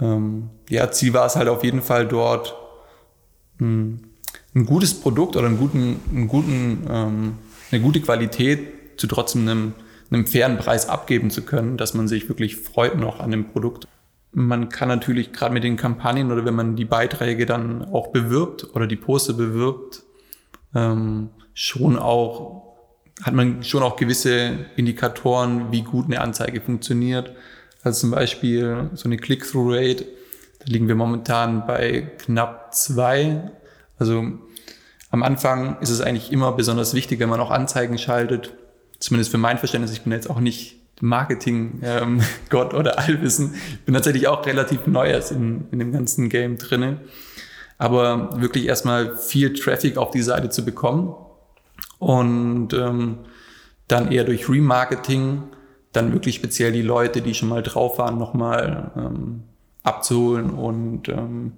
ähm, 0.00 0.50
ja, 0.68 0.90
Ziel 0.90 1.12
war 1.12 1.26
es 1.26 1.36
halt 1.36 1.48
auf 1.48 1.64
jeden 1.64 1.82
Fall 1.82 2.06
dort 2.06 2.54
ein, 3.60 3.66
hm, 3.66 4.00
ein 4.54 4.66
gutes 4.66 4.94
Produkt 4.94 5.36
oder 5.36 5.46
einen 5.46 5.58
guten, 5.58 6.00
einen 6.12 6.28
guten 6.28 6.86
ähm, 6.88 7.38
eine 7.70 7.82
gute 7.82 8.00
Qualität 8.00 9.00
zu 9.00 9.06
trotzdem 9.06 9.42
einem, 9.42 9.74
einem 10.10 10.26
fairen 10.26 10.58
Preis 10.58 10.88
abgeben 10.88 11.30
zu 11.30 11.42
können, 11.42 11.76
dass 11.76 11.94
man 11.94 12.08
sich 12.08 12.28
wirklich 12.28 12.56
freut 12.56 12.96
noch 12.96 13.20
an 13.20 13.30
dem 13.30 13.50
Produkt. 13.50 13.86
Man 14.38 14.68
kann 14.68 14.86
natürlich 14.86 15.32
gerade 15.32 15.52
mit 15.52 15.64
den 15.64 15.76
Kampagnen 15.76 16.30
oder 16.30 16.44
wenn 16.44 16.54
man 16.54 16.76
die 16.76 16.84
Beiträge 16.84 17.44
dann 17.44 17.84
auch 17.86 18.12
bewirbt 18.12 18.68
oder 18.72 18.86
die 18.86 18.94
Poster 18.94 19.32
bewirbt, 19.32 20.04
ähm, 20.76 21.30
schon 21.54 21.98
auch, 21.98 22.76
hat 23.20 23.34
man 23.34 23.64
schon 23.64 23.82
auch 23.82 23.96
gewisse 23.96 24.66
Indikatoren, 24.76 25.72
wie 25.72 25.82
gut 25.82 26.04
eine 26.04 26.20
Anzeige 26.20 26.60
funktioniert. 26.60 27.32
Also 27.82 28.02
zum 28.02 28.12
Beispiel 28.12 28.90
so 28.94 29.08
eine 29.08 29.16
Click-Through-Rate, 29.16 30.04
da 30.04 30.64
liegen 30.66 30.86
wir 30.86 30.94
momentan 30.94 31.66
bei 31.66 32.02
knapp 32.18 32.72
zwei. 32.72 33.50
Also 33.98 34.24
am 35.10 35.22
Anfang 35.24 35.80
ist 35.80 35.90
es 35.90 36.00
eigentlich 36.00 36.30
immer 36.30 36.52
besonders 36.52 36.94
wichtig, 36.94 37.18
wenn 37.18 37.28
man 37.28 37.40
auch 37.40 37.50
Anzeigen 37.50 37.98
schaltet. 37.98 38.54
Zumindest 39.00 39.32
für 39.32 39.38
mein 39.38 39.58
Verständnis. 39.58 39.90
Ich 39.90 40.02
bin 40.02 40.12
jetzt 40.12 40.30
auch 40.30 40.38
nicht 40.38 40.77
Marketing-Gott 41.00 42.72
ähm, 42.72 42.78
oder 42.78 42.98
Allwissen. 42.98 43.54
Ich 43.54 43.84
bin 43.84 43.94
tatsächlich 43.94 44.28
auch 44.28 44.44
relativ 44.46 44.86
neu 44.86 45.12
in, 45.12 45.66
in 45.70 45.78
dem 45.78 45.92
ganzen 45.92 46.28
Game 46.28 46.58
drinne. 46.58 47.00
aber 47.78 48.40
wirklich 48.40 48.66
erstmal 48.66 49.16
viel 49.16 49.52
Traffic 49.52 49.96
auf 49.96 50.10
die 50.10 50.22
Seite 50.22 50.50
zu 50.50 50.64
bekommen 50.64 51.14
und 51.98 52.72
ähm, 52.74 53.18
dann 53.86 54.12
eher 54.12 54.24
durch 54.24 54.48
Remarketing 54.48 55.44
dann 55.92 56.12
wirklich 56.12 56.36
speziell 56.36 56.72
die 56.72 56.82
Leute, 56.82 57.22
die 57.22 57.34
schon 57.34 57.48
mal 57.48 57.62
drauf 57.62 57.98
waren, 57.98 58.18
nochmal 58.18 58.90
ähm, 58.96 59.42
abzuholen 59.82 60.50
und 60.50 61.08
ähm, 61.08 61.52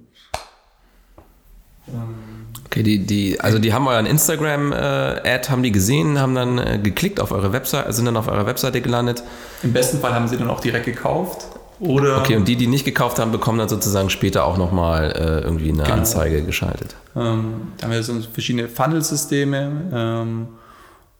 Okay, 2.66 2.82
die, 2.84 2.98
die, 3.04 3.40
also 3.40 3.58
die 3.58 3.72
haben 3.74 3.88
euren 3.88 4.06
Instagram-Ad, 4.06 5.48
haben 5.50 5.62
die 5.62 5.72
gesehen, 5.72 6.20
haben 6.20 6.34
dann 6.36 6.58
äh, 6.58 6.78
geklickt 6.80 7.18
auf 7.20 7.32
eure 7.32 7.52
Webseite, 7.52 7.92
sind 7.92 8.04
dann 8.04 8.16
auf 8.16 8.28
eurer 8.28 8.46
Webseite 8.46 8.80
gelandet. 8.80 9.24
Im 9.62 9.72
besten 9.72 9.98
Fall 9.98 10.14
haben 10.14 10.28
sie 10.28 10.36
dann 10.36 10.48
auch 10.48 10.60
direkt 10.60 10.86
gekauft. 10.86 11.46
Oder 11.80 12.18
Okay, 12.18 12.36
und 12.36 12.46
die, 12.46 12.56
die 12.56 12.66
nicht 12.66 12.84
gekauft 12.84 13.18
haben, 13.18 13.32
bekommen 13.32 13.58
dann 13.58 13.68
sozusagen 13.68 14.10
später 14.10 14.44
auch 14.44 14.56
nochmal 14.58 15.12
äh, 15.16 15.40
irgendwie 15.44 15.70
eine 15.70 15.82
Genau. 15.82 15.94
Anzeige 15.94 16.42
geschaltet. 16.42 16.94
ähm, 17.16 17.72
da 17.78 17.84
haben 17.86 17.92
wir 17.92 18.02
so 18.02 18.14
verschiedene 18.32 18.68
Funnelsysteme 18.68 19.72
ähm, 19.92 20.48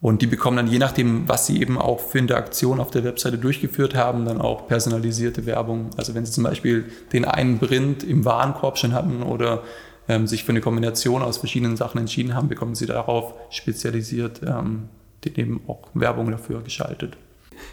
und 0.02 0.22
die 0.22 0.26
bekommen 0.26 0.56
dann 0.58 0.66
je 0.68 0.78
nachdem, 0.78 1.28
was 1.28 1.46
sie 1.46 1.60
eben 1.60 1.78
auch 1.78 1.98
für 2.00 2.18
Interaktion 2.18 2.78
auf 2.78 2.90
der 2.90 3.04
Webseite 3.04 3.38
durchgeführt 3.38 3.94
haben, 3.94 4.24
dann 4.26 4.40
auch 4.40 4.66
personalisierte 4.68 5.46
Werbung. 5.46 5.90
Also 5.96 6.14
wenn 6.14 6.24
sie 6.26 6.32
zum 6.32 6.44
Beispiel 6.44 6.84
den 7.12 7.24
einen 7.24 7.58
Print 7.58 8.04
im 8.04 8.24
Warenkorb 8.24 8.78
schon 8.78 8.92
hatten 8.92 9.22
oder 9.22 9.62
ähm, 10.10 10.26
sich 10.26 10.42
für 10.42 10.50
eine 10.50 10.60
Kombination 10.60 11.22
aus 11.22 11.38
verschiedenen 11.38 11.76
Sachen 11.76 11.98
entschieden 11.98 12.34
haben, 12.34 12.48
bekommen 12.48 12.74
sie 12.74 12.86
darauf 12.86 13.34
spezialisiert 13.50 14.40
ähm, 14.44 14.88
eben 15.36 15.60
auch 15.68 15.88
Werbung 15.94 16.30
dafür 16.30 16.62
geschaltet. 16.62 17.16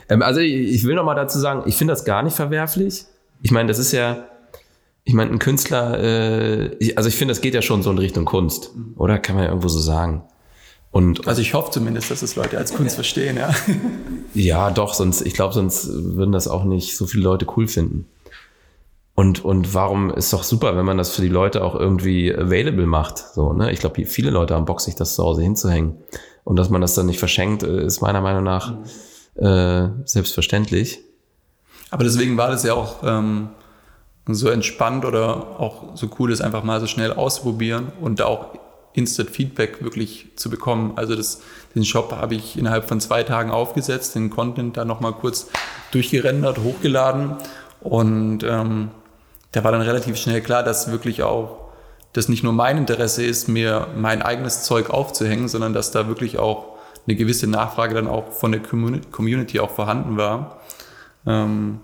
Ähm, 0.08 0.22
also 0.22 0.40
ich, 0.40 0.84
will 0.84 0.96
noch 0.96 1.04
mal 1.04 1.16
dazu 1.16 1.40
sagen, 1.40 1.64
ich 1.66 1.76
finde 1.76 1.94
das 1.94 2.06
gar 2.06 2.22
nicht 2.22 2.36
verwerflich. 2.36 3.06
Ich 3.42 3.52
meine, 3.52 3.68
das 3.68 3.80
ist 3.80 3.92
ja, 3.92 4.26
ich 5.04 5.14
meine, 5.14 5.32
ein 5.32 5.40
Künstler, 5.40 6.00
äh, 6.00 6.76
ich, 6.76 6.98
also 6.98 7.10
ich 7.10 7.16
finde, 7.16 7.32
das 7.32 7.42
geht 7.42 7.56
ja 7.56 7.62
schon 7.62 7.82
so 7.82 7.90
in 7.90 7.98
Richtung 7.98 8.26
Kunst, 8.26 8.72
oder? 8.98 9.18
Kann 9.18 9.36
man 9.36 9.46
ja 9.46 9.50
irgendwo 9.50 9.70
so 9.70 9.80
sagen. 9.80 10.24
Und 10.92 11.28
Also 11.28 11.42
ich 11.42 11.54
hoffe 11.54 11.72
zumindest, 11.72 12.12
dass 12.12 12.22
es 12.22 12.36
Leute 12.36 12.58
als 12.58 12.74
Kunst 12.74 12.96
verstehen, 12.96 13.38
ja. 13.38 13.54
ja, 14.34 14.72
doch, 14.72 14.94
sonst, 14.94 15.22
ich 15.22 15.34
glaube, 15.34 15.54
sonst 15.54 15.88
würden 15.88 16.32
das 16.32 16.48
auch 16.48 16.64
nicht 16.64 16.96
so 16.96 17.08
viele 17.08 17.24
Leute 17.24 17.48
cool 17.56 17.68
finden. 17.68 18.06
Und, 19.20 19.44
und 19.44 19.74
warum 19.74 20.12
ist 20.12 20.32
doch 20.32 20.44
super, 20.44 20.78
wenn 20.78 20.86
man 20.86 21.00
das 21.00 21.16
für 21.16 21.24
die 21.24 21.28
Leute 21.28 21.64
auch 21.64 21.74
irgendwie 21.74 22.32
available 22.32 22.86
macht. 22.86 23.18
So, 23.18 23.52
ne? 23.52 23.72
Ich 23.72 23.80
glaube, 23.80 24.06
viele 24.06 24.30
Leute 24.30 24.54
haben 24.54 24.66
Bock, 24.66 24.80
sich 24.80 24.94
das 24.94 25.16
zu 25.16 25.24
Hause 25.24 25.42
hinzuhängen. 25.42 25.98
Und 26.44 26.56
dass 26.56 26.70
man 26.70 26.82
das 26.82 26.94
dann 26.94 27.08
nicht 27.08 27.18
verschenkt, 27.18 27.64
äh, 27.64 27.84
ist 27.84 28.00
meiner 28.00 28.22
Meinung 28.22 28.44
nach 28.44 28.76
äh, 29.34 29.88
selbstverständlich. 30.06 31.00
Aber 31.90 32.04
deswegen 32.04 32.38
war 32.38 32.52
das 32.52 32.62
ja 32.62 32.76
auch 32.76 32.98
ähm, 33.02 33.50
so 34.28 34.50
entspannt 34.50 35.04
oder 35.04 35.60
auch 35.60 35.96
so 35.96 36.12
cool, 36.20 36.30
das 36.30 36.40
einfach 36.40 36.64
mal 36.64 36.80
so 36.80 36.86
schnell 36.86 37.12
auszuprobieren 37.12 37.88
und 38.00 38.20
da 38.20 38.26
auch 38.26 38.54
Instant 38.94 39.32
Feedback 39.32 39.84
wirklich 39.84 40.28
zu 40.36 40.52
bekommen. 40.52 40.94
Also 40.96 41.16
das, 41.16 41.42
den 41.74 41.86
Shop 41.86 42.12
habe 42.12 42.36
ich 42.36 42.56
innerhalb 42.56 42.88
von 42.88 43.00
zwei 43.00 43.24
Tagen 43.24 43.50
aufgesetzt, 43.50 44.14
den 44.14 44.30
Content 44.30 44.78
da 44.78 44.86
nochmal 44.86 45.14
kurz 45.14 45.48
durchgerendert, 45.90 46.60
hochgeladen 46.60 47.38
und 47.82 48.44
ähm, 48.44 48.92
da 49.52 49.64
war 49.64 49.72
dann 49.72 49.82
relativ 49.82 50.18
schnell 50.18 50.42
klar, 50.42 50.64
dass 50.64 50.92
wirklich 50.92 51.24
auch 51.24 51.68
das 52.14 52.30
nicht 52.30 52.44
nur 52.44 52.54
mein 52.54 52.78
Interesse 52.78 53.24
ist, 53.24 53.48
mir 53.48 53.88
mein 53.96 54.22
eigenes 54.22 54.64
Zeug 54.64 54.90
aufzuhängen, 54.90 55.48
sondern 55.48 55.74
dass 55.74 55.92
da 55.92 56.08
wirklich 56.08 56.40
auch 56.40 56.78
eine 57.08 57.16
gewisse 57.16 57.48
Nachfrage 57.48 57.96
dann 57.96 58.08
auch 58.08 58.32
von 58.32 58.52
der 58.52 58.62
Communi- 58.62 59.02
Community 59.12 59.60
auch 59.60 59.72
vorhanden 59.72 60.18
war. 60.18 60.60
Ähm, 61.26 61.80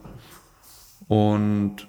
und 1.07 1.87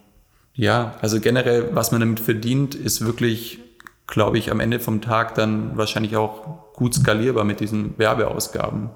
ja, 0.54 0.94
also 1.00 1.20
generell, 1.20 1.74
was 1.74 1.90
man 1.90 2.00
damit 2.00 2.20
verdient, 2.20 2.74
ist 2.74 3.04
wirklich, 3.04 3.60
glaube 4.06 4.38
ich, 4.38 4.50
am 4.50 4.60
Ende 4.60 4.78
vom 4.78 5.00
Tag 5.00 5.34
dann 5.34 5.76
wahrscheinlich 5.76 6.16
auch 6.16 6.72
gut 6.74 6.94
skalierbar 6.94 7.44
mit 7.44 7.60
diesen 7.60 7.98
Werbeausgaben. 7.98 8.90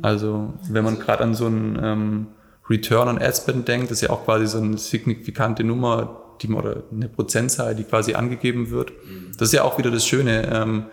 Also 0.00 0.54
wenn 0.68 0.84
man 0.84 0.98
gerade 0.98 1.22
an 1.22 1.34
so 1.34 1.46
einen 1.46 1.78
ähm, 1.82 2.26
Return 2.72 3.08
on 3.08 3.18
Ad 3.18 3.34
Spend 3.36 3.68
denkt, 3.68 3.90
das 3.90 3.98
ist 3.98 4.02
ja 4.02 4.10
auch 4.10 4.24
quasi 4.24 4.46
so 4.46 4.58
eine 4.58 4.78
signifikante 4.78 5.62
Nummer, 5.62 6.36
die 6.40 6.48
man, 6.48 6.62
oder 6.62 6.82
eine 6.90 7.08
Prozentzahl, 7.08 7.74
die 7.74 7.84
quasi 7.84 8.14
angegeben 8.14 8.70
wird. 8.70 8.92
Das 9.38 9.48
ist 9.48 9.54
ja 9.54 9.62
auch 9.62 9.78
wieder 9.78 9.90
das 9.90 10.06
Schöne. 10.06 10.50
Ähm, 10.52 10.84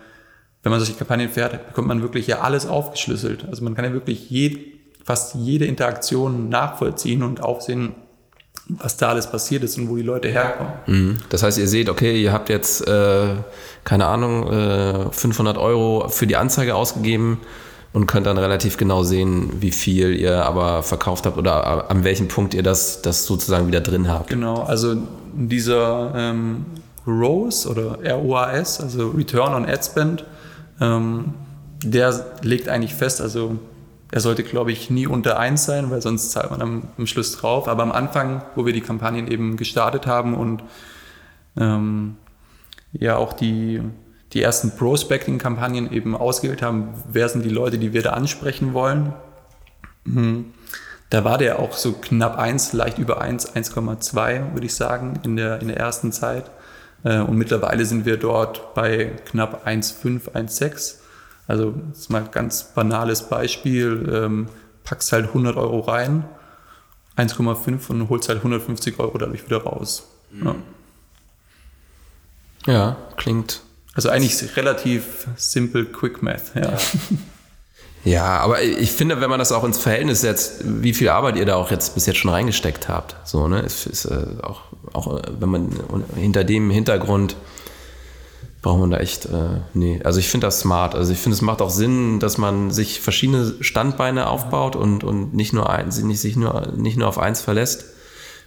wenn 0.62 0.70
man 0.70 0.78
solche 0.78 0.94
Kampagnen 0.94 1.30
fährt, 1.30 1.68
bekommt 1.68 1.88
man 1.88 2.02
wirklich 2.02 2.26
ja 2.26 2.40
alles 2.40 2.66
aufgeschlüsselt. 2.66 3.46
Also 3.48 3.64
man 3.64 3.74
kann 3.74 3.84
ja 3.84 3.92
wirklich 3.92 4.28
jed, 4.28 4.58
fast 5.04 5.34
jede 5.34 5.64
Interaktion 5.64 6.50
nachvollziehen 6.50 7.22
und 7.22 7.42
aufsehen, 7.42 7.94
was 8.68 8.96
da 8.98 9.08
alles 9.08 9.30
passiert 9.30 9.64
ist 9.64 9.78
und 9.78 9.88
wo 9.88 9.96
die 9.96 10.02
Leute 10.02 10.28
herkommen. 10.28 10.72
Mhm. 10.86 11.18
Das 11.30 11.42
heißt, 11.42 11.58
ihr 11.58 11.66
seht, 11.66 11.88
okay, 11.88 12.22
ihr 12.22 12.32
habt 12.32 12.50
jetzt, 12.50 12.86
äh, 12.86 13.36
keine 13.84 14.06
Ahnung, 14.06 14.52
äh, 14.52 15.10
500 15.10 15.56
Euro 15.56 16.08
für 16.08 16.26
die 16.26 16.36
Anzeige 16.36 16.74
ausgegeben 16.74 17.38
und 17.92 18.06
könnt 18.06 18.26
dann 18.26 18.38
relativ 18.38 18.76
genau 18.76 19.02
sehen, 19.02 19.50
wie 19.60 19.72
viel 19.72 20.14
ihr 20.14 20.44
aber 20.44 20.82
verkauft 20.82 21.26
habt 21.26 21.36
oder 21.36 21.90
an 21.90 22.04
welchem 22.04 22.28
Punkt 22.28 22.54
ihr 22.54 22.62
das, 22.62 23.02
das 23.02 23.26
sozusagen 23.26 23.66
wieder 23.66 23.80
drin 23.80 24.08
habt. 24.08 24.30
Genau, 24.30 24.62
also 24.62 24.96
dieser 25.34 26.12
ähm, 26.14 26.66
ROAS 27.06 27.66
oder 27.66 27.98
ROAS, 28.04 28.80
also 28.80 29.08
Return 29.10 29.54
on 29.54 29.66
Ad 29.66 29.82
Spend, 29.82 30.24
ähm, 30.80 31.34
der 31.82 32.24
legt 32.42 32.68
eigentlich 32.68 32.94
fest, 32.94 33.20
also 33.20 33.58
er 34.12 34.20
sollte, 34.20 34.42
glaube 34.42 34.72
ich, 34.72 34.90
nie 34.90 35.06
unter 35.06 35.38
1 35.38 35.64
sein, 35.64 35.90
weil 35.90 36.02
sonst 36.02 36.32
zahlt 36.32 36.50
man 36.50 36.60
am, 36.62 36.82
am 36.98 37.06
Schluss 37.06 37.36
drauf. 37.36 37.68
Aber 37.68 37.82
am 37.84 37.92
Anfang, 37.92 38.42
wo 38.56 38.66
wir 38.66 38.72
die 38.72 38.80
Kampagnen 38.80 39.28
eben 39.28 39.56
gestartet 39.56 40.06
haben 40.06 40.34
und 40.34 40.64
ähm, 41.56 42.16
ja 42.92 43.16
auch 43.16 43.32
die, 43.32 43.80
die 44.32 44.42
ersten 44.42 44.76
Prospecting-Kampagnen 44.76 45.92
eben 45.92 46.16
ausgewählt 46.16 46.62
haben, 46.62 46.94
wer 47.10 47.28
sind 47.28 47.44
die 47.44 47.50
Leute, 47.50 47.78
die 47.78 47.92
wir 47.92 48.02
da 48.02 48.10
ansprechen 48.10 48.74
wollen, 48.74 49.12
mhm. 50.04 50.46
da 51.10 51.24
war 51.24 51.38
der 51.38 51.58
auch 51.58 51.72
so 51.72 51.92
knapp 51.92 52.38
1, 52.38 52.72
leicht 52.72 52.98
über 52.98 53.20
1, 53.20 53.54
1,2 53.54 54.54
würde 54.54 54.66
ich 54.66 54.74
sagen, 54.74 55.20
in 55.24 55.36
der, 55.36 55.60
in 55.60 55.68
der 55.68 55.78
ersten 55.78 56.12
Zeit. 56.12 56.50
Äh, 57.04 57.18
Und 57.18 57.36
mittlerweile 57.36 57.84
sind 57.84 58.04
wir 58.04 58.16
dort 58.16 58.74
bei 58.74 59.12
knapp 59.26 59.66
1,5, 59.66 60.32
1,6. 60.32 60.96
Also 61.48 61.74
das 61.90 61.98
ist 61.98 62.10
mal 62.10 62.22
ein 62.22 62.30
ganz 62.30 62.62
banales 62.74 63.24
Beispiel. 63.24 64.08
Ähm, 64.12 64.48
packst 64.84 65.12
halt 65.12 65.26
100 65.28 65.56
Euro 65.56 65.80
rein, 65.80 66.24
1,5 67.16 67.90
und 67.90 68.08
holst 68.08 68.28
halt 68.28 68.38
150 68.38 68.98
Euro 68.98 69.18
dadurch 69.18 69.44
wieder 69.44 69.62
raus. 69.62 70.04
Ja. 70.44 70.54
Ja, 72.66 72.96
klingt. 73.16 73.62
Also 73.94 74.08
eigentlich 74.08 74.56
relativ 74.56 75.26
simple 75.36 75.84
Quick 75.84 76.22
Math. 76.22 76.54
Ja. 76.54 76.76
Ja, 78.02 78.38
aber 78.38 78.62
ich 78.62 78.92
finde, 78.92 79.20
wenn 79.20 79.28
man 79.28 79.38
das 79.38 79.52
auch 79.52 79.62
ins 79.62 79.76
Verhältnis 79.76 80.22
setzt, 80.22 80.62
wie 80.64 80.94
viel 80.94 81.10
Arbeit 81.10 81.36
ihr 81.36 81.44
da 81.44 81.56
auch 81.56 81.70
jetzt 81.70 81.94
bis 81.94 82.06
jetzt 82.06 82.16
schon 82.16 82.30
reingesteckt 82.30 82.88
habt, 82.88 83.14
so, 83.28 83.46
ne, 83.46 83.60
ist, 83.60 83.86
ist 83.86 84.06
äh, 84.06 84.24
auch, 84.42 84.62
auch, 84.94 85.18
äh, 85.18 85.22
wenn 85.38 85.50
man 85.50 85.68
hinter 86.16 86.44
dem 86.44 86.70
Hintergrund 86.70 87.36
braucht 88.62 88.80
man 88.80 88.90
da 88.90 88.98
echt, 88.98 89.26
äh, 89.26 89.60
nee, 89.74 90.00
also 90.04 90.18
ich 90.18 90.28
finde 90.28 90.46
das 90.46 90.60
smart. 90.60 90.94
Also 90.94 91.12
ich 91.12 91.18
finde, 91.18 91.34
es 91.34 91.42
macht 91.42 91.62
auch 91.62 91.70
Sinn, 91.70 92.20
dass 92.20 92.38
man 92.38 92.70
sich 92.70 93.00
verschiedene 93.00 93.54
Standbeine 93.60 94.28
aufbaut 94.28 94.76
und, 94.76 95.04
und 95.04 95.34
nicht 95.34 95.52
nur 95.52 95.70
ein, 95.70 95.88
nicht, 95.88 96.20
sich 96.20 96.36
nur, 96.36 96.72
nicht 96.76 96.96
nur 96.96 97.08
auf 97.08 97.18
eins 97.18 97.40
verlässt 97.40 97.84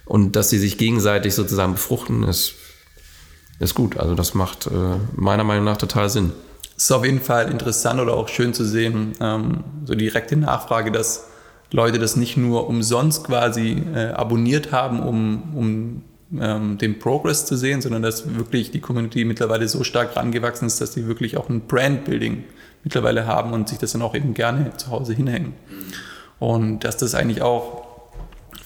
und 0.04 0.36
dass 0.36 0.50
sie 0.50 0.58
sich 0.58 0.78
gegenseitig 0.78 1.34
sozusagen 1.34 1.72
befruchten, 1.72 2.22
ist, 2.24 2.54
ist 3.58 3.74
gut. 3.74 3.98
Also 3.98 4.14
das 4.14 4.34
macht 4.34 4.66
äh, 4.66 4.70
meiner 5.14 5.44
Meinung 5.44 5.64
nach 5.64 5.76
total 5.76 6.08
Sinn. 6.08 6.32
Ist 6.76 6.90
auf 6.92 7.04
jeden 7.04 7.20
Fall 7.20 7.50
interessant 7.50 8.00
oder 8.00 8.14
auch 8.14 8.28
schön 8.28 8.52
zu 8.52 8.64
sehen, 8.64 9.12
ähm, 9.20 9.64
so 9.84 9.94
direkte 9.94 10.36
Nachfrage, 10.36 10.90
dass 10.90 11.28
Leute 11.70 11.98
das 11.98 12.16
nicht 12.16 12.36
nur 12.36 12.68
umsonst 12.68 13.24
quasi 13.24 13.82
äh, 13.94 14.08
abonniert 14.08 14.72
haben, 14.72 15.00
um, 15.00 15.54
um 15.54 16.02
ähm, 16.40 16.78
den 16.78 16.98
Progress 16.98 17.46
zu 17.46 17.56
sehen, 17.56 17.80
sondern 17.80 18.02
dass 18.02 18.36
wirklich 18.36 18.70
die 18.70 18.80
Community 18.80 19.24
mittlerweile 19.24 19.68
so 19.68 19.84
stark 19.84 20.16
rangewachsen 20.16 20.66
ist, 20.66 20.80
dass 20.80 20.92
sie 20.92 21.06
wirklich 21.06 21.36
auch 21.36 21.48
ein 21.48 21.62
Brand-Building 21.62 22.44
mittlerweile 22.82 23.26
haben 23.26 23.52
und 23.52 23.68
sich 23.68 23.78
das 23.78 23.92
dann 23.92 24.02
auch 24.02 24.14
eben 24.14 24.34
gerne 24.34 24.76
zu 24.76 24.90
Hause 24.90 25.14
hinhängen. 25.14 25.54
Und 26.38 26.80
dass 26.80 26.96
das 26.96 27.14
eigentlich 27.14 27.42
auch 27.42 27.86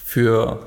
für, 0.03 0.65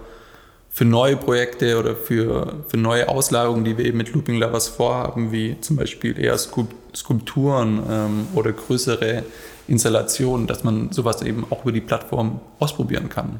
für 0.74 0.86
neue 0.86 1.18
Projekte 1.18 1.78
oder 1.78 1.94
für, 1.94 2.64
für 2.66 2.78
neue 2.78 3.06
Auslagerungen, 3.08 3.64
die 3.64 3.76
wir 3.76 3.84
eben 3.84 3.98
mit 3.98 4.12
Looping 4.14 4.38
Lovers 4.38 4.68
vorhaben, 4.68 5.30
wie 5.30 5.60
zum 5.60 5.76
Beispiel 5.76 6.18
eher 6.18 6.36
Skulp- 6.38 6.74
Skulpturen 6.96 7.82
ähm, 7.90 8.26
oder 8.34 8.52
größere 8.52 9.22
Installationen, 9.68 10.46
dass 10.46 10.64
man 10.64 10.90
sowas 10.90 11.20
eben 11.20 11.44
auch 11.50 11.62
über 11.62 11.72
die 11.72 11.82
Plattform 11.82 12.40
ausprobieren 12.58 13.10
kann 13.10 13.38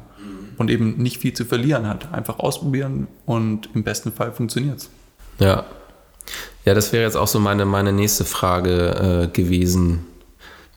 und 0.57 0.69
eben 0.69 0.97
nicht 1.01 1.17
viel 1.17 1.33
zu 1.33 1.43
verlieren 1.43 1.87
hat. 1.87 2.13
Einfach 2.13 2.37
ausprobieren 2.37 3.07
und 3.25 3.67
im 3.73 3.83
besten 3.83 4.11
Fall 4.11 4.31
funktioniert 4.31 4.77
es. 4.77 4.89
Ja. 5.39 5.65
Ja, 6.65 6.73
das 6.75 6.93
wäre 6.93 7.03
jetzt 7.03 7.17
auch 7.17 7.27
so 7.27 7.39
meine, 7.39 7.65
meine 7.65 7.91
nächste 7.91 8.25
Frage 8.25 9.29
äh, 9.33 9.35
gewesen. 9.35 10.05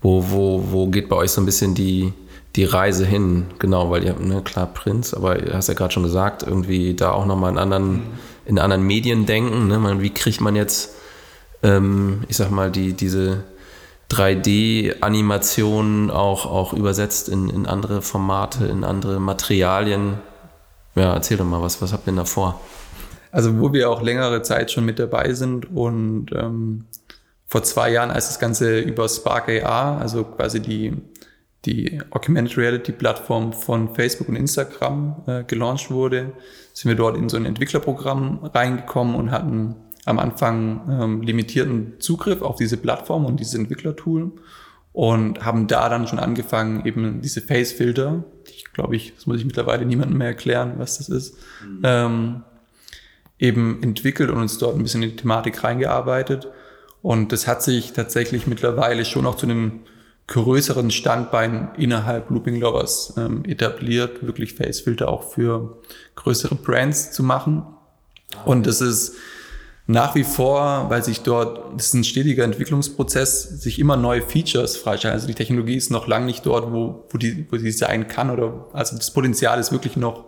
Wo, 0.01 0.25
wo, 0.31 0.65
wo 0.71 0.87
geht 0.89 1.09
bei 1.09 1.17
euch 1.17 1.31
so 1.31 1.41
ein 1.41 1.47
bisschen 1.47 1.75
die, 1.75 2.13
die 2.57 2.65
Reise 2.65 3.05
hin? 3.05 3.47
Genau, 3.59 3.91
weil 3.91 4.05
ihr, 4.05 4.15
ne, 4.15 4.43
klar, 4.43 4.67
Prinz, 4.67 5.15
aber 5.15 5.37
du 5.37 5.55
hast 5.55 5.69
ja 5.69 5.75
gerade 5.75 5.93
schon 5.93 6.03
gesagt, 6.03 6.43
irgendwie 6.43 6.95
da 6.95 7.13
auch 7.13 7.27
nochmal 7.27 7.51
einen 7.51 7.59
anderen 7.59 8.03
in 8.47 8.59
anderen 8.59 8.87
Medien 8.87 9.27
denken. 9.27 9.69
Ne? 9.69 9.79
Man, 9.79 10.01
wie 10.01 10.11
kriegt 10.11 10.41
man 10.41 10.57
jetzt, 10.57 10.95
ähm, 11.63 12.23
ich 12.29 12.37
sag 12.37 12.51
mal, 12.51 12.71
die, 12.71 12.95
diese 12.95 13.45
3D-Animationen 14.11 16.11
auch, 16.11 16.47
auch 16.47 16.73
übersetzt 16.73 17.29
in, 17.29 17.51
in 17.51 17.67
andere 17.67 18.03
Formate, 18.03 18.67
in 18.67 18.85
andere 18.85 19.21
Materialien? 19.21 20.15
Ja, 20.95 21.13
erzähl 21.13 21.37
doch 21.37 21.45
mal, 21.45 21.61
was, 21.61 21.83
was 21.83 21.93
habt 21.93 22.05
ihr 22.05 22.13
denn 22.13 22.17
da 22.17 22.25
vor? 22.25 22.61
Also 23.33 23.59
wo 23.59 23.73
wir 23.73 23.91
auch 23.91 24.01
längere 24.01 24.43
Zeit 24.43 24.71
schon 24.71 24.85
mit 24.85 24.99
dabei 24.99 25.35
sind 25.35 25.71
und 25.75 26.29
ähm, 26.33 26.87
vor 27.47 27.63
zwei 27.65 27.91
Jahren, 27.91 28.11
als 28.11 28.29
das 28.29 28.39
Ganze 28.39 28.81
über 28.81 29.09
Spark 29.09 29.49
AR, 29.49 30.01
also 30.01 30.25
quasi 30.25 30.61
die, 30.61 30.97
die 31.67 32.01
Augmented 32.11 32.57
Reality 32.57 32.93
Plattform 32.93 33.53
von 33.53 33.95
Facebook 33.95 34.29
und 34.29 34.37
Instagram 34.37 35.23
äh, 35.27 35.45
gelauncht 35.45 35.91
wurde, 35.91 36.33
sind 36.73 36.89
wir 36.89 36.97
dort 36.97 37.17
in 37.17 37.29
so 37.29 37.37
ein 37.37 37.45
Entwicklerprogramm 37.45 38.45
reingekommen 38.45 39.15
und 39.17 39.31
hatten 39.31 39.75
am 40.05 40.19
Anfang 40.19 40.89
ähm, 40.89 41.23
limitierten 41.23 41.95
Zugriff 41.99 42.41
auf 42.41 42.57
diese 42.57 42.77
Plattform 42.77 43.25
und 43.25 43.41
dieses 43.41 43.55
Entwicklertool 43.55 44.33
und 44.93 45.45
haben 45.45 45.67
da 45.67 45.89
dann 45.89 46.07
schon 46.07 46.21
angefangen, 46.21 46.87
eben 46.87 47.21
diese 47.21 47.43
Face-Filter, 47.43 48.25
ich 48.47 48.73
glaube 48.73 48.97
ich, 48.97 49.15
das 49.15 49.27
muss 49.27 49.39
ich 49.39 49.45
mittlerweile 49.45 49.85
niemandem 49.85 50.19
mehr 50.19 50.29
erklären, 50.29 50.75
was 50.79 50.99
das 50.99 51.09
ist, 51.09 51.37
mhm. 51.63 51.81
ähm, 51.83 52.43
eben 53.39 53.83
entwickelt 53.83 54.31
und 54.31 54.39
uns 54.39 54.59
dort 54.59 54.77
ein 54.77 54.83
bisschen 54.83 55.03
in 55.03 55.11
die 55.11 55.17
Thematik 55.17 55.63
reingearbeitet. 55.65 56.49
Und 57.03 57.33
das 57.33 57.47
hat 57.47 57.63
sich 57.63 57.93
tatsächlich 57.93 58.47
mittlerweile 58.47 59.05
schon 59.05 59.27
auch 59.27 59.37
zu 59.37 59.47
einem 59.47 59.81
größeren 60.29 60.91
Standbein 60.91 61.69
innerhalb 61.77 62.31
Looping 62.31 62.61
Lovers 62.61 63.15
ähm, 63.17 63.45
etabliert, 63.45 64.27
wirklich 64.27 64.55
Facefilter 64.55 65.09
auch 65.09 65.33
für 65.33 65.79
größere 66.17 66.57
Brands 66.57 67.13
zu 67.13 67.23
machen. 67.23 67.63
Und 68.45 68.67
das 68.67 68.81
ist 68.81 69.15
nach 69.87 70.17
wie 70.17 70.25
vor, 70.25 70.87
weil 70.89 71.05
sich 71.05 71.21
dort, 71.21 71.77
das 71.77 71.87
ist 71.87 71.95
ein 71.95 72.05
stetiger 72.05 72.43
Entwicklungsprozess, 72.43 73.63
sich 73.63 73.79
immer 73.79 73.97
neue 73.97 74.21
Features 74.21 74.77
freischalten. 74.77 75.13
Also 75.13 75.29
die 75.29 75.35
Technologie 75.35 75.77
ist 75.77 75.93
noch 75.93 76.09
lange 76.09 76.27
nicht 76.27 76.45
dort, 76.45 76.73
wo, 76.73 77.05
wo, 77.09 77.19
die, 77.19 77.47
wo 77.51 77.57
sie 77.57 77.71
sein 77.71 78.09
kann 78.09 78.31
oder, 78.31 78.67
also 78.73 78.97
das 78.97 79.13
Potenzial 79.13 79.61
ist 79.61 79.71
wirklich 79.71 79.97
noch 79.97 80.25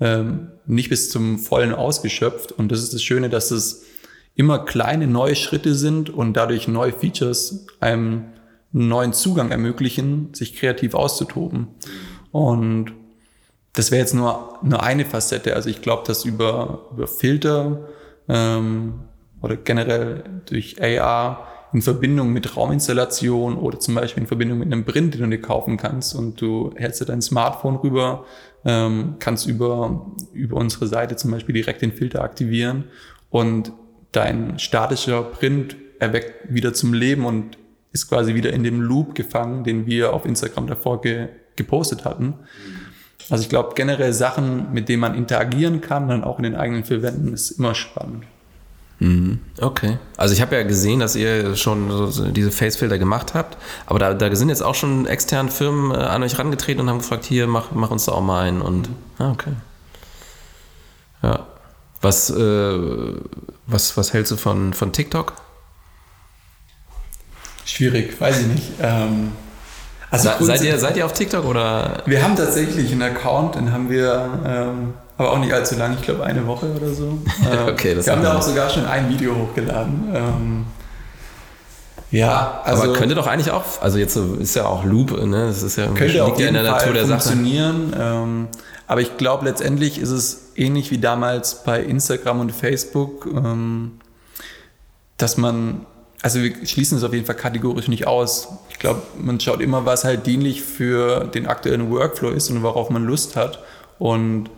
ähm, 0.00 0.52
nicht 0.66 0.90
bis 0.90 1.10
zum 1.10 1.40
Vollen 1.40 1.74
ausgeschöpft. 1.74 2.52
Und 2.52 2.70
das 2.70 2.84
ist 2.84 2.94
das 2.94 3.02
Schöne, 3.02 3.28
dass 3.28 3.50
es 3.50 3.82
immer 4.36 4.60
kleine 4.60 5.08
neue 5.08 5.34
Schritte 5.34 5.74
sind 5.74 6.10
und 6.10 6.34
dadurch 6.34 6.68
neue 6.68 6.92
Features 6.92 7.66
einem 7.80 8.26
einen 8.74 8.88
neuen 8.88 9.12
Zugang 9.12 9.50
ermöglichen, 9.50 10.34
sich 10.34 10.56
kreativ 10.56 10.94
auszutoben. 10.94 11.68
Und 12.32 12.92
das 13.74 13.90
wäre 13.90 14.00
jetzt 14.00 14.14
nur, 14.14 14.58
nur 14.62 14.82
eine 14.82 15.04
Facette. 15.04 15.54
Also 15.54 15.70
ich 15.70 15.82
glaube, 15.82 16.04
dass 16.06 16.24
über, 16.24 16.88
über 16.92 17.06
Filter 17.06 17.88
ähm, 18.28 18.94
oder 19.42 19.56
generell 19.56 20.24
durch 20.46 20.82
AR 20.82 21.46
in 21.72 21.82
Verbindung 21.82 22.32
mit 22.32 22.56
Rauminstallation 22.56 23.56
oder 23.56 23.80
zum 23.80 23.96
Beispiel 23.96 24.22
in 24.22 24.26
Verbindung 24.28 24.58
mit 24.58 24.72
einem 24.72 24.84
Print, 24.84 25.14
den 25.14 25.22
du 25.22 25.28
dir 25.28 25.40
kaufen 25.40 25.76
kannst 25.76 26.14
und 26.14 26.40
du 26.40 26.72
hältst 26.76 27.00
dir 27.00 27.04
dein 27.04 27.20
Smartphone 27.20 27.76
rüber, 27.76 28.24
ähm, 28.64 29.16
kannst 29.18 29.46
über, 29.46 30.06
über 30.32 30.56
unsere 30.56 30.86
Seite 30.86 31.16
zum 31.16 31.32
Beispiel 31.32 31.52
direkt 31.52 31.82
den 31.82 31.92
Filter 31.92 32.22
aktivieren 32.22 32.84
und 33.28 33.72
dein 34.12 34.60
statischer 34.60 35.22
Print 35.22 35.76
erweckt 35.98 36.54
wieder 36.54 36.74
zum 36.74 36.94
Leben 36.94 37.24
und 37.24 37.58
ist 37.94 38.08
quasi 38.08 38.34
wieder 38.34 38.52
in 38.52 38.64
dem 38.64 38.82
Loop 38.82 39.14
gefangen, 39.14 39.64
den 39.64 39.86
wir 39.86 40.12
auf 40.12 40.26
Instagram 40.26 40.66
davor 40.66 41.00
ge 41.00 41.28
gepostet 41.56 42.04
hatten. 42.04 42.34
Also 43.30 43.42
ich 43.44 43.48
glaube 43.48 43.74
generell 43.76 44.12
Sachen, 44.12 44.72
mit 44.72 44.88
denen 44.88 45.00
man 45.00 45.14
interagieren 45.14 45.80
kann, 45.80 46.08
dann 46.08 46.24
auch 46.24 46.38
in 46.38 46.42
den 46.42 46.56
eigenen 46.56 46.84
vier 46.84 47.00
Wänden, 47.00 47.32
ist 47.32 47.52
immer 47.52 47.76
spannend. 47.76 48.24
Mhm. 48.98 49.38
Okay. 49.60 49.98
Also 50.16 50.34
ich 50.34 50.42
habe 50.42 50.56
ja 50.56 50.64
gesehen, 50.64 50.98
dass 50.98 51.14
ihr 51.14 51.54
schon 51.54 52.10
so 52.10 52.28
diese 52.30 52.50
Facefilter 52.50 52.98
gemacht 52.98 53.34
habt, 53.34 53.56
aber 53.86 54.00
da, 54.00 54.14
da 54.14 54.34
sind 54.34 54.48
jetzt 54.48 54.64
auch 54.64 54.74
schon 54.74 55.06
externe 55.06 55.52
Firmen 55.52 55.92
äh, 55.92 56.02
an 56.02 56.24
euch 56.24 56.36
rangetreten 56.36 56.80
und 56.80 56.90
haben 56.90 56.98
gefragt, 56.98 57.24
hier, 57.24 57.46
mach, 57.46 57.70
mach 57.72 57.92
uns 57.92 58.06
da 58.06 58.12
auch 58.12 58.20
mal 58.20 58.42
einen. 58.42 58.60
Und 58.60 58.88
ah, 59.18 59.30
okay. 59.30 59.52
Ja. 61.22 61.46
Was, 62.00 62.30
äh, 62.30 62.78
was, 63.68 63.96
was 63.96 64.12
hältst 64.12 64.32
du 64.32 64.36
von, 64.36 64.74
von 64.74 64.92
TikTok? 64.92 65.34
Schwierig, 67.64 68.20
weiß 68.20 68.40
ich 68.40 68.46
nicht. 68.46 68.72
Ähm, 68.80 69.32
also 70.10 70.30
Se, 70.38 70.44
seid, 70.44 70.62
ihr, 70.62 70.78
seid 70.78 70.96
ihr 70.96 71.06
auf 71.06 71.12
TikTok 71.12 71.44
oder? 71.44 72.02
Wir 72.06 72.22
haben 72.22 72.36
tatsächlich 72.36 72.92
einen 72.92 73.02
Account, 73.02 73.56
den 73.56 73.72
haben 73.72 73.90
wir 73.90 74.28
ähm, 74.46 74.94
aber 75.16 75.32
auch 75.32 75.38
nicht 75.38 75.52
allzu 75.52 75.76
lang, 75.76 75.94
ich 75.94 76.02
glaube 76.02 76.24
eine 76.24 76.46
Woche 76.46 76.66
oder 76.72 76.92
so. 76.92 77.18
Ähm, 77.50 77.68
okay, 77.68 77.94
das 77.94 78.06
wir 78.06 78.14
haben 78.14 78.22
da 78.22 78.36
auch 78.36 78.42
sogar 78.42 78.68
schon 78.70 78.86
ein 78.86 79.08
Video 79.08 79.34
hochgeladen. 79.34 80.08
Ähm, 80.12 80.66
ja, 82.10 82.60
also. 82.64 82.84
Aber 82.84 82.92
könnte 82.94 83.14
doch 83.14 83.26
eigentlich 83.26 83.50
auch, 83.50 83.64
also 83.80 83.98
jetzt 83.98 84.16
ist 84.16 84.54
ja 84.56 84.66
auch 84.66 84.84
Loop, 84.84 85.10
ne? 85.24 85.46
Das 85.46 85.62
ist 85.62 85.76
ja 85.76 85.86
könnte 85.86 86.06
liegt 86.06 86.20
auf 86.20 86.38
jeden 86.38 86.54
ja 86.54 86.60
in 86.60 86.64
der 86.64 86.72
Natur 86.74 86.92
der 86.92 87.06
funktionieren. 87.06 87.90
Sache. 87.90 88.02
Ähm, 88.02 88.48
aber 88.86 89.00
ich 89.00 89.16
glaube, 89.16 89.44
letztendlich 89.46 89.98
ist 89.98 90.10
es 90.10 90.52
ähnlich 90.56 90.90
wie 90.90 90.98
damals 90.98 91.64
bei 91.64 91.82
Instagram 91.82 92.40
und 92.40 92.52
Facebook, 92.52 93.26
ähm, 93.26 93.98
dass 95.16 95.36
man 95.36 95.86
also 96.24 96.42
wir 96.42 96.54
schließen 96.66 96.96
es 96.96 97.04
auf 97.04 97.12
jeden 97.12 97.26
Fall 97.26 97.34
kategorisch 97.36 97.86
nicht 97.86 98.06
aus. 98.06 98.48
Ich 98.70 98.78
glaube, 98.78 99.02
man 99.20 99.38
schaut 99.40 99.60
immer, 99.60 99.84
was 99.84 100.04
halt 100.04 100.26
dienlich 100.26 100.62
für 100.62 101.26
den 101.26 101.46
aktuellen 101.46 101.90
Workflow 101.90 102.30
ist 102.30 102.48
und 102.48 102.62
worauf 102.62 102.88
man 102.88 103.04
Lust 103.04 103.36
hat. 103.36 103.62
Und 103.98 104.48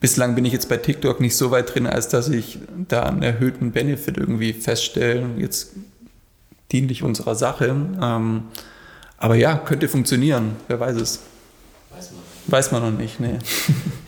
bislang 0.00 0.34
bin 0.34 0.44
ich 0.44 0.52
jetzt 0.52 0.68
bei 0.68 0.78
TikTok 0.78 1.20
nicht 1.20 1.36
so 1.36 1.52
weit 1.52 1.72
drin, 1.72 1.86
als 1.86 2.08
dass 2.08 2.28
ich 2.28 2.58
da 2.88 3.04
einen 3.04 3.22
erhöhten 3.22 3.70
Benefit 3.70 4.18
irgendwie 4.18 4.52
feststelle, 4.52 5.30
jetzt 5.38 5.74
dienlich 6.72 7.04
unserer 7.04 7.36
Sache. 7.36 7.66
Ähm, 8.02 8.42
aber 9.16 9.36
ja, 9.36 9.58
könnte 9.58 9.86
funktionieren, 9.86 10.56
wer 10.66 10.80
weiß 10.80 10.96
es. 10.96 11.20
Weiß 12.50 12.72
man. 12.72 12.82
Noch 12.82 12.98
nicht, 12.98 13.20
nee. 13.20 13.38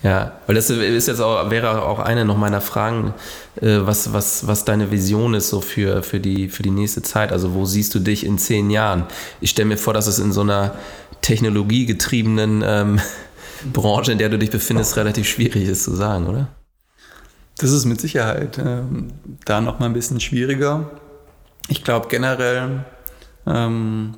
Ja, 0.03 0.41
weil 0.49 0.57
das 0.57 0.69
ist 0.69 1.07
jetzt 1.07 1.21
auch, 1.21 1.49
wäre 1.51 1.83
auch 1.83 2.01
eine 2.01 2.25
noch 2.25 2.37
meiner 2.37 2.61
Fragen, 2.61 3.15
äh, 3.61 3.79
was, 3.83 4.13
was, 4.13 4.49
was 4.49 4.65
deine 4.65 4.91
Vision 4.91 5.35
ist 5.35 5.49
so 5.49 5.61
für, 5.61 6.03
für, 6.03 6.19
die, 6.19 6.49
für 6.49 6.65
die 6.65 6.73
nächste 6.73 7.03
Zeit. 7.03 7.31
Also 7.31 7.55
wo 7.55 7.67
siehst 7.67 7.95
du 7.95 8.01
dich 8.01 8.27
in 8.27 8.37
zehn 8.37 8.71
Jahren? 8.71 9.05
Ich 9.41 9.51
stelle 9.51 9.69
mir 9.69 9.77
vor, 9.77 9.95
dass 9.95 10.09
es 10.09 10.19
in 10.19 10.33
so 10.33 10.41
einer 10.41 10.75
technologiegetriebenen 11.21 12.65
ähm, 12.67 13.01
Branche, 13.73 14.11
in 14.11 14.19
der 14.19 14.29
du 14.29 14.39
dich 14.39 14.51
befindest, 14.51 14.97
relativ 14.97 15.29
schwierig 15.29 15.69
ist 15.69 15.85
zu 15.85 15.95
sagen, 15.95 16.27
oder? 16.27 16.49
Das 17.59 17.71
ist 17.71 17.85
mit 17.85 18.01
Sicherheit 18.01 18.59
ähm, 18.59 19.13
da 19.45 19.61
noch 19.61 19.79
mal 19.79 19.87
ein 19.87 19.93
bisschen 19.93 20.19
schwieriger. 20.19 20.91
Ich 21.69 21.85
glaube 21.85 22.09
generell 22.09 22.85
ähm, 23.47 24.15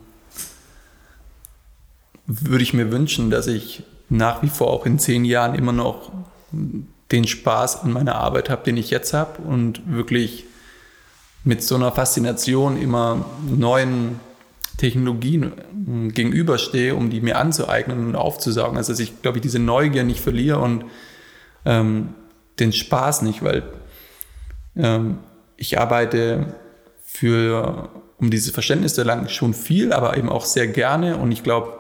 würde 2.26 2.62
ich 2.62 2.72
mir 2.72 2.90
wünschen, 2.90 3.28
dass 3.28 3.46
ich 3.48 3.82
nach 4.14 4.42
wie 4.42 4.48
vor 4.48 4.70
auch 4.70 4.86
in 4.86 4.98
zehn 4.98 5.24
Jahren 5.24 5.54
immer 5.54 5.72
noch 5.72 6.12
den 7.10 7.26
Spaß 7.26 7.82
an 7.82 7.92
meiner 7.92 8.16
Arbeit 8.16 8.48
habe, 8.48 8.64
den 8.64 8.76
ich 8.76 8.90
jetzt 8.90 9.12
habe 9.12 9.42
und 9.42 9.82
wirklich 9.86 10.44
mit 11.42 11.62
so 11.62 11.74
einer 11.74 11.92
Faszination 11.92 12.80
immer 12.80 13.24
neuen 13.46 14.20
Technologien 14.78 15.52
äh, 15.52 16.08
gegenüberstehe, 16.08 16.94
um 16.94 17.10
die 17.10 17.20
mir 17.20 17.38
anzueignen 17.38 18.06
und 18.06 18.16
aufzusaugen. 18.16 18.76
Also 18.76 18.92
dass 18.92 19.00
ich, 19.00 19.20
glaube 19.20 19.38
ich, 19.38 19.42
diese 19.42 19.58
Neugier 19.58 20.04
nicht 20.04 20.20
verliere 20.20 20.58
und 20.58 20.86
ähm, 21.64 22.14
den 22.58 22.72
Spaß 22.72 23.22
nicht, 23.22 23.42
weil 23.42 23.62
ähm, 24.76 25.18
ich 25.56 25.78
arbeite 25.78 26.54
für, 27.04 27.90
um 28.18 28.30
dieses 28.30 28.52
Verständnis 28.52 28.94
zu 28.94 29.02
erlangen, 29.02 29.28
schon 29.28 29.54
viel, 29.54 29.92
aber 29.92 30.16
eben 30.16 30.28
auch 30.28 30.44
sehr 30.44 30.66
gerne 30.66 31.16
und 31.16 31.30
ich 31.30 31.42
glaube, 31.42 31.78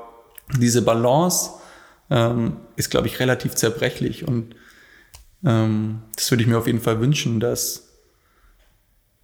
diese 0.58 0.82
Balance 0.82 1.50
ähm, 2.10 2.56
ist, 2.76 2.90
glaube 2.90 3.06
ich, 3.06 3.20
relativ 3.20 3.54
zerbrechlich. 3.54 4.26
Und 4.26 4.54
ähm, 5.44 6.02
das 6.16 6.30
würde 6.30 6.42
ich 6.42 6.48
mir 6.48 6.58
auf 6.58 6.66
jeden 6.66 6.80
Fall 6.80 7.00
wünschen, 7.00 7.40
dass, 7.40 7.88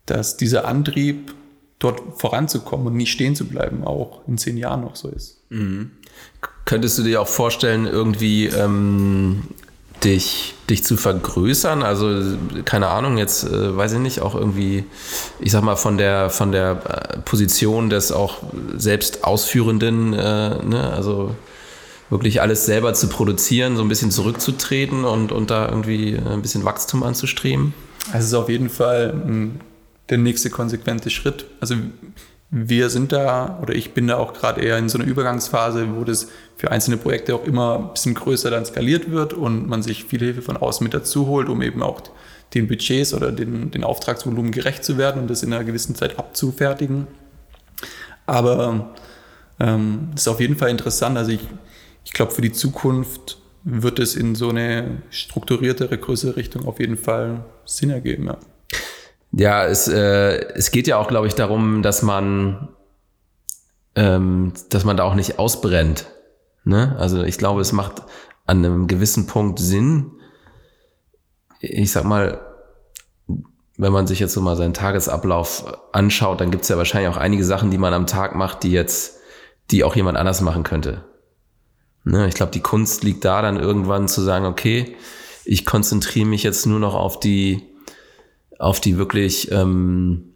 dass 0.07 0.37
dieser 0.37 0.67
Antrieb, 0.67 1.35
dort 1.81 2.03
voranzukommen 2.21 2.87
und 2.87 2.97
nicht 2.97 3.11
stehen 3.11 3.35
zu 3.35 3.47
bleiben, 3.47 3.85
auch 3.85 4.21
in 4.29 4.39
zehn 4.39 4.57
Jahren 4.57 4.83
noch 4.83 4.95
so 4.95 5.09
ist. 5.09 5.41
Mhm. 5.49 5.91
Könntest 6.67 6.99
du 6.99 7.03
dir 7.03 7.21
auch 7.21 7.27
vorstellen, 7.27 7.87
irgendwie 7.87 8.47
ähm, 8.47 9.43
dich, 10.05 10.55
dich 10.69 10.85
zu 10.85 10.97
vergrößern? 10.97 11.83
Also, 11.83 12.37
keine 12.65 12.89
Ahnung, 12.89 13.17
jetzt 13.17 13.45
äh, 13.45 13.77
weiß 13.77 13.95
ich 13.95 13.99
nicht, 13.99 14.21
auch 14.21 14.35
irgendwie, 14.35 14.85
ich 15.41 15.51
sag 15.53 15.65
mal, 15.65 15.77
von 15.77 15.97
der, 15.97 16.29
von 16.31 16.53
der 16.53 17.15
äh, 17.17 17.19
Position 17.23 17.89
des 17.91 18.13
auch 18.13 18.37
selbst 18.77 19.25
Ausführenden, 19.25 20.13
äh, 20.13 20.63
ne? 20.63 20.93
also 20.95 21.35
wirklich 22.11 22.43
alles 22.43 22.67
selber 22.67 22.93
zu 22.93 23.09
produzieren, 23.09 23.77
so 23.77 23.83
ein 23.83 23.89
bisschen 23.89 24.11
zurückzutreten 24.11 25.05
und, 25.05 25.33
und 25.33 25.51
da 25.51 25.69
irgendwie 25.69 26.19
ein 26.19 26.43
bisschen 26.43 26.65
Wachstum 26.65 27.03
anzustreben? 27.03 27.73
Also 28.09 28.19
es 28.19 28.25
ist 28.27 28.35
auf 28.35 28.49
jeden 28.49 28.69
Fall 28.69 29.13
hm, 29.13 29.61
der 30.11 30.19
nächste 30.19 30.51
konsequente 30.51 31.09
Schritt. 31.09 31.47
Also 31.61 31.77
wir 32.51 32.91
sind 32.91 33.13
da 33.13 33.61
oder 33.63 33.75
ich 33.75 33.95
bin 33.95 34.09
da 34.09 34.17
auch 34.17 34.33
gerade 34.33 34.61
eher 34.61 34.77
in 34.77 34.89
so 34.89 34.99
einer 34.99 35.07
Übergangsphase, 35.07 35.95
wo 35.95 36.03
das 36.03 36.29
für 36.57 36.71
einzelne 36.73 36.97
Projekte 36.97 37.35
auch 37.35 37.45
immer 37.45 37.79
ein 37.79 37.93
bisschen 37.93 38.15
größer 38.15 38.51
dann 38.51 38.67
skaliert 38.67 39.11
wird 39.13 39.33
und 39.33 39.69
man 39.69 39.83
sich 39.83 40.05
viel 40.05 40.19
Hilfe 40.19 40.43
von 40.43 40.57
außen 40.57 40.83
mit 40.83 40.93
dazu 40.93 41.29
holt, 41.29 41.49
um 41.49 41.63
eben 41.63 41.83
auch 41.83 42.03
den 42.55 42.67
Budgets 42.67 43.15
oder 43.15 43.31
den, 43.31 43.71
den 43.71 43.85
Auftragsvolumen 43.85 44.51
gerecht 44.51 44.85
zu 44.85 44.99
werden 44.99 45.23
und 45.23 45.31
das 45.31 45.45
in 45.45 45.53
einer 45.53 45.63
gewissen 45.63 45.95
Zeit 45.95 46.19
abzufertigen. 46.19 47.07
Aber 48.27 48.95
ähm, 49.61 50.09
ist 50.17 50.27
auf 50.27 50.41
jeden 50.41 50.57
Fall 50.57 50.71
interessant. 50.71 51.17
Also 51.17 51.31
ich, 51.31 51.47
ich 52.05 52.13
glaube, 52.13 52.33
für 52.33 52.43
die 52.43 52.53
Zukunft 52.53 53.39
wird 53.63 53.99
es 53.99 54.17
in 54.17 54.35
so 54.35 54.49
eine 54.49 55.03
strukturiertere, 55.11 55.99
größere 55.99 56.37
Richtung 56.37 56.67
auf 56.67 56.81
jeden 56.81 56.97
Fall 56.97 57.45
Sinn 57.65 57.91
ergeben. 57.91 58.27
Ja, 58.27 58.39
ja 59.33 59.67
es, 59.67 59.89
äh, 59.89 60.53
es 60.55 60.71
geht 60.71 60.87
ja 60.87 60.97
auch, 60.97 61.09
glaube 61.09 61.27
ich, 61.27 61.35
darum, 61.35 61.83
dass 61.83 62.03
man, 62.03 62.69
ähm, 63.95 64.53
dass 64.71 64.85
man 64.85 64.97
da 64.97 65.05
auch 65.05 65.15
nicht 65.15 65.39
ausbrennt. 65.39 66.07
Ne? 66.65 66.97
Also 66.99 67.23
ich 67.23 67.39
glaube, 67.39 67.61
es 67.61 67.73
macht 67.73 68.03
an 68.47 68.65
einem 68.65 68.87
gewissen 68.87 69.27
Punkt 69.27 69.59
Sinn. 69.59 70.13
Ich 71.61 71.93
sag 71.93 72.05
mal, 72.05 72.41
wenn 73.77 73.93
man 73.93 74.07
sich 74.07 74.21
jetzt 74.21 74.35
so 74.35 74.41
mal 74.41 74.57
seinen 74.57 74.75
Tagesablauf 74.75 75.79
anschaut, 75.93 76.41
dann 76.41 76.51
gibt 76.51 76.65
es 76.65 76.69
ja 76.69 76.77
wahrscheinlich 76.77 77.11
auch 77.11 77.17
einige 77.17 77.45
Sachen, 77.45 77.71
die 77.71 77.79
man 77.79 77.95
am 77.95 78.07
Tag 78.07 78.35
macht, 78.35 78.63
die 78.63 78.73
jetzt, 78.73 79.19
die 79.71 79.85
auch 79.85 79.97
jemand 79.97 80.19
anders 80.19 80.41
machen 80.41 80.65
könnte. 80.65 81.05
Ne, 82.05 82.29
ich 82.29 82.35
glaube, 82.35 82.53
die 82.53 82.61
Kunst 82.61 83.05
liegt 83.05 83.25
da 83.25 83.43
dann 83.43 83.59
irgendwann 83.59 84.09
zu 84.09 84.23
sagen, 84.23 84.47
okay, 84.47 84.97
ich 85.45 85.67
konzentriere 85.67 86.27
mich 86.27 86.43
jetzt 86.43 86.67
nur 86.67 86.81
noch 86.81 86.95
auf 86.95 87.21
die, 87.21 87.63
auf 88.59 88.81
die 88.81 88.97
wirklich 88.97 89.51
ähm, 89.53 90.33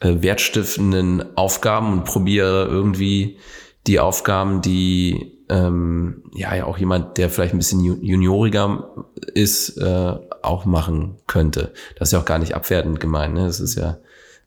äh, 0.00 0.16
wertstiftenden 0.20 1.36
Aufgaben 1.36 1.92
und 1.92 2.04
probiere 2.04 2.66
irgendwie 2.66 3.38
die 3.86 4.00
Aufgaben, 4.00 4.62
die 4.62 5.32
ähm, 5.48 6.24
ja, 6.34 6.54
ja 6.54 6.64
auch 6.64 6.78
jemand, 6.78 7.18
der 7.18 7.30
vielleicht 7.30 7.54
ein 7.54 7.58
bisschen 7.58 7.84
junioriger 8.02 8.90
ist, 9.32 9.76
äh, 9.78 10.14
auch 10.42 10.64
machen 10.64 11.16
könnte. 11.26 11.72
Das 11.98 12.08
ist 12.08 12.12
ja 12.12 12.20
auch 12.20 12.24
gar 12.24 12.38
nicht 12.38 12.54
abwertend 12.54 12.98
gemeint. 12.98 13.34
Ne? 13.34 13.46
Das 13.46 13.60
ist 13.60 13.76
ja, 13.76 13.98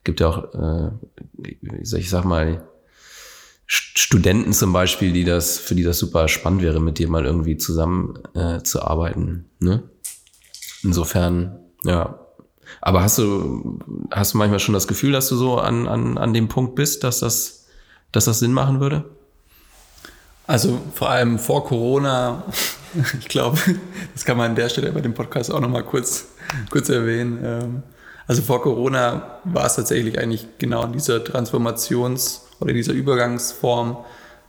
gibt 0.03 0.19
ja 0.19 0.27
auch, 0.27 0.53
äh, 0.53 0.91
ich 1.71 2.09
sag 2.09 2.25
mal, 2.25 2.68
Studenten 3.71 4.51
zum 4.51 4.73
Beispiel, 4.73 5.13
die 5.13 5.23
das, 5.23 5.59
für 5.59 5.75
die 5.75 5.83
das 5.83 5.99
super 5.99 6.27
spannend 6.27 6.63
wäre, 6.63 6.79
mit 6.79 6.97
dir 6.97 7.07
mal 7.07 7.23
irgendwie 7.23 7.55
zusammen 7.55 8.17
äh, 8.33 8.63
zu 8.63 8.81
arbeiten. 8.81 9.45
Ne? 9.59 9.83
Insofern, 10.81 11.59
ja. 11.83 12.19
Aber 12.81 13.03
hast 13.03 13.19
du, 13.19 13.77
hast 14.09 14.33
du 14.33 14.39
manchmal 14.39 14.59
schon 14.59 14.73
das 14.73 14.87
Gefühl, 14.87 15.11
dass 15.11 15.29
du 15.29 15.35
so 15.35 15.59
an, 15.59 15.87
an, 15.87 16.17
an 16.17 16.33
dem 16.33 16.47
Punkt 16.47 16.73
bist, 16.73 17.03
dass 17.03 17.19
das, 17.19 17.67
dass 18.11 18.25
das 18.25 18.39
Sinn 18.39 18.53
machen 18.53 18.79
würde? 18.79 19.05
Also 20.47 20.81
vor 20.95 21.11
allem 21.11 21.37
vor 21.37 21.63
Corona, 21.63 22.43
ich 23.19 23.27
glaube, 23.27 23.59
das 24.15 24.25
kann 24.25 24.37
man 24.37 24.49
an 24.49 24.55
der 24.55 24.69
Stelle 24.69 24.91
bei 24.91 25.01
dem 25.01 25.13
Podcast 25.13 25.53
auch 25.53 25.59
nochmal 25.59 25.83
kurz, 25.83 26.29
kurz 26.71 26.89
erwähnen. 26.89 27.39
Ähm, 27.43 27.83
also 28.25 28.41
vor 28.41 28.63
Corona 28.63 29.41
war 29.43 29.67
es 29.67 29.75
tatsächlich 29.75 30.17
eigentlich 30.17 30.47
genau 30.57 30.87
dieser 30.87 31.17
Transformations- 31.17 32.48
oder 32.59 32.73
dieser 32.73 32.93
Übergangsform, 32.93 33.97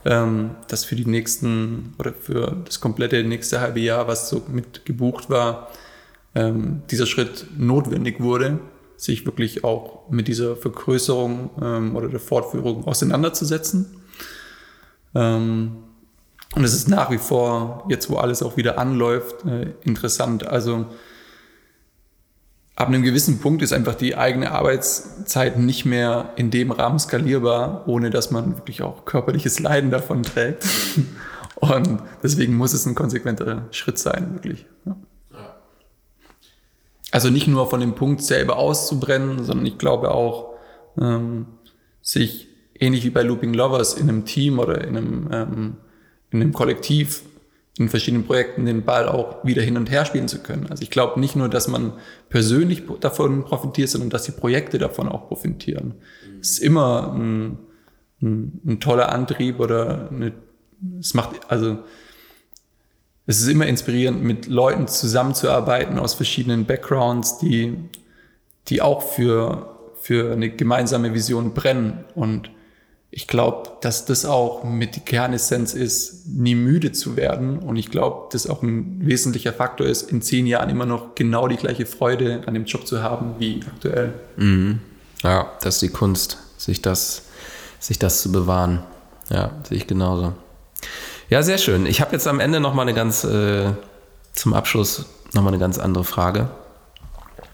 ähm, 0.05 0.51
dass 0.69 0.85
für 0.85 0.97
die 0.97 1.07
nächsten 1.07 1.95
oder 1.99 2.13
für 2.13 2.57
das 2.65 2.81
komplette 2.81 3.23
nächste 3.25 3.61
halbe 3.61 3.81
Jahr, 3.81 4.09
was 4.09 4.29
so 4.29 4.43
mit 4.49 4.85
gebucht 4.85 5.31
war, 5.31 5.71
ähm, 6.35 6.83
dieser 6.91 7.07
Schritt 7.07 7.47
notwendig 7.57 8.21
wurde, 8.21 8.59
sich 8.97 9.27
wirklich 9.27 9.65
auch 9.65 10.09
mit 10.11 10.29
dieser 10.29 10.57
Vergrößerung 10.57 11.93
oder 11.95 12.09
der 12.09 12.21
Fortführung 12.21 12.85
auseinanderzusetzen. 12.85 13.87
Und 16.55 16.65
es 16.65 16.75
ist 16.75 16.89
nach 16.89 17.11
wie 17.11 17.19
vor, 17.19 17.87
jetzt 17.89 18.11
wo 18.11 18.17
alles 18.17 18.43
auch 18.43 18.57
wieder 18.57 18.79
anläuft, 18.79 19.45
äh, 19.45 19.73
interessant. 19.83 20.47
Also 20.47 20.87
ab 22.81 22.89
einem 22.89 23.03
gewissen 23.03 23.41
Punkt 23.41 23.61
ist 23.61 23.75
einfach 23.75 23.95
die 23.95 24.17
eigene 24.17 24.53
Arbeitszeit 24.53 25.59
nicht 25.59 25.85
mehr 25.85 26.33
in 26.37 26.51
dem 26.51 26.71
Rahmen 26.71 26.99
skalierbar, 26.99 27.87
ohne 27.87 28.09
dass 28.09 28.31
man 28.31 28.57
wirklich 28.57 28.81
auch 28.81 29.05
körperliches 29.05 29.61
Leiden 29.61 29.91
davon 29.91 30.23
trägt. 30.23 30.65
Und 31.57 32.03
deswegen 32.23 32.57
muss 32.57 32.73
es 32.73 32.87
ein 32.87 32.95
konsequenter 32.95 33.67
Schritt 33.71 33.99
sein, 33.99 34.33
wirklich. 34.33 34.65
Also 37.11 37.29
nicht 37.29 37.49
nur 37.49 37.69
von 37.69 37.81
dem 37.81 37.95
Punkt 37.95 38.23
selber 38.23 38.57
auszubrennen, 38.57 39.45
sondern 39.45 39.67
ich 39.67 39.77
glaube 39.77 40.11
auch, 40.13 40.55
ähm, 40.99 41.47
sich 42.01 42.49
ähnlich 42.79 43.05
wie 43.05 43.11
bei 43.11 43.23
Looping 43.23 43.53
Lovers 43.53 43.93
in 43.93 44.09
einem 44.09 44.25
Team 44.25 44.59
oder 44.59 44.83
in 44.83 44.97
einem 44.97 45.29
ähm, 45.31 45.77
in 46.31 46.41
einem 46.41 46.53
Kollektiv 46.55 47.23
in 47.81 47.89
verschiedenen 47.89 48.27
Projekten 48.27 48.67
den 48.67 48.85
Ball 48.85 49.09
auch 49.09 49.43
wieder 49.43 49.63
hin 49.63 49.79
und 49.79 49.91
her 49.91 50.05
spielen 50.05 50.29
zu 50.29 50.41
können. 50.41 50.67
Also 50.69 50.83
ich 50.83 50.91
glaube 50.91 51.19
nicht 51.19 51.35
nur, 51.35 51.49
dass 51.49 51.67
man 51.67 51.95
persönlich 52.29 52.83
davon 53.01 53.43
profitiert, 53.43 53.89
sondern 53.89 54.11
dass 54.11 54.25
die 54.25 54.33
Projekte 54.33 54.77
davon 54.77 55.09
auch 55.09 55.29
profitieren. 55.29 55.95
Es 56.43 56.51
ist 56.51 56.59
immer 56.59 57.15
ein, 57.15 57.57
ein, 58.21 58.61
ein 58.67 58.81
toller 58.81 59.11
Antrieb 59.11 59.61
oder 59.61 60.11
eine, 60.11 60.35
es 61.01 61.15
macht, 61.15 61.51
also 61.51 61.79
es 63.27 63.41
ist 63.41 63.49
immer 63.49 63.67
inspirierend, 63.67 64.23
mit 64.23 64.47
Leuten 64.47 64.87
zusammenzuarbeiten 64.87 65.99
aus 65.99 66.13
verschiedenen 66.13 66.67
Backgrounds, 66.67 67.39
die, 67.39 67.79
die 68.69 68.83
auch 68.83 69.01
für, 69.01 69.95
für 69.95 70.33
eine 70.33 70.51
gemeinsame 70.51 71.15
Vision 71.15 71.55
brennen 71.55 72.05
und 72.15 72.51
ich 73.13 73.27
glaube, 73.27 73.73
dass 73.81 74.05
das 74.05 74.25
auch 74.25 74.63
mit 74.63 74.95
die 74.95 75.01
Kernessenz 75.01 75.75
ist, 75.75 76.29
nie 76.29 76.55
müde 76.55 76.93
zu 76.93 77.17
werden. 77.17 77.59
Und 77.59 77.77
ich 77.77 77.91
glaube, 77.91 78.29
dass 78.31 78.47
auch 78.47 78.63
ein 78.63 79.05
wesentlicher 79.05 79.53
Faktor 79.53 79.87
ist, 79.87 80.11
in 80.13 80.23
zehn 80.23 80.47
Jahren 80.47 80.71
immer 80.71 80.87
noch 80.87 81.17
genau 81.17 81.49
die 81.49 81.57
gleiche 81.57 81.87
Freude 81.87 82.43
an 82.47 82.55
dem 82.55 82.67
Job 82.67 82.87
zu 82.87 83.03
haben 83.03 83.35
wie 83.39 83.61
aktuell. 83.67 84.15
Mhm. 84.37 84.79
Ja, 85.25 85.51
das 85.61 85.77
ist 85.77 85.83
die 85.83 85.89
Kunst, 85.89 86.39
sich 86.57 86.83
das, 86.83 87.23
sich 87.81 87.99
das 87.99 88.23
zu 88.23 88.31
bewahren. 88.31 88.85
Ja, 89.29 89.51
sehe 89.69 89.79
ich 89.79 89.89
genauso. 89.89 90.35
Ja, 91.29 91.43
sehr 91.43 91.59
schön. 91.59 91.87
Ich 91.87 92.01
habe 92.01 92.13
jetzt 92.13 92.29
am 92.29 92.39
Ende 92.39 92.61
noch 92.61 92.75
mal 92.75 92.83
eine 92.83 92.95
ganz, 92.95 93.25
äh, 93.25 93.73
zum 94.35 94.55
Abschluss 94.55 95.07
noch 95.33 95.43
mal 95.43 95.49
eine 95.49 95.59
ganz 95.59 95.79
andere 95.79 96.05
Frage. 96.05 96.49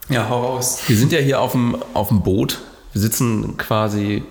Ja, 0.09 0.29
hau 0.29 0.41
raus. 0.41 0.81
Wir 0.87 0.95
sind 0.95 1.11
ja 1.11 1.19
hier 1.19 1.41
auf 1.41 1.51
dem, 1.51 1.75
auf 1.93 2.09
dem 2.09 2.21
Boot. 2.21 2.61
Wir 2.93 3.01
sitzen 3.01 3.57
quasi 3.57 4.23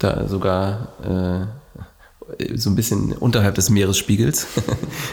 da 0.00 0.26
sogar 0.26 0.88
äh, 1.02 1.60
so 2.54 2.70
ein 2.70 2.76
bisschen 2.76 3.12
unterhalb 3.12 3.54
des 3.54 3.70
Meeresspiegels, 3.70 4.46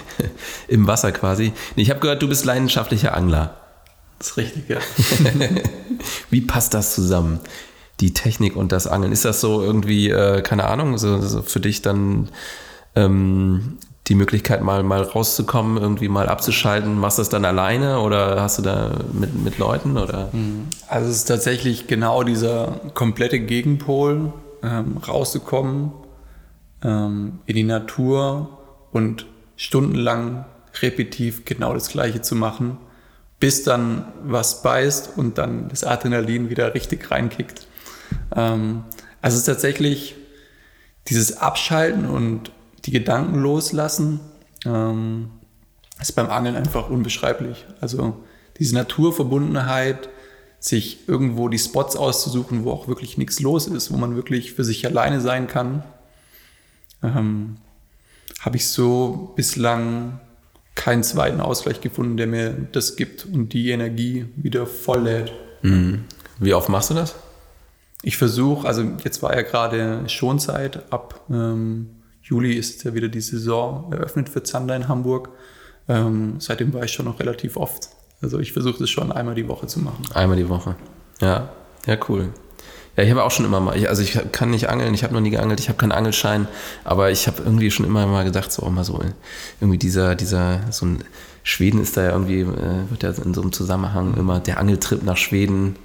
im 0.68 0.88
Wasser 0.88 1.12
quasi. 1.12 1.54
Ich 1.76 1.90
habe 1.90 2.00
gehört, 2.00 2.22
du 2.22 2.28
bist 2.28 2.46
leidenschaftlicher 2.46 3.16
Angler. 3.16 3.56
Das 4.20 4.30
ist 4.30 4.38
richtig, 4.38 4.70
ja. 4.70 4.78
Wie 6.30 6.42
passt 6.42 6.74
das 6.74 6.96
zusammen? 6.96 7.40
Die 8.00 8.14
Technik 8.14 8.56
und 8.56 8.72
das 8.72 8.88
Angeln. 8.88 9.12
Ist 9.12 9.26
das 9.26 9.42
so 9.42 9.62
irgendwie, 9.62 10.10
äh, 10.10 10.42
keine 10.42 10.66
Ahnung, 10.66 10.98
so, 10.98 11.20
so, 11.22 11.42
für 11.42 11.60
dich 11.60 11.82
dann 11.82 12.30
ähm, 12.96 13.78
die 14.08 14.16
Möglichkeit, 14.16 14.64
mal, 14.64 14.84
mal 14.84 15.02
rauszukommen, 15.02 15.78
irgendwie 15.78 16.08
mal 16.08 16.30
abzuschalten? 16.30 17.00
Machst 17.00 17.18
du 17.18 17.22
das 17.22 17.30
dann 17.30 17.46
alleine 17.46 18.00
oder 18.00 18.42
hast 18.42 18.60
du 18.60 18.62
da 18.62 18.92
mit, 19.14 19.36
mit 19.44 19.58
Leuten? 19.58 19.98
Oder? 19.98 20.30
Also 20.88 21.10
es 21.10 21.18
ist 21.18 21.26
tatsächlich 21.26 21.88
genau 21.88 22.24
dieser 22.24 22.80
komplette 22.94 23.40
Gegenpol 23.40 24.32
ähm, 24.64 24.98
rauszukommen 24.98 25.92
ähm, 26.84 27.40
in 27.46 27.56
die 27.56 27.64
Natur 27.64 28.58
und 28.92 29.26
stundenlang 29.56 30.46
repetitiv 30.82 31.46
genau 31.46 31.74
das 31.74 31.90
Gleiche 31.90 32.22
zu 32.22 32.36
machen, 32.36 32.78
bis 33.40 33.64
dann 33.64 34.06
was 34.24 34.62
beißt 34.62 35.18
und 35.18 35.38
dann 35.38 35.70
das 35.70 35.84
Adrenalin 35.84 36.50
wieder 36.50 36.74
richtig 36.74 37.10
reinkickt. 37.12 37.68
Ähm, 38.36 38.84
also 39.22 39.36
es 39.36 39.42
ist 39.42 39.46
tatsächlich 39.46 40.16
dieses 41.08 41.38
Abschalten 41.38 42.06
und 42.06 42.52
die 42.86 42.92
Gedanken 42.92 43.42
loslassen, 43.42 44.20
ähm, 44.66 45.32
ist 46.00 46.14
beim 46.14 46.30
Angeln 46.30 46.56
einfach 46.56 46.90
unbeschreiblich. 46.90 47.66
Also 47.82 48.24
diese 48.60 48.76
Naturverbundenheit, 48.76 50.10
sich 50.60 51.08
irgendwo 51.08 51.50
die 51.50 51.60
Spots 51.60 51.96
auszusuchen, 51.96 52.64
wo 52.64 52.72
auch 52.72 52.88
wirklich 52.88 53.18
nichts 53.18 53.40
los 53.40 53.68
ist, 53.68 53.92
wo 53.92 53.98
man 53.98 54.16
wirklich 54.16 54.54
für 54.54 54.64
sich 54.64 54.86
alleine 54.86 55.22
sein 55.22 55.48
kann, 55.48 55.84
ähm, 57.04 57.58
habe 58.42 58.58
ich 58.58 58.68
so 58.68 59.34
bislang 59.36 60.20
keinen 60.76 61.04
zweiten 61.04 61.42
Ausgleich 61.42 61.82
gefunden, 61.82 62.18
der 62.18 62.28
mir 62.28 62.54
das 62.72 62.96
gibt 62.96 63.26
und 63.26 63.54
die 63.54 63.72
Energie 63.72 64.28
wieder 64.36 64.66
voll 64.66 65.04
lädt. 65.04 65.32
Mhm. 65.64 66.06
Wie 66.40 66.54
oft 66.54 66.70
machst 66.70 66.92
du 66.92 66.94
das? 66.94 67.16
Ich 68.04 68.18
versuche, 68.18 68.68
also 68.68 68.84
jetzt 69.04 69.24
war 69.24 69.36
ja 69.36 69.42
gerade 69.42 70.08
Schonzeit, 70.08 70.92
ab 70.94 71.26
ähm, 71.30 71.90
Juli 72.22 72.54
ist 72.54 72.84
ja 72.84 72.94
wieder 72.94 73.08
die 73.08 73.22
Saison 73.22 73.92
eröffnet 73.92 74.30
für 74.30 74.44
Zander 74.44 74.76
in 74.76 74.88
Hamburg. 74.88 75.30
Ähm, 75.88 76.36
seitdem 76.40 76.74
war 76.74 76.84
ich 76.84 76.92
schon 76.92 77.06
noch 77.06 77.20
relativ 77.20 77.58
oft 77.58 77.90
also 78.22 78.40
ich 78.40 78.54
versuche 78.54 78.84
es 78.84 78.90
schon 78.90 79.12
einmal 79.12 79.36
die 79.36 79.48
Woche 79.48 79.68
zu 79.68 79.80
machen. 79.80 80.04
Einmal 80.14 80.38
die 80.38 80.50
Woche. 80.50 80.76
Ja, 81.22 81.50
ja, 81.86 81.98
cool. 82.10 82.30
Ja, 82.96 83.04
ich 83.04 83.12
habe 83.12 83.24
auch 83.24 83.32
schon 83.32 83.46
immer 83.46 83.60
mal, 83.60 83.78
ich, 83.78 83.90
also 83.90 84.02
ich 84.02 84.20
kann 84.32 84.50
nicht 84.50 84.70
angeln, 84.70 84.94
ich 84.96 85.04
habe 85.04 85.14
noch 85.14 85.22
nie 85.22 85.30
geangelt, 85.30 85.60
ich 85.60 85.70
habe 85.70 85.78
keinen 85.78 85.92
Angelschein, 85.92 86.48
aber 86.84 87.12
ich 87.12 87.28
habe 87.28 87.44
irgendwie 87.44 87.70
schon 87.70 87.86
immer 87.86 88.08
mal 88.08 88.24
gedacht, 88.24 88.52
so 88.52 88.64
auch 88.64 88.72
mal 88.72 88.84
so 88.84 89.00
irgendwie 89.62 89.78
dieser, 89.78 90.16
dieser, 90.16 90.62
so 90.72 90.88
ein 90.88 91.04
Schweden 91.44 91.80
ist 91.80 91.96
da 91.96 92.04
ja 92.04 92.12
irgendwie, 92.12 92.42
äh, 92.42 92.90
wird 92.90 93.04
ja 93.04 93.12
in 93.24 93.36
so 93.36 93.42
einem 93.42 93.52
Zusammenhang 93.52 94.16
immer 94.16 94.40
der 94.40 94.60
Angeltrip 94.60 95.04
nach 95.04 95.16
Schweden 95.16 95.76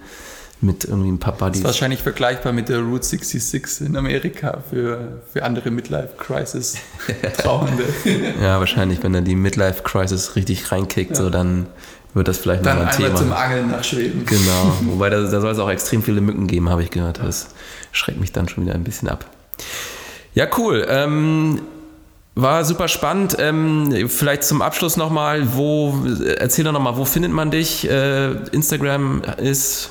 mit 0.62 0.84
irgendwie 0.84 1.10
ein 1.10 1.18
paar 1.18 1.34
Buddies. 1.34 1.62
Das 1.62 1.72
ist 1.72 1.76
wahrscheinlich 1.76 2.02
vergleichbar 2.02 2.52
mit 2.52 2.68
der 2.68 2.78
Route 2.78 3.04
66 3.04 3.88
in 3.88 3.96
Amerika 3.96 4.62
für, 4.70 5.22
für 5.32 5.42
andere 5.44 5.70
Midlife-Crisis-Trauernde. 5.70 7.84
ja, 8.40 8.60
wahrscheinlich, 8.60 9.02
wenn 9.02 9.12
er 9.14 9.22
die 9.22 9.34
Midlife-Crisis 9.34 10.36
richtig 10.36 10.70
reinkickt, 10.72 11.10
ja. 11.10 11.16
so 11.16 11.28
dann 11.30 11.66
wird 12.14 12.28
das 12.28 12.38
vielleicht 12.38 12.64
dann 12.66 12.78
noch 12.78 12.86
ein 12.86 12.96
Thema. 12.96 13.14
zum 13.14 13.32
Angeln 13.32 13.70
nach 13.70 13.84
Schweden. 13.84 14.24
Genau, 14.26 14.76
wobei 14.82 15.10
da, 15.10 15.20
da 15.20 15.40
soll 15.40 15.52
es 15.52 15.58
auch 15.58 15.70
extrem 15.70 16.02
viele 16.02 16.20
Mücken 16.20 16.46
geben, 16.46 16.68
habe 16.68 16.82
ich 16.82 16.90
gehört. 16.90 17.20
Das 17.22 17.48
schreckt 17.92 18.20
mich 18.20 18.32
dann 18.32 18.48
schon 18.48 18.64
wieder 18.64 18.74
ein 18.74 18.84
bisschen 18.84 19.08
ab. 19.08 19.24
Ja, 20.34 20.46
cool. 20.56 20.86
Ähm, 20.88 21.62
war 22.34 22.64
super 22.64 22.88
spannend. 22.88 23.36
Ähm, 23.38 24.08
vielleicht 24.08 24.44
zum 24.44 24.62
Abschluss 24.62 24.96
nochmal, 24.96 25.54
wo, 25.54 25.94
erzähl 26.38 26.64
doch 26.64 26.72
nochmal, 26.72 26.96
wo 26.96 27.04
findet 27.04 27.32
man 27.32 27.50
dich? 27.50 27.88
Äh, 27.88 28.32
Instagram 28.52 29.22
ist 29.36 29.90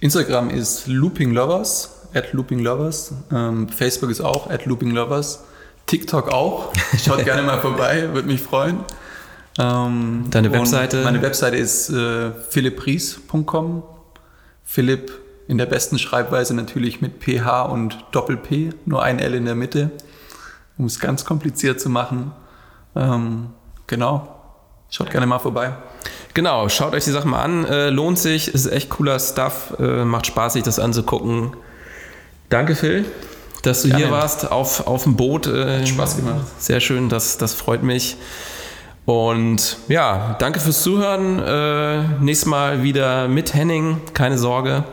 Instagram 0.00 0.50
ist 0.50 0.86
Looping 0.86 1.32
Lovers, 1.32 1.90
at 2.14 2.32
Looping 2.32 2.58
Lovers. 2.60 3.12
Ähm, 3.32 3.68
Facebook 3.68 4.10
ist 4.10 4.20
auch 4.20 4.50
at 4.50 4.66
Looping 4.66 4.90
Lovers. 4.90 5.44
TikTok 5.86 6.32
auch. 6.32 6.72
Schaut 7.04 7.24
gerne 7.24 7.42
mal 7.42 7.60
vorbei, 7.60 8.08
würde 8.12 8.28
mich 8.28 8.40
freuen. 8.40 8.80
Ähm, 9.58 10.26
Deine 10.30 10.52
Webseite? 10.52 11.02
Meine 11.02 11.22
Webseite 11.22 11.56
ist 11.56 11.90
äh, 11.90 12.30
philippries.com. 12.50 13.82
Philipp 14.64 15.12
in 15.48 15.58
der 15.58 15.66
besten 15.66 15.98
Schreibweise 15.98 16.54
natürlich 16.54 17.00
mit 17.00 17.20
PH 17.20 17.62
und 17.62 17.98
Doppel-P, 18.12 18.70
nur 18.86 19.02
ein 19.02 19.18
L 19.18 19.34
in 19.34 19.46
der 19.46 19.56
Mitte, 19.56 19.90
um 20.78 20.84
es 20.84 21.00
ganz 21.00 21.24
kompliziert 21.24 21.80
zu 21.80 21.90
machen. 21.90 22.30
Ähm, 22.94 23.48
genau. 23.88 24.36
Schaut 24.90 25.10
gerne 25.10 25.26
mal 25.26 25.38
vorbei. 25.38 25.74
Genau, 26.34 26.68
schaut 26.68 26.94
euch 26.94 27.04
die 27.04 27.10
Sachen 27.10 27.30
mal 27.30 27.42
an. 27.42 27.64
Äh, 27.64 27.90
lohnt 27.90 28.18
sich, 28.18 28.54
ist 28.54 28.66
echt 28.66 28.90
cooler 28.90 29.18
Stuff. 29.18 29.74
Äh, 29.78 30.04
macht 30.04 30.26
Spaß, 30.26 30.52
sich 30.52 30.62
das 30.62 30.78
anzugucken. 30.78 31.56
Danke, 32.48 32.74
Phil, 32.74 33.04
dass 33.62 33.82
du 33.82 33.88
Gerne. 33.88 34.04
hier 34.04 34.12
warst 34.12 34.50
auf, 34.50 34.86
auf 34.86 35.04
dem 35.04 35.16
Boot. 35.16 35.46
Äh, 35.46 35.80
Hat 35.80 35.88
Spaß 35.88 36.16
gemacht. 36.16 36.46
Sehr 36.58 36.80
schön, 36.80 37.08
das, 37.08 37.38
das 37.38 37.54
freut 37.54 37.82
mich. 37.82 38.16
Und 39.04 39.78
ja, 39.88 40.36
danke 40.38 40.60
fürs 40.60 40.82
Zuhören. 40.82 41.40
Äh, 41.40 42.22
nächstes 42.22 42.48
Mal 42.48 42.82
wieder 42.82 43.28
mit 43.28 43.54
Henning, 43.54 44.00
keine 44.14 44.38
Sorge. 44.38 44.84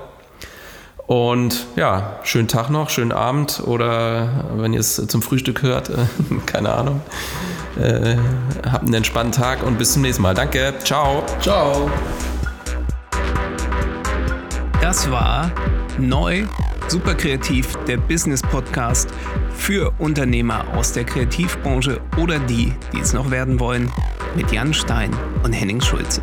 Und 1.08 1.68
ja, 1.78 2.20
schönen 2.24 2.50
Tag 2.50 2.70
noch, 2.70 2.90
schönen 2.90 3.14
Abend 3.14 3.62
oder 3.66 4.46
wenn 4.58 4.74
ihr 4.74 4.82
es 4.82 4.96
zum 4.96 5.22
Frühstück 5.22 5.62
hört, 5.62 5.90
äh, 5.90 6.06
keine 6.46 6.74
Ahnung. 6.74 7.02
Äh, 7.80 8.18
habt 8.70 8.84
einen 8.84 8.94
entspannten 8.94 9.32
Tag 9.32 9.64
und 9.64 9.78
bis 9.78 9.94
zum 9.94 10.02
nächsten 10.02 10.22
Mal. 10.24 10.34
Danke. 10.34 10.74
Ciao. 10.84 11.24
Ciao. 11.40 11.90
Das 14.82 15.10
war 15.12 15.52
neu, 15.98 16.46
super 16.90 17.16
kreativ, 17.16 17.76
der 17.88 17.98
Business 17.98 18.42
Podcast 18.42 19.10
für 19.56 19.94
Unternehmer 20.00 20.66
aus 20.76 20.94
der 20.94 21.04
Kreativbranche 21.04 22.00
oder 22.18 22.40
die, 22.40 22.74
die 22.94 23.00
es 23.00 23.14
noch 23.14 23.30
werden 23.32 23.60
wollen, 23.60 23.92
mit 24.36 24.52
Jan 24.52 24.74
Stein 24.74 25.12
und 25.44 25.54
Henning 25.54 25.82
Schulze. 25.82 26.22